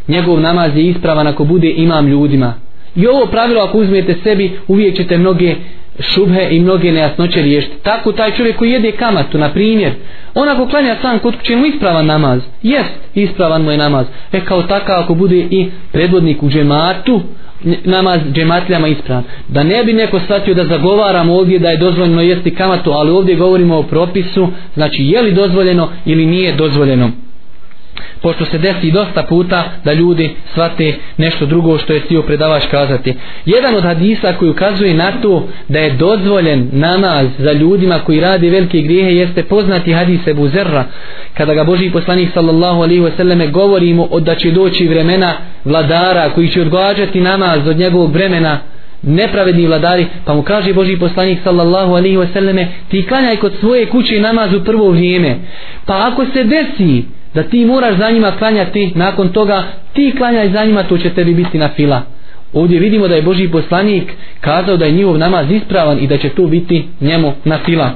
njegov 0.07 0.39
namaz 0.39 0.78
je 0.78 0.84
ispravan 0.84 1.28
ako 1.28 1.43
bude 1.43 1.69
imam 1.69 2.07
ljudima. 2.07 2.53
I 2.95 3.07
ovo 3.07 3.25
pravilo 3.25 3.61
ako 3.61 3.78
uzmete 3.78 4.15
sebi, 4.23 4.51
uvijek 4.67 4.95
ćete 4.95 5.17
mnoge 5.17 5.55
šubhe 5.99 6.47
i 6.51 6.59
mnoge 6.59 6.91
nejasnoće 6.91 7.41
riješiti. 7.41 7.75
Tako 7.84 8.11
taj 8.11 8.32
čovjek 8.32 8.57
koji 8.57 8.71
jede 8.71 8.91
kamatu, 8.91 9.38
na 9.38 9.49
primjer, 9.49 9.93
on 10.34 10.49
ako 10.49 10.67
klanja 10.67 10.95
sam 11.01 11.19
kod 11.19 11.36
kuće 11.38 11.55
mu 11.55 11.65
ispravan 11.65 12.05
namaz, 12.05 12.41
jest 12.63 12.93
ispravan 13.15 13.61
mu 13.63 13.71
je 13.71 13.78
namaz. 13.78 14.05
E 14.32 14.39
kao 14.39 14.63
takav 14.63 14.99
ako 14.99 15.15
bude 15.15 15.36
i 15.36 15.69
predvodnik 15.91 16.43
u 16.43 16.49
džematu, 16.49 17.21
namaz 17.84 18.22
džematljama 18.34 18.88
ispravan. 18.88 19.24
Da 19.47 19.64
ne 19.64 19.84
bi 19.84 19.93
neko 19.93 20.20
shvatio 20.20 20.53
da 20.53 20.66
zagovaramo 20.66 21.34
ovdje 21.34 21.60
da 21.60 21.70
je 21.70 21.78
dozvoljeno 21.78 22.22
jesti 22.22 22.55
kamatu, 22.55 22.91
ali 22.91 23.12
ovdje 23.12 23.36
govorimo 23.36 23.78
o 23.78 23.84
propisu, 23.84 24.47
znači 24.74 25.03
je 25.03 25.22
li 25.22 25.34
dozvoljeno 25.34 25.89
ili 26.05 26.26
nije 26.26 26.55
dozvoljeno 26.55 27.12
pošto 28.22 28.45
se 28.45 28.57
desi 28.57 28.91
dosta 28.91 29.24
puta 29.24 29.63
da 29.84 29.93
ljudi 29.93 30.36
svate 30.53 30.93
nešto 31.18 31.45
drugo 31.45 31.78
što 31.78 31.93
je 31.93 32.01
stio 32.01 32.22
predavač 32.22 32.63
kazati. 32.72 33.13
Jedan 33.45 33.76
od 33.76 33.84
hadisa 33.84 34.34
koji 34.34 34.51
ukazuje 34.51 34.93
na 34.93 35.11
to 35.22 35.47
da 35.68 35.80
je 35.80 35.91
dozvoljen 35.91 36.70
namaz 36.72 37.28
za 37.38 37.51
ljudima 37.51 37.99
koji 37.99 38.20
radi 38.20 38.49
velike 38.49 38.82
grijehe 38.82 39.15
jeste 39.15 39.43
poznati 39.43 39.93
hadis 39.93 40.28
Ebu 40.28 40.47
Zerra 40.47 40.86
kada 41.34 41.53
ga 41.53 41.63
Boži 41.63 41.89
poslanik 41.89 42.30
sallallahu 42.34 42.82
alaihi 42.82 43.01
wasallam 43.01 43.51
govorimo 43.51 44.03
od 44.03 44.24
da 44.24 44.36
će 44.36 44.51
doći 44.51 44.88
vremena 44.88 45.34
vladara 45.65 46.30
koji 46.30 46.47
će 46.47 46.61
odgađati 46.61 47.22
namaz 47.22 47.68
od 47.68 47.78
njegovog 47.78 48.13
vremena 48.13 48.59
nepravedni 49.01 49.68
vladari 49.68 50.05
pa 50.26 50.34
mu 50.34 50.41
kaže 50.41 50.74
Boži 50.74 50.97
poslanik 50.99 51.39
sallallahu 51.43 51.91
alaihi 51.91 52.18
wasallam 52.18 52.65
ti 52.89 53.05
klanjaj 53.07 53.36
kod 53.36 53.53
svoje 53.59 53.86
kuće 53.86 54.20
namaz 54.20 54.53
u 54.53 54.63
prvo 54.63 54.89
vrijeme 54.89 55.36
pa 55.86 56.11
ako 56.11 56.26
se 56.26 56.43
desi 56.43 57.16
da 57.38 57.43
ti 57.43 57.65
moraš 57.65 57.97
za 57.97 58.11
njima 58.11 58.31
klanjati 58.31 58.91
nakon 58.95 59.29
toga 59.29 59.63
ti 59.93 60.13
klanjaj 60.17 60.49
za 60.49 60.65
njima 60.65 60.83
to 60.83 60.97
će 60.97 61.09
tebi 61.09 61.33
biti 61.33 61.57
na 61.57 61.69
fila. 61.75 62.01
Ovdje 62.53 62.79
vidimo 62.79 63.07
da 63.07 63.15
je 63.15 63.21
Boži 63.21 63.47
poslanik 63.47 64.13
kazao 64.41 64.77
da 64.77 64.85
je 64.85 64.91
njihov 64.91 65.17
namaz 65.17 65.51
ispravan 65.51 65.99
i 65.99 66.07
da 66.07 66.17
će 66.17 66.29
to 66.29 66.47
biti 66.47 66.88
njemu 67.01 67.33
na 67.45 67.57
fila. 67.65 67.91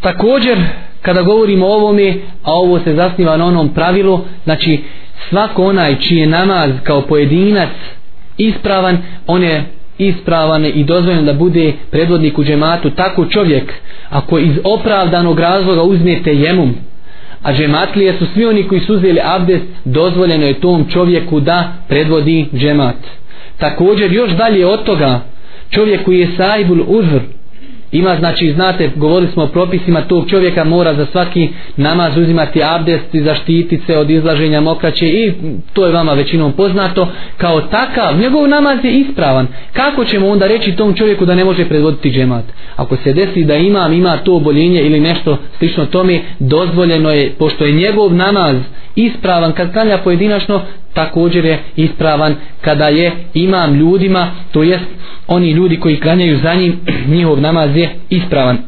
Također 0.00 0.58
kada 1.02 1.22
govorimo 1.22 1.66
o 1.66 1.74
ovome 1.74 2.14
a 2.42 2.52
ovo 2.52 2.80
se 2.80 2.94
zasniva 2.94 3.36
na 3.36 3.44
onom 3.44 3.68
pravilu 3.68 4.20
znači 4.44 4.82
svako 5.28 5.64
onaj 5.64 5.96
čiji 6.00 6.18
je 6.18 6.26
namaz 6.26 6.70
kao 6.82 7.02
pojedinac 7.02 7.68
ispravan 8.36 8.98
on 9.26 9.42
je 9.42 9.64
ispravan 9.98 10.64
i 10.64 10.84
dozvoljen 10.84 11.24
da 11.24 11.32
bude 11.32 11.72
predvodnik 11.90 12.38
u 12.38 12.44
džematu. 12.44 12.90
Tako 12.90 13.26
čovjek 13.26 13.72
ako 14.10 14.38
iz 14.38 14.58
opravdanog 14.64 15.40
razloga 15.40 15.82
uzmete 15.82 16.34
jemum 16.34 16.74
a 17.42 17.52
džematlije 17.52 18.12
su 18.18 18.26
svi 18.34 18.46
oni 18.46 18.62
koji 18.68 18.80
su 18.80 18.94
uzeli 18.94 19.20
abdest 19.24 19.64
dozvoljeno 19.84 20.46
je 20.46 20.60
tom 20.60 20.86
čovjeku 20.92 21.40
da 21.40 21.72
predvodi 21.88 22.46
džemat. 22.54 22.96
Također 23.58 24.12
još 24.12 24.30
dalje 24.30 24.66
od 24.66 24.84
toga 24.84 25.20
čovjek 25.70 26.04
koji 26.04 26.18
je 26.18 26.36
saibul 26.36 26.78
uzr 26.86 27.20
ima 27.92 28.16
znači 28.18 28.52
znate 28.52 28.90
govorili 28.96 29.32
smo 29.32 29.42
o 29.42 29.46
propisima 29.46 30.00
tog 30.02 30.30
čovjeka 30.30 30.64
mora 30.64 30.94
za 30.94 31.06
svaki 31.06 31.48
namaz 31.76 32.16
uzimati 32.16 32.62
abdest 32.62 33.14
i 33.14 33.22
zaštititi 33.22 33.82
se 33.86 33.98
od 33.98 34.10
izlaženja 34.10 34.60
mokraće 34.60 35.06
i 35.06 35.32
to 35.72 35.86
je 35.86 35.92
vama 35.92 36.12
većinom 36.12 36.52
poznato. 36.52 37.08
Kao 37.36 37.60
takav 37.60 38.18
njegov 38.18 38.48
namaz 38.48 38.78
je 38.84 38.98
ispravan. 38.98 39.46
Kako 39.72 40.04
ćemo 40.04 40.28
onda 40.28 40.46
reći 40.46 40.76
tom 40.76 40.94
čovjeku 40.94 41.24
da 41.24 41.34
ne 41.34 41.44
može 41.44 41.68
predvoditi 41.68 42.10
džemat? 42.10 42.44
Ako 42.76 42.96
se 42.96 43.12
desi 43.12 43.44
da 43.44 43.54
imam 43.54 43.92
ima 43.92 44.16
to 44.16 44.36
oboljenje 44.36 44.82
ili 44.82 45.00
nešto 45.00 45.38
slično 45.58 45.86
tome 45.86 46.20
dozvoljeno 46.38 47.10
je 47.10 47.32
pošto 47.38 47.64
je 47.64 47.72
njegov 47.72 48.14
namaz 48.14 48.56
ispravan 48.96 49.52
kad 49.52 49.72
klanja 49.72 49.98
pojedinačno 49.98 50.60
također 50.94 51.44
je 51.44 51.58
ispravan. 51.76 52.34
Kada 52.60 52.88
je 52.88 53.12
imam 53.34 53.74
ljudima 53.74 54.30
to 54.52 54.62
jest 54.62 54.86
oni 55.28 55.50
ljudi 55.50 55.80
koji 55.80 56.00
klanjaju 56.00 56.38
za 56.38 56.54
njim 56.54 56.80
njihov 57.14 57.40
namaz 57.40 57.76
je 57.78 57.90
ispravan. 58.10 58.58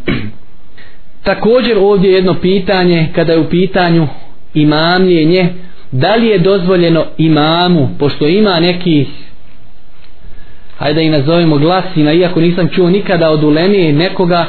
Također 1.23 1.79
ovdje 1.79 2.13
jedno 2.13 2.35
pitanje 2.35 3.09
kada 3.15 3.33
je 3.33 3.39
u 3.39 3.51
pitanju 3.51 4.09
imamljenje 4.55 5.49
da 5.93 6.15
li 6.15 6.27
je 6.27 6.39
dozvoljeno 6.39 7.05
imamu 7.19 7.89
pošto 7.99 8.27
ima 8.27 8.61
neki 8.61 9.07
hajde 10.79 10.95
da 10.95 11.01
i 11.01 11.11
nazovemo 11.11 11.59
glasina 11.59 12.13
iako 12.13 12.41
nisam 12.41 12.69
čuo 12.69 12.91
nikada 12.91 13.31
od 13.31 13.45
ulemije 13.45 13.93
nekoga 13.93 14.47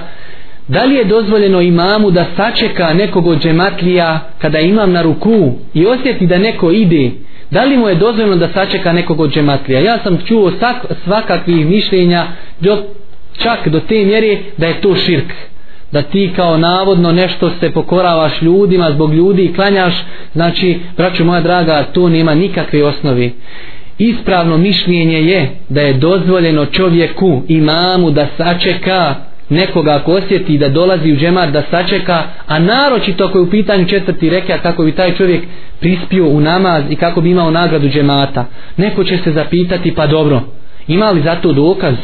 da 0.67 0.83
li 0.83 0.95
je 0.95 1.05
dozvoljeno 1.05 1.61
imamu 1.61 2.11
da 2.11 2.25
sačeka 2.35 2.93
nekog 2.93 3.27
od 3.27 3.41
džematlija 3.41 4.19
kada 4.37 4.59
imam 4.59 4.91
na 4.91 5.01
ruku 5.01 5.51
i 5.73 5.85
osjeti 5.85 6.27
da 6.27 6.37
neko 6.37 6.71
ide? 6.71 7.11
Da 7.51 7.63
li 7.63 7.77
mu 7.77 7.87
je 7.89 7.95
dozvoljeno 7.95 8.35
da 8.35 8.49
sačeka 8.53 8.93
nekog 8.93 9.19
od 9.19 9.33
džematlija? 9.33 9.79
Ja 9.79 9.99
sam 10.03 10.17
čuo 10.25 10.51
svakakvih 11.03 11.65
mišljenja 11.65 12.27
do, 12.59 12.83
čak 13.43 13.67
do 13.67 13.79
te 13.79 14.05
mjere 14.05 14.37
da 14.57 14.67
je 14.67 14.81
to 14.81 14.95
širk 14.95 15.33
da 15.91 16.01
ti 16.01 16.31
kao 16.35 16.57
navodno 16.57 17.11
nešto 17.11 17.51
se 17.59 17.69
pokoravaš 17.69 18.41
ljudima 18.41 18.91
zbog 18.91 19.13
ljudi 19.13 19.43
i 19.43 19.53
klanjaš 19.53 19.93
znači 20.33 20.79
braću 20.97 21.25
moja 21.25 21.41
draga 21.41 21.83
to 21.93 22.09
nema 22.09 22.35
nikakve 22.35 22.83
osnovi 22.83 23.33
ispravno 23.97 24.57
mišljenje 24.57 25.21
je 25.21 25.49
da 25.69 25.81
je 25.81 25.93
dozvoljeno 25.93 26.65
čovjeku 26.65 27.41
imamu 27.47 28.11
da 28.11 28.27
sačeka 28.37 29.15
nekoga 29.51 29.95
ako 29.95 30.11
osjeti 30.13 30.57
da 30.57 30.69
dolazi 30.69 31.11
u 31.11 31.15
džemar 31.15 31.51
da 31.51 31.63
sačeka, 31.71 32.23
a 32.47 32.59
naročito 32.59 33.25
ako 33.25 33.37
je 33.37 33.41
u 33.41 33.49
pitanju 33.49 33.87
četvrti 33.87 34.29
reke, 34.29 34.57
kako 34.63 34.83
bi 34.83 34.91
taj 34.91 35.15
čovjek 35.15 35.43
prispio 35.79 36.27
u 36.27 36.39
namaz 36.39 36.83
i 36.89 36.95
kako 36.95 37.21
bi 37.21 37.29
imao 37.29 37.51
nagradu 37.51 37.89
džemata. 37.89 38.45
Neko 38.77 39.03
će 39.03 39.17
se 39.17 39.31
zapitati, 39.31 39.95
pa 39.95 40.07
dobro, 40.07 40.41
ima 40.87 41.11
li 41.11 41.21
za 41.21 41.35
to 41.35 41.53
dokaz? 41.53 41.95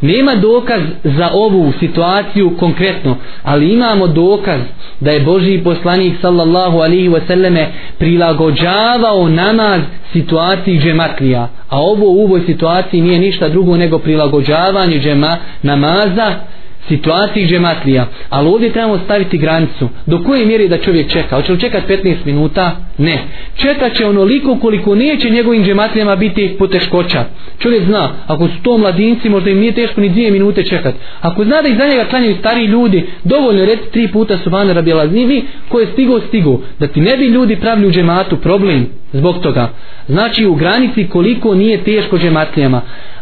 Nema 0.00 0.34
dokaz 0.34 0.80
za 1.04 1.30
ovu 1.32 1.72
situaciju 1.80 2.56
konkretno, 2.58 3.16
ali 3.42 3.72
imamo 3.72 4.06
dokaz 4.06 4.60
da 5.00 5.10
je 5.10 5.20
Boži 5.20 5.60
poslanik 5.64 6.14
sallallahu 6.20 6.78
alihi 6.78 7.08
wasallame 7.08 7.66
prilagođavao 7.98 9.28
namaz 9.28 9.80
situaciji 10.12 10.78
džematlija. 10.78 11.48
A 11.68 11.78
ovo 11.80 12.06
u 12.06 12.24
ovoj 12.24 12.40
situaciji 12.40 13.00
nije 13.00 13.18
ništa 13.18 13.48
drugo 13.48 13.76
nego 13.76 13.98
prilagođavanje 13.98 14.98
džema 14.98 15.36
namaza 15.62 16.34
situaciji 16.88 17.46
džematlija 17.46 18.06
ali 18.28 18.48
ovdje 18.48 18.72
trebamo 18.72 18.98
staviti 18.98 19.38
granicu. 19.38 19.88
Do 20.06 20.22
koje 20.22 20.46
mjeri 20.46 20.68
da 20.68 20.78
čovjek 20.78 21.10
čeka? 21.12 21.36
Hoće 21.36 21.52
li 21.52 21.60
čekat 21.60 21.88
15 21.88 22.16
minuta? 22.24 22.76
ne. 23.00 23.18
Čekat 23.54 23.92
će 23.96 24.06
onoliko 24.06 24.58
koliko 24.58 24.94
neće 24.94 25.30
njegovim 25.30 25.64
džematlijama 25.64 26.16
biti 26.16 26.56
poteškoća. 26.58 27.24
Čovjek 27.58 27.84
zna 27.84 28.10
ako 28.26 28.48
su 28.48 28.54
to 28.62 28.78
mladinci 28.78 29.28
možda 29.28 29.50
im 29.50 29.58
nije 29.58 29.72
teško 29.72 30.00
ni 30.00 30.08
dvije 30.08 30.30
minute 30.30 30.64
čekat. 30.64 30.94
Ako 31.20 31.44
zna 31.44 31.62
da 31.62 31.68
iza 31.68 31.86
njega 31.86 32.04
klanjaju 32.04 32.36
stari 32.36 32.64
ljudi 32.64 33.06
dovoljno 33.24 33.64
reci 33.64 33.90
tri 33.92 34.08
puta 34.08 34.38
su 34.38 34.50
vane 34.50 34.74
rabjela 34.74 35.06
znivi 35.06 35.42
ko 35.68 35.80
je 35.80 35.86
stigo 35.86 36.20
stigo. 36.20 36.60
Da 36.78 36.86
ti 36.86 37.00
ne 37.00 37.16
bi 37.16 37.26
ljudi 37.26 37.56
pravili 37.56 37.88
u 37.88 37.92
džematu 37.92 38.36
problem 38.36 38.86
zbog 39.12 39.38
toga. 39.38 39.68
Znači 40.08 40.46
u 40.46 40.54
granici 40.54 41.08
koliko 41.08 41.54
nije 41.54 41.84
teško 41.84 42.18
džematlijama. 42.18 42.80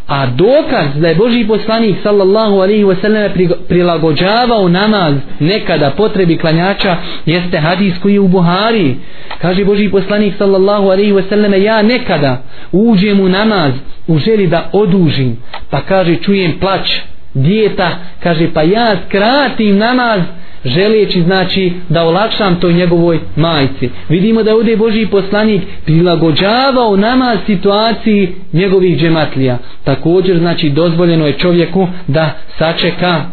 A 0.09 0.27
dokaz 0.27 0.87
da 1.01 1.09
je 1.09 1.15
Boži 1.15 1.47
poslanik 1.47 1.97
sallallahu 2.03 2.55
alaihi 2.55 2.85
wa 2.85 3.01
sallam 3.01 3.31
prilagođavao 3.69 4.69
namaz 4.69 5.15
nekada 5.41 5.91
potrebi 5.91 6.39
klanjača 6.39 6.97
jeste 7.27 7.59
hadis 7.59 7.95
koji 8.03 8.15
je 8.15 8.21
u 8.21 8.29
Buhari. 8.29 8.97
Kaže 9.41 9.65
Boži 9.65 9.89
poslanik 9.91 10.35
sallallahu 10.39 10.85
alaihi 10.85 11.13
wa 11.13 11.29
sallam 11.29 11.63
ja 11.63 11.83
nekada 11.83 12.43
uđem 12.73 13.21
u 13.21 13.29
namaz 13.29 13.73
u 14.07 14.19
želi 14.19 14.47
da 14.47 14.71
odužim. 14.73 15.37
Pa 15.71 15.81
kaže 15.81 16.17
čujem 16.17 16.59
plać 16.61 17.01
djeta, 17.35 17.91
Kaže 18.23 18.49
pa 18.55 18.63
ja 18.63 18.97
skratim 19.07 19.79
namaz 19.79 20.21
želeći 20.65 21.23
znači 21.23 21.73
da 21.89 22.05
olakšam 22.05 22.61
toj 22.61 22.73
njegovoj 22.73 23.19
majci. 23.37 23.91
Vidimo 24.09 24.43
da 24.43 24.55
ovdje 24.55 24.77
Boži 24.77 25.07
poslanik 25.07 25.63
prilagođavao 25.85 26.97
nama 26.97 27.37
situaciji 27.47 28.35
njegovih 28.53 28.99
džematlija. 28.99 29.59
Također 29.85 30.39
znači 30.39 30.71
dozvoljeno 30.71 31.27
je 31.27 31.39
čovjeku 31.39 31.89
da 32.07 32.31
sačeka 32.59 33.25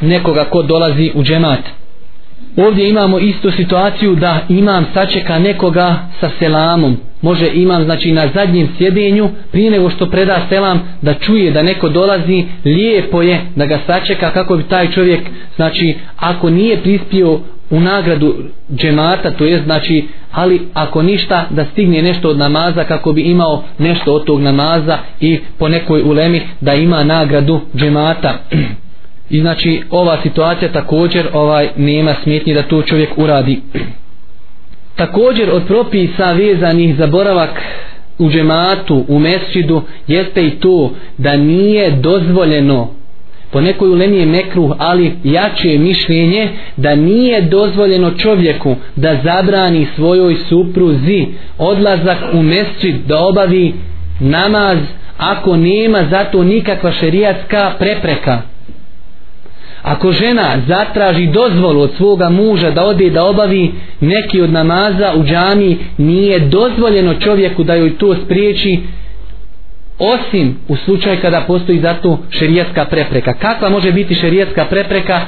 nekoga 0.00 0.44
ko 0.44 0.62
dolazi 0.62 1.12
u 1.14 1.22
džemat. 1.22 1.60
Ovdje 2.58 2.88
imamo 2.88 3.18
istu 3.18 3.50
situaciju 3.50 4.14
da 4.14 4.40
imam 4.48 4.86
sačeka 4.94 5.38
nekoga 5.38 5.96
sa 6.20 6.30
selamom. 6.38 6.96
Može 7.22 7.50
imam 7.54 7.84
znači 7.84 8.12
na 8.12 8.28
zadnjem 8.34 8.68
sjedenju 8.78 9.30
prije 9.52 9.70
nego 9.70 9.90
što 9.90 10.06
preda 10.06 10.40
selam 10.48 10.80
da 11.02 11.14
čuje 11.14 11.50
da 11.50 11.62
neko 11.62 11.88
dolazi, 11.88 12.44
lijepo 12.64 13.22
je 13.22 13.40
da 13.56 13.66
ga 13.66 13.78
sačeka 13.86 14.30
kako 14.30 14.56
bi 14.56 14.62
taj 14.62 14.90
čovjek 14.90 15.20
znači 15.56 15.94
ako 16.16 16.50
nije 16.50 16.82
prispio 16.82 17.40
u 17.70 17.80
nagradu 17.80 18.34
džemata, 18.74 19.30
to 19.30 19.44
je 19.44 19.62
znači 19.62 20.06
ali 20.32 20.60
ako 20.74 21.02
ništa 21.02 21.46
da 21.50 21.64
stigne 21.64 22.02
nešto 22.02 22.30
od 22.30 22.38
namaza 22.38 22.84
kako 22.84 23.12
bi 23.12 23.22
imao 23.22 23.64
nešto 23.78 24.12
od 24.12 24.24
tog 24.24 24.40
namaza 24.40 24.98
i 25.20 25.38
po 25.58 25.68
nekoj 25.68 26.02
ulemi 26.02 26.42
da 26.60 26.74
ima 26.74 27.04
nagradu 27.04 27.60
džemata. 27.76 28.34
I 29.30 29.40
znači 29.40 29.82
ova 29.90 30.18
situacija 30.22 30.72
također 30.72 31.26
ovaj 31.32 31.68
nema 31.76 32.14
smetnje 32.22 32.54
da 32.54 32.62
to 32.62 32.82
čovjek 32.82 33.10
uradi. 33.16 33.60
Također 34.96 35.50
od 35.50 35.66
propisa 35.66 36.32
vezanih 36.32 36.96
za 36.96 37.06
boravak 37.06 37.62
u 38.18 38.30
džematu, 38.30 39.04
u 39.08 39.18
mesčidu, 39.18 39.82
jeste 40.06 40.46
i 40.46 40.50
to 40.50 40.90
da 41.18 41.36
nije 41.36 41.90
dozvoljeno 41.90 42.98
po 43.50 43.60
nekoj 43.60 43.88
ulemije 43.88 44.26
mekruh, 44.26 44.72
ali 44.78 45.12
jače 45.24 45.78
mišljenje 45.78 46.48
da 46.76 46.94
nije 46.94 47.40
dozvoljeno 47.40 48.10
čovjeku 48.10 48.76
da 48.96 49.20
zabrani 49.24 49.86
svojoj 49.94 50.36
supruzi 50.48 51.26
odlazak 51.58 52.18
u 52.32 52.42
mesčid 52.42 52.94
da 53.06 53.24
obavi 53.24 53.74
namaz 54.20 54.78
ako 55.18 55.56
nema 55.56 56.04
zato 56.10 56.44
nikakva 56.44 56.92
šerijatska 56.92 57.72
prepreka 57.78 58.42
ako 59.88 60.12
žena 60.12 60.62
zatraži 60.68 61.26
dozvolu 61.26 61.80
od 61.80 61.94
svoga 61.96 62.28
muža 62.30 62.70
da 62.70 62.84
ode 62.84 63.10
da 63.10 63.24
obavi 63.24 63.72
neki 64.00 64.40
od 64.40 64.52
namaza 64.52 65.12
u 65.16 65.24
džami 65.24 65.78
nije 65.98 66.38
dozvoljeno 66.38 67.14
čovjeku 67.14 67.64
da 67.64 67.74
joj 67.74 67.98
to 67.98 68.14
spriječi 68.24 68.80
osim 69.98 70.56
u 70.68 70.76
slučaju 70.76 71.18
kada 71.22 71.40
postoji 71.40 71.78
zato 71.78 72.18
šerijatska 72.30 72.84
prepreka. 72.84 73.32
Kakva 73.32 73.68
može 73.68 73.92
biti 73.92 74.14
šerijatska 74.14 74.64
prepreka? 74.64 75.20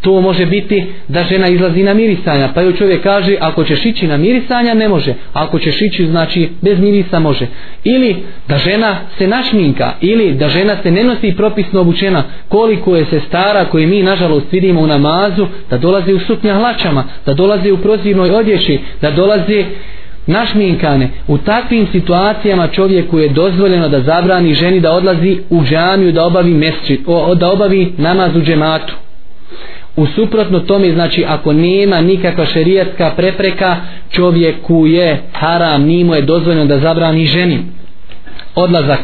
To 0.00 0.20
može 0.20 0.46
biti 0.46 0.86
da 1.08 1.24
žena 1.24 1.48
izlazi 1.48 1.82
na 1.82 1.94
mirisanja 1.94 2.48
pa 2.54 2.62
joj 2.62 2.76
čovjek 2.76 3.02
kaže 3.02 3.36
ako 3.40 3.64
ćeš 3.64 3.86
ići 3.86 4.06
na 4.06 4.16
mirisanja 4.16 4.74
ne 4.74 4.88
može. 4.88 5.14
Ako 5.32 5.58
ćeš 5.58 5.82
ići 5.82 6.06
znači 6.06 6.50
bez 6.60 6.78
mirisa 6.78 7.18
može. 7.18 7.46
Ili 7.84 8.16
da 8.48 8.58
žena 8.58 8.96
se 9.18 9.26
našminka 9.26 9.92
ili 10.00 10.32
da 10.32 10.48
žena 10.48 10.76
se 10.82 10.90
ne 10.90 11.04
nosi 11.04 11.34
propisno 11.36 11.80
obučena 11.80 12.24
koliko 12.48 12.96
je 12.96 13.04
se 13.04 13.20
stara 13.20 13.64
koje 13.64 13.86
mi 13.86 14.02
nažalost 14.02 14.52
vidimo 14.52 14.80
u 14.80 14.86
namazu 14.86 15.46
da 15.70 15.78
dolaze 15.78 16.14
u 16.14 16.20
suknja 16.20 16.54
hlačama 16.54 17.04
da 17.26 17.34
dolaze 17.34 17.72
u 17.72 17.78
prozirnoj 17.78 18.30
odjeći 18.30 18.78
da 19.02 19.10
dolaze 19.10 19.64
našminkane. 20.28 21.10
U 21.28 21.38
takvim 21.38 21.86
situacijama 21.92 22.68
čovjeku 22.68 23.18
je 23.18 23.28
dozvoljeno 23.28 23.88
da 23.88 24.00
zabrani 24.00 24.54
ženi 24.54 24.80
da 24.80 24.92
odlazi 24.92 25.38
u 25.50 25.62
džamiju 25.64 26.12
da 26.12 26.24
obavi 26.24 26.54
mesči, 26.54 27.00
da 27.36 27.50
obavi 27.50 27.92
namaz 27.98 28.36
u 28.36 28.40
džematu. 28.40 28.94
U 29.96 30.06
suprotno 30.06 30.60
tome 30.60 30.92
znači 30.92 31.24
ako 31.28 31.52
nema 31.52 32.00
nikakva 32.00 32.46
šerijatska 32.46 33.12
prepreka 33.16 33.76
čovjeku 34.10 34.86
je 34.86 35.22
haram 35.32 35.82
nimo 35.82 36.14
je 36.14 36.22
dozvoljeno 36.22 36.66
da 36.66 36.78
zabrani 36.78 37.26
ženi 37.26 37.77
odlazak 38.54 39.00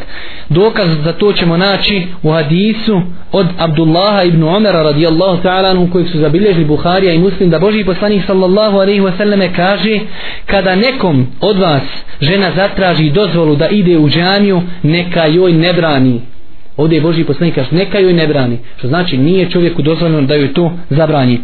dokaz 0.49 0.89
za 1.03 1.13
to 1.13 1.33
ćemo 1.33 1.57
naći 1.57 2.07
u 2.23 2.31
hadisu 2.31 3.01
od 3.31 3.47
Abdullaha 3.57 4.23
ibn 4.23 4.43
Umara 4.43 4.83
radijallahu 4.83 5.43
ta'ala 5.43 5.69
anhu 5.69 5.91
kojeg 5.91 6.07
su 6.07 6.19
zabilježili 6.19 6.65
Buharija 6.65 7.13
i 7.13 7.19
Muslim 7.19 7.49
da 7.49 7.59
Boži 7.59 7.83
poslanik 7.83 8.23
sallallahu 8.27 8.77
alaihi 8.77 9.01
wasallam 9.01 9.55
kaže 9.55 9.99
kada 10.45 10.75
nekom 10.75 11.27
od 11.41 11.59
vas 11.59 11.83
žena 12.21 12.51
zatraži 12.55 13.09
dozvolu 13.09 13.55
da 13.55 13.67
ide 13.67 13.97
u 13.97 14.09
džamiju 14.09 14.61
neka 14.83 15.25
joj 15.25 15.53
ne 15.53 15.73
brani 15.73 16.21
Ovdje 16.77 16.97
je 16.97 17.01
Boži 17.01 17.23
poslanik 17.23 17.55
kaže 17.55 17.69
neka 17.71 17.99
joj 17.99 18.13
ne 18.13 18.27
brani. 18.27 18.57
Što 18.77 18.87
znači 18.87 19.17
nije 19.17 19.49
čovjeku 19.49 19.81
dozvoljeno 19.81 20.21
da 20.21 20.35
joj 20.35 20.53
to 20.53 20.71
zabrani. 20.89 21.39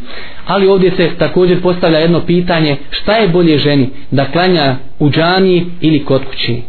Ali 0.45 0.67
ovdje 0.67 0.91
se 0.91 1.09
također 1.17 1.61
postavlja 1.61 1.99
jedno 1.99 2.21
pitanje 2.25 2.77
šta 2.89 3.13
je 3.13 3.27
bolje 3.27 3.57
ženi 3.57 3.89
da 4.11 4.25
klanja 4.25 4.75
u 4.99 5.09
džamiji 5.09 5.65
ili 5.81 6.05
kod 6.05 6.25
kući. 6.25 6.61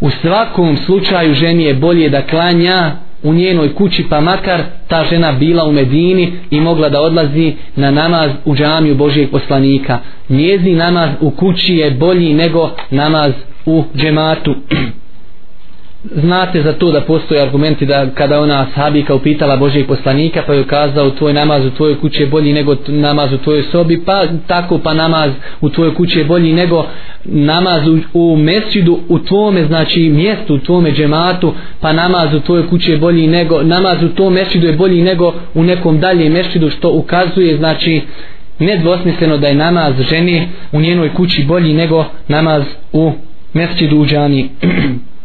U 0.00 0.10
svakom 0.10 0.76
slučaju 0.76 1.34
ženi 1.34 1.64
je 1.64 1.74
bolje 1.74 2.08
da 2.08 2.26
klanja 2.26 2.92
u 3.22 3.34
njenoj 3.34 3.74
kući 3.74 4.04
pa 4.10 4.20
makar 4.20 4.62
ta 4.88 5.04
žena 5.04 5.32
bila 5.32 5.64
u 5.64 5.72
Medini 5.72 6.32
i 6.50 6.60
mogla 6.60 6.88
da 6.88 7.00
odlazi 7.00 7.54
na 7.76 7.90
namaz 7.90 8.30
u 8.44 8.54
džamiju 8.54 8.94
Božijeg 8.94 9.30
poslanika. 9.30 9.98
Njezni 10.28 10.74
namaz 10.74 11.10
u 11.20 11.30
kući 11.30 11.76
je 11.76 11.90
bolji 11.90 12.34
nego 12.34 12.70
namaz 12.90 13.32
u 13.66 13.84
džematu. 13.96 14.54
znate 16.14 16.62
za 16.62 16.72
to 16.72 16.92
da 16.92 17.00
postoje 17.00 17.42
argumenti 17.42 17.86
da 17.86 18.06
kada 18.14 18.40
ona 18.40 18.66
sahabika 18.74 19.14
upitala 19.14 19.56
Božijeg 19.56 19.86
poslanika 19.86 20.42
pa 20.46 20.54
je 20.54 20.64
kazao 20.64 21.10
tvoj 21.10 21.32
namaz 21.32 21.64
u 21.64 21.70
tvojoj 21.70 22.00
kući 22.00 22.22
je 22.22 22.26
bolji 22.26 22.52
nego 22.52 22.76
namaz 22.88 23.32
u 23.32 23.38
tvojoj 23.38 23.62
sobi 23.62 24.04
pa 24.04 24.22
tako 24.46 24.78
pa 24.78 24.94
namaz 24.94 25.30
u 25.60 25.70
tvojoj 25.70 25.94
kući 25.94 26.18
je 26.18 26.24
bolji 26.24 26.52
nego 26.52 26.86
namaz 27.24 27.82
u, 27.88 27.98
u 28.14 28.36
mesjidu 28.36 28.98
u 29.08 29.18
tvome 29.18 29.64
znači 29.64 30.00
mjestu 30.00 30.54
u 30.54 30.58
tvome 30.58 30.92
džematu 30.92 31.54
pa 31.80 31.92
namaz 31.92 32.34
u 32.34 32.40
tvojoj 32.40 32.68
kući 32.68 32.90
je 32.90 32.98
bolji 32.98 33.26
nego 33.26 33.62
namaz 33.62 34.02
u 34.02 34.08
tom 34.08 34.32
mesjidu 34.32 34.66
je 34.66 34.72
bolji 34.72 35.02
nego 35.02 35.34
u 35.54 35.62
nekom 35.62 36.00
daljem 36.00 36.32
mesjidu 36.32 36.70
što 36.70 36.90
ukazuje 36.92 37.56
znači 37.56 38.02
nedvosmisleno 38.58 39.36
da 39.38 39.48
je 39.48 39.54
namaz 39.54 39.94
ženi 40.10 40.48
u 40.72 40.80
njenoj 40.80 41.14
kući 41.14 41.44
bolji 41.44 41.74
nego 41.74 42.04
namaz 42.28 42.62
u 42.92 43.12
mesjidu 43.52 43.98
u 43.98 44.06
džani 44.06 44.48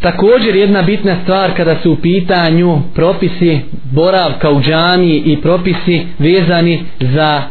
Također 0.00 0.56
jedna 0.56 0.82
bitna 0.82 1.16
stvar 1.22 1.56
kada 1.56 1.76
su 1.82 1.92
u 1.92 1.96
pitanju 1.96 2.80
propisi 2.94 3.60
boravka 3.92 4.50
u 4.50 4.60
džami 4.60 5.16
i 5.16 5.36
propisi 5.42 6.06
vezani 6.18 6.82
za 7.00 7.42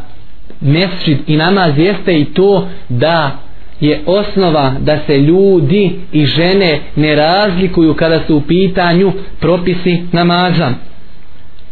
mesčid 0.62 1.18
i 1.28 1.38
namaz 1.38 1.78
jeste 1.78 2.20
i 2.20 2.26
to 2.26 2.68
da 2.89 3.32
je 3.82 4.02
osnova 4.06 4.74
da 4.80 5.00
se 5.08 5.18
ljudi 5.18 5.91
i 6.12 6.26
žene 6.26 6.80
ne 6.95 7.16
razlikuju 7.16 7.93
kada 7.93 8.20
su 8.28 8.38
u 8.38 8.41
pitanju 8.41 9.12
propisi 9.39 10.04
namaza. 10.12 10.74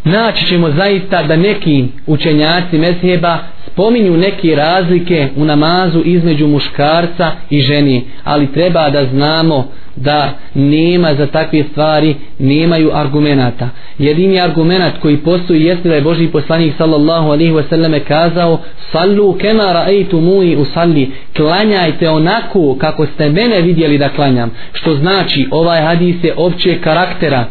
Naći 0.05 0.45
ćemo 0.45 0.71
zaista 0.71 1.23
da 1.23 1.35
neki 1.35 1.85
učenjaci 2.07 2.77
mezheba 2.77 3.37
spominju 3.67 4.17
neke 4.17 4.55
razlike 4.55 5.27
u 5.35 5.45
namazu 5.45 6.01
između 6.05 6.47
muškarca 6.47 7.31
i 7.49 7.61
ženi, 7.61 8.03
ali 8.23 8.53
treba 8.53 8.89
da 8.89 9.05
znamo 9.05 9.67
da 9.95 10.29
nema 10.53 11.13
za 11.13 11.27
takve 11.27 11.63
stvari 11.71 12.15
nemaju 12.39 12.91
argumenata. 12.93 13.69
Jedini 13.97 14.41
argument 14.41 14.93
koji 15.01 15.17
postoji 15.17 15.63
jeste 15.63 15.89
da 15.89 15.95
je 15.95 16.01
Boži 16.01 16.27
poslanik 16.27 16.73
sallallahu 16.77 17.27
alaihi 17.27 17.51
wasallam 17.51 17.99
kazao 18.07 18.59
sallu 18.91 19.33
kema 19.33 19.63
ra'aytu 19.63 20.21
mui 20.21 20.55
usalli. 20.55 21.11
Klanjajte 21.37 22.09
onako 22.09 22.75
kako 22.79 23.05
ste 23.05 23.29
mene 23.29 23.61
vidjeli 23.61 23.97
da 23.97 24.09
klanjam. 24.09 24.51
Što 24.73 24.95
znači 24.95 25.47
ovaj 25.51 25.81
hadis 25.81 26.15
je 26.23 26.33
opće 26.37 26.81
karaktera 26.81 27.45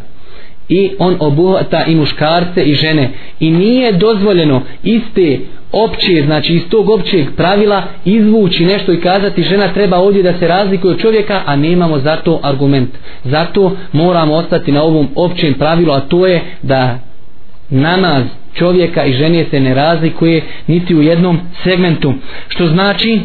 i 0.69 0.91
on 0.99 1.17
obuhvata 1.21 1.85
i 1.85 1.95
muškarce 1.95 2.63
i 2.63 2.75
žene 2.75 3.11
i 3.41 3.51
nije 3.51 3.93
dozvoljeno 3.93 4.63
iste 4.83 5.39
opće, 5.73 6.23
znači 6.27 6.55
iz 6.55 6.63
tog 6.69 6.91
općeg 6.91 7.27
pravila 7.37 7.83
izvući 8.05 8.65
nešto 8.65 8.93
i 8.93 9.01
kazati 9.01 9.43
žena 9.43 9.73
treba 9.73 9.97
ovdje 9.99 10.23
da 10.23 10.39
se 10.39 10.49
razlikuje 10.49 10.95
od 10.95 11.01
čovjeka, 11.01 11.43
a 11.47 11.57
nemamo 11.57 11.99
za 11.99 12.17
to 12.17 12.41
argument. 12.43 12.91
Zato 13.25 13.77
moramo 13.93 14.35
ostati 14.35 14.73
na 14.73 14.83
ovom 14.83 15.09
općem 15.15 15.55
pravilu, 15.55 15.93
a 15.93 16.01
to 16.01 16.27
je 16.27 16.43
da 16.63 16.99
namaz 17.71 18.25
čovjeka 18.55 19.05
i 19.05 19.13
žene 19.13 19.45
se 19.51 19.61
ne 19.61 19.75
razlikuje 19.75 20.43
niti 20.67 20.95
u 20.95 21.03
jednom 21.03 21.41
segmentu. 21.65 22.15
Što 22.49 22.67
znači 22.67 23.21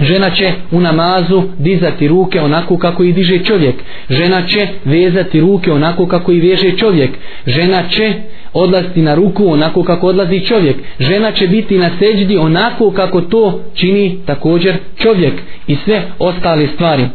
Žena 0.00 0.30
će 0.30 0.52
u 0.70 0.80
namazu 0.80 1.42
dizati 1.58 2.08
ruke 2.08 2.40
onako 2.40 2.78
kako 2.78 3.04
i 3.04 3.12
diže 3.12 3.38
čovjek. 3.38 3.74
Žena 4.10 4.46
će 4.46 4.68
vezati 4.84 5.40
ruke 5.40 5.72
onako 5.72 6.06
kako 6.06 6.32
i 6.32 6.40
veže 6.40 6.76
čovjek. 6.76 7.10
Žena 7.46 7.82
će 7.88 8.12
odlaziti 8.52 9.02
na 9.02 9.14
ruku 9.14 9.52
onako 9.52 9.82
kako 9.82 10.06
odlazi 10.06 10.40
čovjek. 10.40 10.76
Žena 11.00 11.32
će 11.32 11.48
biti 11.48 11.78
na 11.78 11.90
seđdi 11.98 12.36
onako 12.36 12.90
kako 12.90 13.20
to 13.20 13.60
čini 13.74 14.18
također 14.26 14.76
čovjek 14.98 15.34
i 15.66 15.76
sve 15.84 16.02
ostale 16.18 16.66
stvari. 16.66 17.06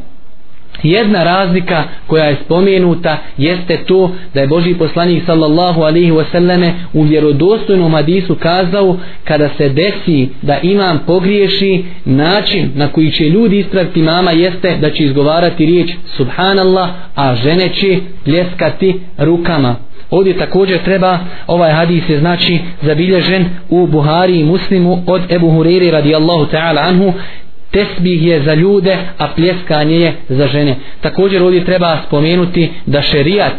Jedna 0.83 1.23
razlika 1.23 1.83
koja 2.07 2.25
je 2.25 2.37
spomenuta 2.45 3.17
jeste 3.37 3.77
to 3.77 4.11
da 4.33 4.41
je 4.41 4.47
Boži 4.47 4.73
poslanik 4.73 5.23
sallallahu 5.25 5.81
alaihi 5.81 6.11
wasallame 6.11 6.71
u 6.93 7.01
vjerodostojnom 7.01 7.93
hadisu 7.93 8.35
kazao 8.35 8.97
kada 9.23 9.49
se 9.57 9.69
desi 9.69 10.29
da 10.41 10.59
imam 10.59 10.99
pogriješi 11.07 11.83
način 12.05 12.71
na 12.75 12.87
koji 12.87 13.11
će 13.11 13.29
ljudi 13.29 13.59
ispraviti 13.59 14.01
mama 14.01 14.31
jeste 14.31 14.77
da 14.81 14.89
će 14.89 15.03
izgovarati 15.03 15.65
riječ 15.65 15.91
subhanallah 16.17 16.89
a 17.15 17.35
žene 17.35 17.69
će 17.69 17.99
pljeskati 18.23 18.99
rukama. 19.17 19.75
Ovdje 20.09 20.37
također 20.37 20.83
treba, 20.83 21.19
ovaj 21.47 21.71
hadis 21.71 22.09
je 22.09 22.19
znači 22.19 22.59
zabilježen 22.81 23.45
u 23.69 23.87
Buhari 23.87 24.39
i 24.39 24.43
Muslimu 24.43 25.03
od 25.07 25.31
Ebu 25.31 25.49
Huriri 25.51 25.91
radijallahu 25.91 26.45
ta'ala 26.45 26.87
anhu 26.87 27.13
tesbih 27.75 28.23
je 28.27 28.43
za 28.43 28.53
ljude, 28.53 28.97
a 29.17 29.27
pljeskanje 29.27 29.95
je 29.95 30.13
za 30.29 30.47
žene. 30.47 30.75
Također 31.01 31.43
ovdje 31.43 31.65
treba 31.65 31.97
spomenuti 32.07 32.71
da 32.85 33.01
šerijat 33.01 33.55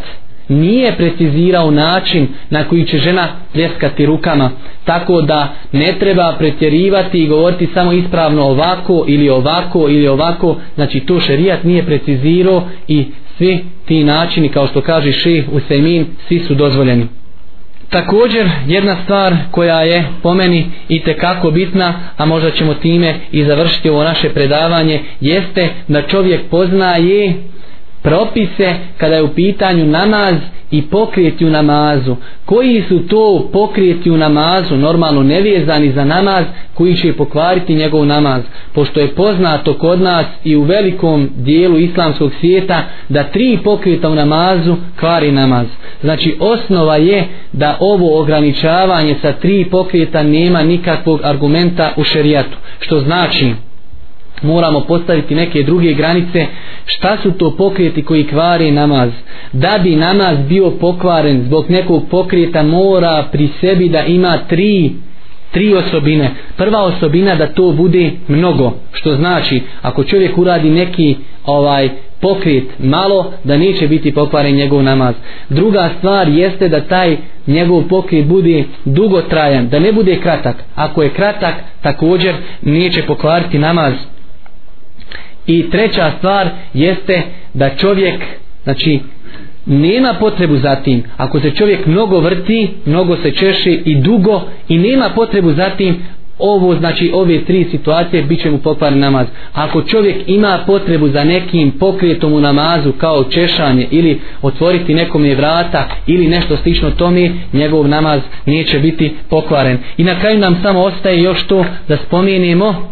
nije 0.48 0.96
precizirao 0.96 1.70
način 1.70 2.28
na 2.50 2.64
koji 2.64 2.84
će 2.84 2.98
žena 2.98 3.28
pljeskati 3.52 4.06
rukama. 4.06 4.50
Tako 4.84 5.22
da 5.22 5.54
ne 5.72 5.94
treba 6.00 6.34
pretjerivati 6.38 7.18
i 7.18 7.28
govoriti 7.28 7.68
samo 7.74 7.92
ispravno 7.92 8.42
ovako 8.42 9.04
ili 9.08 9.28
ovako 9.28 9.88
ili 9.88 10.08
ovako. 10.08 10.56
Znači 10.74 11.00
to 11.00 11.20
šerijat 11.20 11.64
nije 11.64 11.86
precizirao 11.86 12.68
i 12.88 13.04
svi 13.38 13.64
ti 13.84 14.04
načini 14.04 14.48
kao 14.48 14.66
što 14.66 14.80
kaže 14.80 15.12
šeh 15.12 15.44
Usejmin 15.52 16.06
svi 16.28 16.38
su 16.38 16.54
dozvoljeni. 16.54 17.06
Također 17.90 18.50
jedna 18.66 18.96
stvar 19.04 19.34
koja 19.50 19.80
je 19.80 20.04
po 20.22 20.34
meni 20.34 20.66
i 20.88 21.02
tekako 21.02 21.50
bitna, 21.50 21.94
a 22.16 22.26
možda 22.26 22.50
ćemo 22.50 22.74
time 22.74 23.14
i 23.32 23.44
završiti 23.44 23.90
ovo 23.90 24.04
naše 24.04 24.28
predavanje, 24.28 25.02
jeste 25.20 25.68
da 25.88 26.02
čovjek 26.02 26.40
poznaje 26.50 27.34
propise 28.02 28.74
kada 28.98 29.14
je 29.14 29.22
u 29.22 29.34
pitanju 29.34 29.86
namaz 29.86 30.34
i 30.70 30.82
pokrijeti 30.82 31.46
u 31.46 31.50
namazu. 31.50 32.16
Koji 32.44 32.84
su 32.88 33.08
to 33.08 33.48
pokrijeti 33.52 34.10
u 34.10 34.16
namazu, 34.16 34.76
normalno 34.76 35.22
nevezani 35.22 35.92
za 35.92 36.04
namaz, 36.04 36.44
koji 36.74 36.96
će 36.96 37.12
pokvariti 37.12 37.74
njegov 37.74 38.06
namaz? 38.06 38.42
Pošto 38.72 39.00
je 39.00 39.14
poznato 39.14 39.74
kod 39.74 40.00
nas 40.00 40.26
i 40.44 40.56
u 40.56 40.62
velikom 40.62 41.30
dijelu 41.36 41.78
islamskog 41.78 42.32
svijeta 42.40 42.82
da 43.08 43.22
tri 43.22 43.58
pokreta 43.64 44.08
u 44.08 44.14
namazu 44.14 44.76
kvari 45.00 45.32
namaz. 45.32 45.66
Znači 46.00 46.36
osnova 46.40 46.96
je 46.96 47.24
da 47.52 47.76
ovo 47.80 48.20
ograničavanje 48.20 49.16
sa 49.22 49.32
tri 49.32 49.64
pokreta 49.70 50.22
nema 50.22 50.62
nikakvog 50.62 51.20
argumenta 51.24 51.92
u 51.96 52.04
šerijatu. 52.04 52.56
Što 52.80 53.00
znači 53.00 53.52
moramo 54.42 54.80
postaviti 54.80 55.34
neke 55.34 55.62
druge 55.62 55.92
granice. 55.92 56.46
Šta 56.86 57.16
su 57.22 57.32
to 57.32 57.56
pokrijeti 57.56 58.02
koji 58.02 58.26
kvare 58.26 58.70
namaz? 58.70 59.10
Da 59.52 59.78
bi 59.82 59.96
namaz 59.96 60.38
bio 60.48 60.70
pokvaren 60.70 61.42
zbog 61.42 61.70
nekog 61.70 62.02
pokrijeta 62.10 62.62
mora 62.62 63.24
pri 63.32 63.48
sebi 63.60 63.88
da 63.88 64.00
ima 64.00 64.38
tri 64.48 64.92
tri 65.50 65.74
osobine. 65.74 66.30
Prva 66.56 66.82
osobina 66.82 67.34
da 67.34 67.46
to 67.46 67.72
bude 67.72 68.10
mnogo 68.28 68.72
što 68.92 69.14
znači 69.14 69.62
ako 69.82 70.04
čovjek 70.04 70.38
uradi 70.38 70.70
neki 70.70 71.16
ovaj 71.44 71.88
pokrit 72.20 72.64
malo 72.78 73.32
da 73.44 73.56
neće 73.56 73.88
biti 73.88 74.14
pokvaren 74.14 74.54
njegov 74.54 74.82
namaz. 74.82 75.14
Druga 75.48 75.90
stvar 75.98 76.28
jeste 76.28 76.68
da 76.68 76.80
taj 76.80 77.16
njegov 77.46 77.82
pokrit 77.88 78.26
bude 78.26 78.64
dugotrajan 78.84 79.68
da 79.68 79.78
ne 79.78 79.92
bude 79.92 80.16
kratak. 80.20 80.56
Ako 80.74 81.02
je 81.02 81.10
kratak 81.10 81.54
također 81.82 82.34
neće 82.62 83.02
pokvariti 83.02 83.58
namaz. 83.58 83.94
I 85.46 85.70
treća 85.70 86.12
stvar 86.18 86.48
jeste 86.74 87.22
da 87.54 87.70
čovjek, 87.76 88.24
znači, 88.64 89.00
nema 89.66 90.14
potrebu 90.20 90.56
za 90.56 90.76
tim. 90.76 91.02
Ako 91.16 91.40
se 91.40 91.50
čovjek 91.50 91.86
mnogo 91.86 92.20
vrti, 92.20 92.70
mnogo 92.84 93.16
se 93.16 93.30
češe 93.30 93.70
i 93.70 93.94
dugo 93.94 94.42
i 94.68 94.78
nema 94.78 95.10
potrebu 95.14 95.52
za 95.52 95.70
tim, 95.70 96.02
ovo 96.38 96.74
znači 96.74 97.10
ove 97.14 97.44
tri 97.44 97.66
situacije 97.70 98.22
bit 98.22 98.42
će 98.42 98.50
mu 98.50 98.58
pokvaren 98.58 98.98
namaz. 98.98 99.26
Ako 99.52 99.82
čovjek 99.82 100.16
ima 100.26 100.58
potrebu 100.66 101.08
za 101.08 101.24
nekim 101.24 101.70
pokretom 101.70 102.32
u 102.32 102.40
namazu 102.40 102.92
kao 102.92 103.24
češanje 103.24 103.86
ili 103.90 104.20
otvoriti 104.42 104.94
nekom 104.94 105.24
je 105.24 105.34
vrata 105.34 105.88
ili 106.06 106.28
nešto 106.28 106.56
slično 106.56 106.90
tome, 106.90 107.30
njegov 107.52 107.88
namaz 107.88 108.20
neće 108.46 108.78
biti 108.78 109.14
pokvaren. 109.28 109.78
I 109.96 110.04
na 110.04 110.20
kraju 110.20 110.38
nam 110.38 110.60
samo 110.62 110.80
ostaje 110.80 111.22
još 111.22 111.46
to 111.46 111.64
da 111.88 111.96
spomenemo 111.96 112.90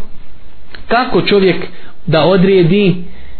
kako 0.88 1.22
čovjek 1.22 1.56
da 2.06 2.24
odredi 2.24 2.94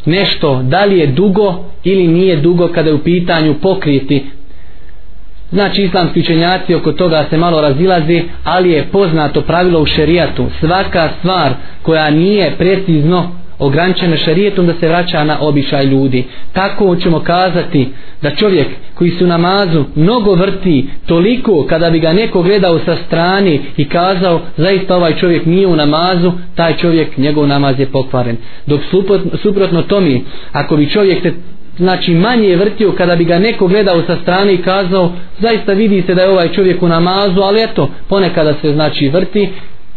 nešto 0.04 0.62
da 0.62 0.84
li 0.84 0.98
je 0.98 1.06
dugo 1.06 1.64
ili 1.84 2.08
nije 2.08 2.36
dugo 2.36 2.68
kada 2.68 2.88
je 2.88 2.94
u 2.94 3.04
pitanju 3.04 3.54
pokriti. 3.54 4.24
Znači 5.50 5.82
islamski 5.82 6.20
učenjaci 6.20 6.74
oko 6.74 6.92
toga 6.92 7.26
se 7.30 7.36
malo 7.36 7.60
razilaze 7.60 8.22
ali 8.44 8.70
je 8.70 8.84
poznato 8.92 9.40
pravilo 9.40 9.80
u 9.80 9.86
šerijatu. 9.86 10.46
Svaka 10.60 11.08
stvar 11.18 11.52
koja 11.82 12.10
nije 12.10 12.56
precizno 12.58 13.30
ograničeno 13.59 14.16
šarijetom 14.16 14.66
da 14.66 14.74
se 14.80 14.88
vraća 14.88 15.24
na 15.24 15.38
običaj 15.40 15.84
ljudi. 15.84 16.24
Tako 16.52 16.96
ćemo 16.96 17.20
kazati 17.20 17.88
da 18.22 18.30
čovjek 18.30 18.66
koji 18.94 19.11
su 19.11 19.26
namazu 19.26 19.84
mnogo 19.94 20.34
vrti 20.34 20.88
toliko 21.07 21.66
kada 21.68 21.90
bi 21.90 22.00
ga 22.00 22.12
neko 22.12 22.42
gledao 22.42 22.78
sa 22.78 22.96
strani 23.07 23.61
i 23.76 23.88
kazao 23.88 24.40
zaista 24.57 24.96
ovaj 24.96 25.16
čovjek 25.16 25.46
nije 25.46 25.66
u 25.66 25.76
namazu, 25.76 26.32
taj 26.55 26.76
čovjek 26.76 27.16
njegov 27.16 27.46
namaz 27.46 27.80
je 27.80 27.86
pokvaren. 27.86 28.36
Dok 28.66 28.80
suprotno 29.42 29.82
tomi, 29.82 30.24
ako 30.52 30.76
bi 30.76 30.90
čovjek 30.90 31.22
se 31.22 31.32
znači 31.76 32.14
manje 32.14 32.48
je 32.48 32.57
vrtio 32.57 32.92
kada 32.92 33.16
bi 33.16 33.24
ga 33.24 33.38
neko 33.38 33.66
gledao 33.66 34.02
sa 34.07 34.16
strane 34.22 34.55
i 34.55 34.62
kazao 34.62 35.12
zaista 35.38 35.72
vidi 35.72 36.02
se 36.07 36.14
da 36.14 36.22
je 36.22 36.30
ovaj 36.30 36.52
čovjek 36.52 36.82
u 36.82 36.88
namazu 36.88 37.40
ali 37.40 37.62
eto 37.62 37.90
ponekada 38.09 38.55
se 38.62 38.72
znači 38.72 39.09
vrti 39.09 39.48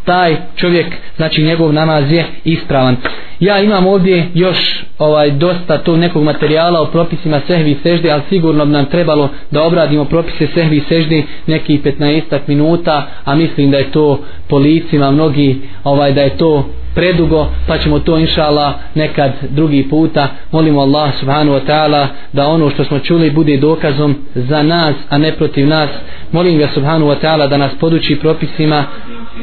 taj 0.07 0.35
čovjek, 0.55 0.87
znači 1.15 1.43
njegov 1.43 1.73
namaz 1.73 2.11
je 2.11 2.25
ispravan. 2.43 2.95
Ja 3.39 3.59
imam 3.59 3.87
ovdje 3.87 4.27
još 4.33 4.83
ovaj 4.99 5.31
dosta 5.31 5.77
to 5.77 5.97
nekog 5.97 6.23
materijala 6.23 6.81
o 6.81 6.85
propisima 6.85 7.41
sehvi 7.47 7.71
i 7.71 7.77
sežde, 7.83 8.11
ali 8.11 8.21
sigurno 8.29 8.65
bi 8.65 8.71
nam 8.71 8.85
trebalo 8.85 9.29
da 9.51 9.63
obradimo 9.63 10.05
propise 10.05 10.47
sehvi 10.53 10.77
i 10.77 10.83
sežde 10.89 11.23
neki 11.47 11.79
15 11.83 12.39
minuta, 12.47 13.07
a 13.25 13.35
mislim 13.35 13.71
da 13.71 13.77
je 13.77 13.91
to 13.91 14.19
po 14.49 14.57
licima 14.57 15.11
mnogi, 15.11 15.61
ovaj 15.83 16.13
da 16.13 16.21
je 16.21 16.37
to 16.37 16.69
predugo, 16.97 17.47
pa 17.67 17.77
ćemo 17.77 17.99
to 17.99 18.17
inšala 18.17 18.73
nekad 18.95 19.31
drugi 19.49 19.87
puta. 19.89 20.27
Molimo 20.51 20.81
Allah 20.81 21.11
subhanu 21.19 21.51
wa 21.53 21.61
ta'ala 21.67 22.07
da 22.33 22.47
ono 22.47 22.69
što 22.69 22.83
smo 22.83 22.99
čuli 22.99 23.31
bude 23.31 23.57
dokazom 23.57 24.15
za 24.35 24.63
nas, 24.63 24.95
a 25.09 25.17
ne 25.17 25.31
protiv 25.31 25.67
nas. 25.67 25.89
Molim 26.31 26.57
ga 26.57 26.67
subhanu 26.67 27.05
wa 27.05 27.15
ta'ala 27.21 27.47
da 27.47 27.57
nas 27.57 27.71
poduči 27.79 28.15
propisima 28.15 28.83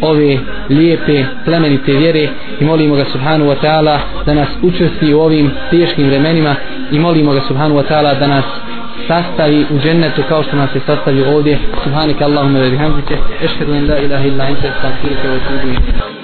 ove 0.03 0.39
lijepe, 0.69 1.25
plemenite 1.45 1.93
vjere 1.93 2.29
i 2.61 2.65
molimo 2.65 2.95
ga 2.95 3.05
subhanu 3.05 3.45
wa 3.45 3.57
ta'ala 3.63 3.99
da 4.27 4.35
nas 4.35 4.49
učesti 4.63 5.15
u 5.15 5.21
ovim 5.21 5.51
teškim 5.71 6.07
vremenima 6.07 6.55
i 6.93 6.99
molimo 6.99 7.33
ga 7.33 7.41
subhanu 7.49 7.75
wa 7.75 7.85
ta'ala 7.89 8.19
da 8.19 8.27
nas 8.27 8.45
sastavi 9.09 9.67
u 9.71 9.79
džennetu 9.79 10.23
kao 10.29 10.43
što 10.43 10.57
nas 10.57 10.75
je 10.75 10.81
sastavio 10.87 11.37
ovdje 11.37 11.59
subhanika 11.85 12.25
Allahumma 12.25 12.59
wa 12.59 12.71
bihamdike 12.71 13.17
ešhedu 13.45 13.75
in 13.75 13.89
la 13.91 13.99
ilaha 13.99 14.25
illa 14.25 14.49
ente 14.49 14.73
stakfirike 14.79 15.29
wa 15.29 15.39
tubu 15.49 16.15